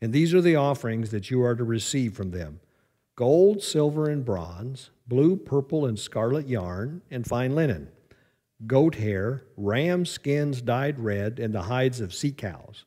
[0.00, 2.60] And these are the offerings that you are to receive from them
[3.16, 7.88] gold, silver, and bronze, blue, purple, and scarlet yarn, and fine linen,
[8.68, 12.84] goat hair, ram skins dyed red, and the hides of sea cows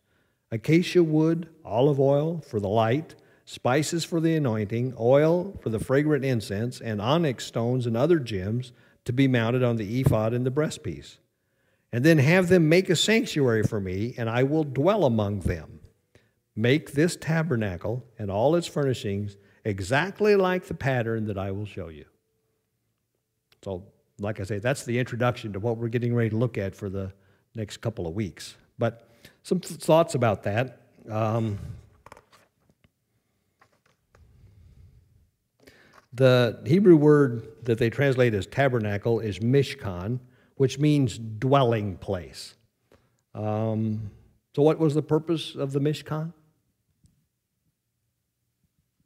[0.51, 3.15] acacia wood, olive oil for the light,
[3.45, 8.71] spices for the anointing, oil for the fragrant incense, and onyx stones and other gems
[9.05, 11.17] to be mounted on the ephod and the breastpiece.
[11.93, 15.79] And then have them make a sanctuary for me, and I will dwell among them.
[16.55, 21.87] Make this tabernacle and all its furnishings exactly like the pattern that I will show
[21.87, 22.05] you.
[23.63, 23.85] So,
[24.19, 26.89] like I say, that's the introduction to what we're getting ready to look at for
[26.89, 27.13] the
[27.55, 28.55] next couple of weeks.
[28.77, 29.06] But
[29.47, 30.81] some th- thoughts about that.
[31.09, 31.57] Um,
[36.11, 40.19] the Hebrew word that they translate as tabernacle is mishkan,
[40.55, 42.55] which means dwelling place.
[43.33, 44.11] Um,
[44.53, 46.33] so, what was the purpose of the mishkan?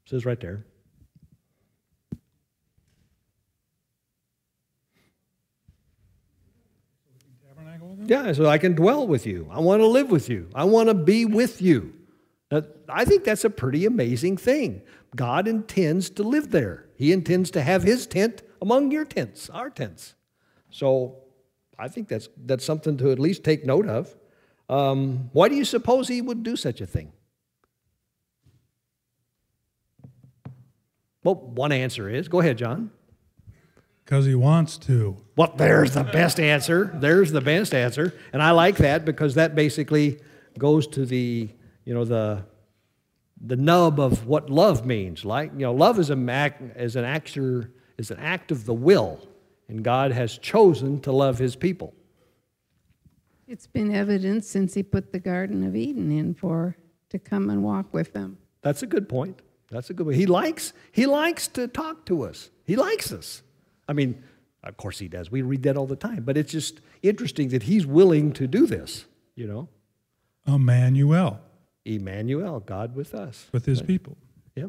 [0.06, 0.66] It says right there.
[8.12, 9.48] Yeah, so I can dwell with you.
[9.50, 10.50] I want to live with you.
[10.54, 11.94] I want to be with you.
[12.52, 14.82] Now, I think that's a pretty amazing thing.
[15.16, 16.90] God intends to live there.
[16.96, 20.16] He intends to have his tent among your tents, our tents.
[20.70, 21.20] So
[21.80, 24.14] I think that's, that's something to at least take note of.
[24.68, 27.14] Um, why do you suppose he would do such a thing?
[31.24, 32.92] Well, one answer is go ahead, John.
[34.12, 35.16] Because he wants to.
[35.38, 36.92] Well, there's the best answer.
[36.96, 38.14] There's the best answer.
[38.34, 40.20] And I like that because that basically
[40.60, 41.48] goes to the,
[41.86, 42.44] you know, the
[43.40, 45.24] the nub of what love means.
[45.24, 48.74] Like, you know, love is, a act, is an actor, is an act of the
[48.74, 49.26] will,
[49.70, 51.94] and God has chosen to love his people.
[53.48, 56.76] It's been evident since he put the Garden of Eden in for
[57.12, 58.40] to come and walk with them.
[58.62, 59.42] That's a good point.
[59.70, 60.18] That's a good point.
[60.18, 62.50] He likes, he likes to talk to us.
[62.66, 63.44] He likes us.
[63.92, 64.24] I mean,
[64.64, 65.30] of course he does.
[65.30, 66.24] We read that all the time.
[66.24, 69.04] But it's just interesting that he's willing to do this,
[69.36, 69.68] you know?
[70.48, 71.42] Emmanuel.
[71.84, 73.48] Emmanuel, God with us.
[73.52, 73.88] With his right.
[73.88, 74.16] people.
[74.56, 74.68] Yeah.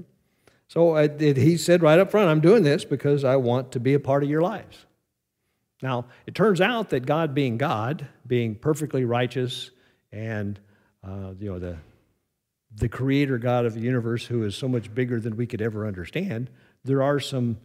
[0.66, 3.94] So uh, he said right up front, I'm doing this because I want to be
[3.94, 4.86] a part of your lives.
[5.82, 9.70] Now, it turns out that God being God, being perfectly righteous,
[10.10, 10.58] and
[11.06, 11.76] uh, you know the
[12.74, 15.86] the creator God of the universe, who is so much bigger than we could ever
[15.86, 16.50] understand,
[16.84, 17.58] there are some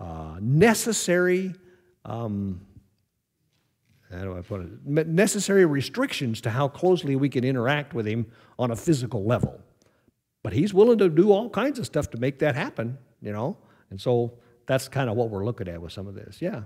[0.00, 1.54] uh, necessary,
[2.06, 2.60] um,
[4.10, 8.26] how do I put it, necessary restrictions to how closely we can interact with Him
[8.58, 9.60] on a physical level.
[10.42, 13.58] But He's willing to do all kinds of stuff to make that happen, you know?
[13.90, 14.32] And so
[14.66, 16.40] that's kind of what we're looking at with some of this.
[16.40, 16.62] Yeah.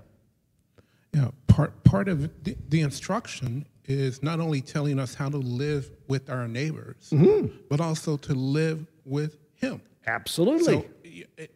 [1.13, 5.91] Yeah, part, part of the, the instruction is not only telling us how to live
[6.07, 7.55] with our neighbors, mm-hmm.
[7.69, 9.81] but also to live with Him.
[10.07, 10.73] Absolutely.
[10.73, 10.85] So,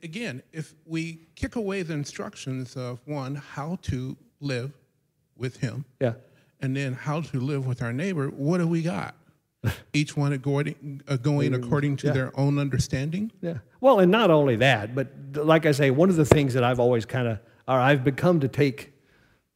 [0.04, 4.72] again, if we kick away the instructions of one, how to live
[5.36, 6.14] with Him, yeah,
[6.60, 9.16] and then how to live with our neighbor, what do we got?
[9.94, 12.14] Each one going, uh, going according to yeah.
[12.14, 13.32] their own understanding.
[13.42, 13.58] Yeah.
[13.82, 16.80] Well, and not only that, but like I say, one of the things that I've
[16.80, 18.94] always kind of, or I've become to take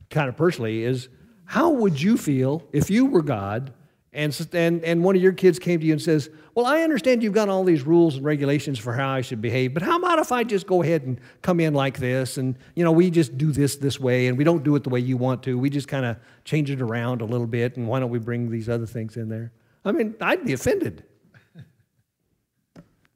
[0.09, 1.09] kind of personally, is
[1.45, 3.73] how would you feel if you were God
[4.13, 7.23] and, and, and one of your kids came to you and says, Well, I understand
[7.23, 10.19] you've got all these rules and regulations for how I should behave, but how about
[10.19, 13.37] if I just go ahead and come in like this and, you know, we just
[13.37, 15.57] do this this way and we don't do it the way you want to.
[15.57, 18.51] We just kind of change it around a little bit and why don't we bring
[18.51, 19.51] these other things in there?
[19.83, 21.03] I mean, I'd be offended.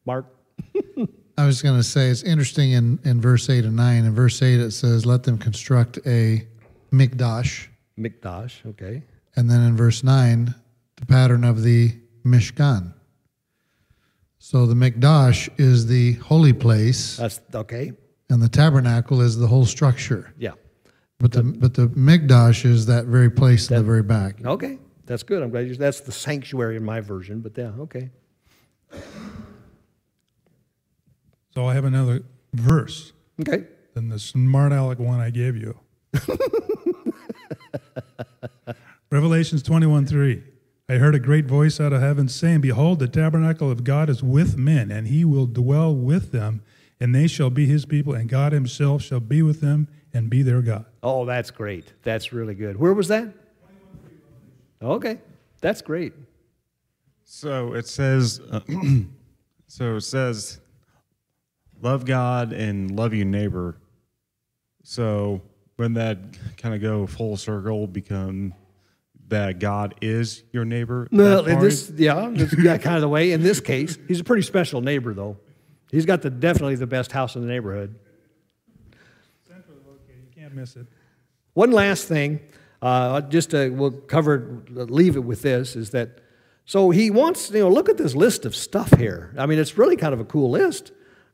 [0.05, 0.25] Mark?
[1.37, 4.05] I was going to say it's interesting in, in verse 8 and 9.
[4.05, 6.47] In verse 8, it says, Let them construct a
[6.91, 7.67] mikdash.
[7.99, 9.03] Mikdash, okay.
[9.35, 10.55] And then in verse 9,
[10.97, 11.93] the pattern of the
[12.25, 12.93] Mishkan.
[14.39, 17.17] So the Mikdash is the holy place.
[17.17, 17.93] That's okay.
[18.29, 20.33] And the tabernacle is the whole structure.
[20.37, 20.51] Yeah.
[21.19, 24.45] But the, the but the Mikdash is that very place that, in the very back.
[24.45, 25.41] Okay, that's good.
[25.41, 25.75] I'm glad you.
[25.75, 27.41] That's the sanctuary in my version.
[27.41, 28.11] But yeah, okay.
[31.55, 32.21] So I have another
[32.53, 33.13] verse.
[33.41, 33.65] Okay.
[33.95, 35.79] Than the smart aleck one I gave you.
[39.09, 40.43] Revelations 21 3.
[40.89, 44.23] I heard a great voice out of heaven saying, Behold, the tabernacle of God is
[44.23, 46.61] with men, and he will dwell with them,
[46.97, 50.43] and they shall be his people, and God himself shall be with them and be
[50.43, 50.85] their God.
[51.03, 51.91] Oh, that's great.
[52.03, 52.77] That's really good.
[52.77, 53.33] Where was that?
[54.81, 55.19] Okay,
[55.59, 56.13] that's great.
[57.25, 58.61] So it says, uh,
[59.67, 60.61] so it says,
[61.81, 63.77] love God and love your neighbor.
[64.83, 65.41] So
[65.75, 66.17] when that
[66.55, 68.53] kind of go full circle, become
[69.27, 71.07] that God is your neighbor?
[71.11, 73.31] No, in this, yeah, that's yeah, kind of the way.
[73.31, 75.37] In this case, he's a pretty special neighbor, though.
[75.91, 77.95] He's got the definitely the best house in the neighborhood.
[79.47, 80.87] Central, okay, you can't miss it.
[81.53, 82.39] One last thing,
[82.81, 86.19] uh, just to, we'll cover, leave it with this, is that
[86.65, 89.33] so he wants, you know, look at this list of stuff here.
[89.37, 90.91] I mean, it's really kind of a cool list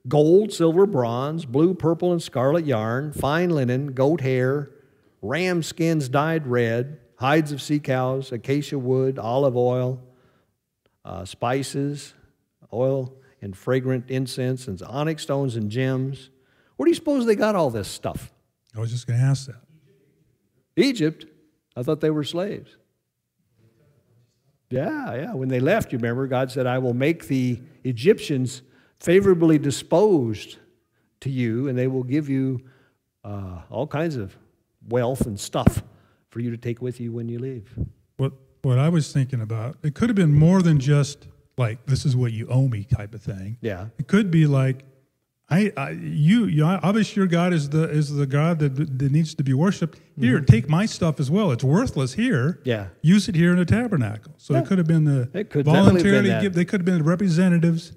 [0.07, 4.69] gold, silver, bronze, blue, purple, and scarlet yarn, fine linen, goat hair,
[5.21, 9.97] ram skins dyed red, hides of sea cows, acacia wood, olive oil,
[11.05, 12.13] uh, spices,
[12.73, 16.29] oil, and fragrant incense, and onyx stones and gems.
[16.75, 18.33] Where do you suppose they got all this stuff?
[18.75, 19.61] I was just going to ask that.
[20.75, 21.25] Egypt.
[21.77, 22.75] I thought they were slaves.
[24.69, 25.33] Yeah, yeah.
[25.33, 28.63] When they left, you remember, God said, I will make the Egyptians
[28.99, 30.57] favorably disposed
[31.21, 32.65] to you, and they will give you
[33.23, 34.35] uh, all kinds of
[34.89, 35.83] wealth and stuff
[36.33, 37.71] for you to take with you when you leave.
[38.17, 38.33] What
[38.63, 41.27] what I was thinking about, it could have been more than just
[41.57, 43.57] like this is what you owe me type of thing.
[43.61, 43.89] Yeah.
[43.99, 44.83] It could be like
[45.49, 49.35] I, I you, you obviously your God is the is the God that, that needs
[49.35, 49.99] to be worshipped.
[50.19, 50.45] Here, mm-hmm.
[50.45, 51.51] take my stuff as well.
[51.51, 52.59] It's worthless here.
[52.63, 52.87] Yeah.
[53.03, 54.33] Use it here in the tabernacle.
[54.37, 54.61] So yeah.
[54.61, 56.55] it could have been the it could voluntarily give.
[56.55, 57.91] They could have been the representatives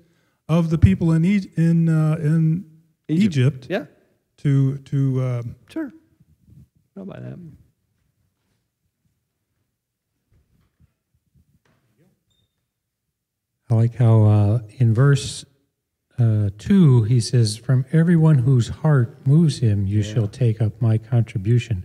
[0.46, 2.66] of the people in e- in uh, in
[3.08, 3.64] Egypt.
[3.64, 3.66] Egypt.
[3.70, 3.86] Yeah.
[4.38, 5.90] To to um, sure.
[6.94, 7.38] How about that?
[13.68, 15.44] I like how uh, in verse
[16.18, 20.98] uh, 2, he says, From everyone whose heart moves him, you shall take up my
[20.98, 21.84] contribution.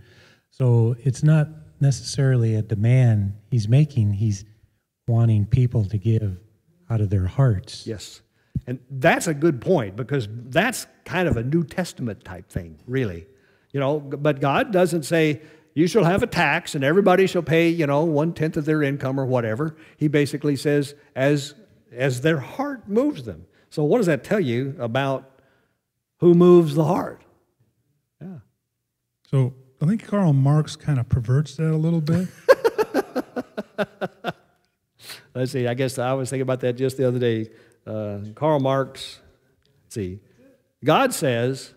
[0.50, 1.48] So it's not
[1.80, 4.44] necessarily a demand he's making, he's
[5.06, 6.38] wanting people to give
[6.88, 7.86] out of their hearts.
[7.86, 8.22] Yes.
[8.66, 13.26] And that's a good point because that's kind of a New Testament type thing, really.
[13.72, 15.40] You know, but God doesn't say,
[15.74, 18.82] you shall have a tax and everybody shall pay, you know, one tenth of their
[18.82, 19.76] income or whatever.
[19.96, 21.54] He basically says, as,
[21.94, 23.46] as their heart moves them.
[23.70, 25.30] So, what does that tell you about
[26.18, 27.22] who moves the heart?
[28.20, 28.38] Yeah.
[29.30, 32.28] So, I think Karl Marx kind of perverts that a little bit.
[35.34, 37.48] Let's see, I guess I was thinking about that just the other day.
[37.86, 39.18] Uh, Karl Marx,
[39.84, 40.20] let's see,
[40.84, 41.72] God says,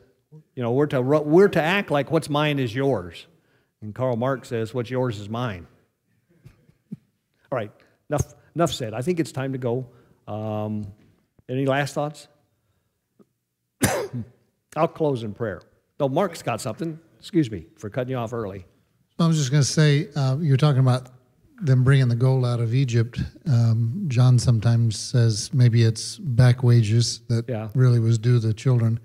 [0.55, 3.25] you know, we're to, we're to act like what's mine is yours.
[3.81, 5.67] And Karl Marx says, what's yours is mine.
[7.51, 7.71] All right,
[8.09, 8.93] enough, enough said.
[8.93, 9.87] I think it's time to go.
[10.27, 10.87] Um,
[11.49, 12.27] any last thoughts?
[14.75, 15.61] I'll close in prayer.
[15.97, 16.99] Though Mark's got something.
[17.19, 18.65] Excuse me for cutting you off early.
[19.19, 21.09] I was just going to say, uh, you're talking about
[21.61, 23.21] them bringing the gold out of Egypt.
[23.47, 27.69] Um, John sometimes says maybe it's back wages that Yeah.
[27.73, 28.99] really was due the children.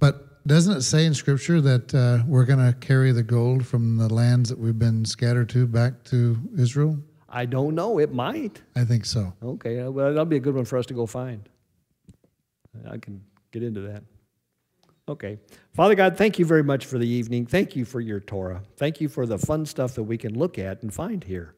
[0.00, 3.96] But doesn't it say in Scripture that uh, we're going to carry the gold from
[3.96, 6.98] the lands that we've been scattered to back to Israel?
[7.28, 7.98] I don't know.
[7.98, 8.62] It might.
[8.74, 9.34] I think so.
[9.42, 11.48] Okay, uh, well, that'll be a good one for us to go find.
[12.88, 14.02] I can get into that.
[15.08, 15.38] Okay.
[15.72, 17.46] Father God, thank you very much for the evening.
[17.46, 18.62] Thank you for your Torah.
[18.76, 21.54] Thank you for the fun stuff that we can look at and find here.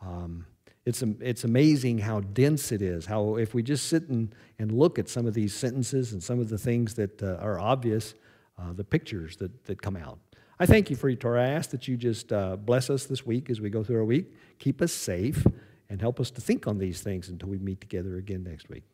[0.00, 0.46] Um,
[0.86, 4.98] it's, it's amazing how dense it is, how if we just sit and, and look
[4.98, 8.14] at some of these sentences and some of the things that uh, are obvious,
[8.58, 10.18] uh, the pictures that, that come out.
[10.58, 11.42] I thank you for your Torah.
[11.42, 14.04] I ask that you just uh, bless us this week as we go through our
[14.04, 15.44] week, keep us safe,
[15.88, 18.84] and help us to think on these things until we meet together again next week.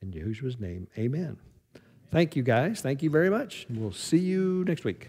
[0.00, 1.38] In Yahushua's name, amen.
[2.10, 2.80] Thank you, guys.
[2.80, 3.66] Thank you very much.
[3.70, 5.08] We'll see you next week.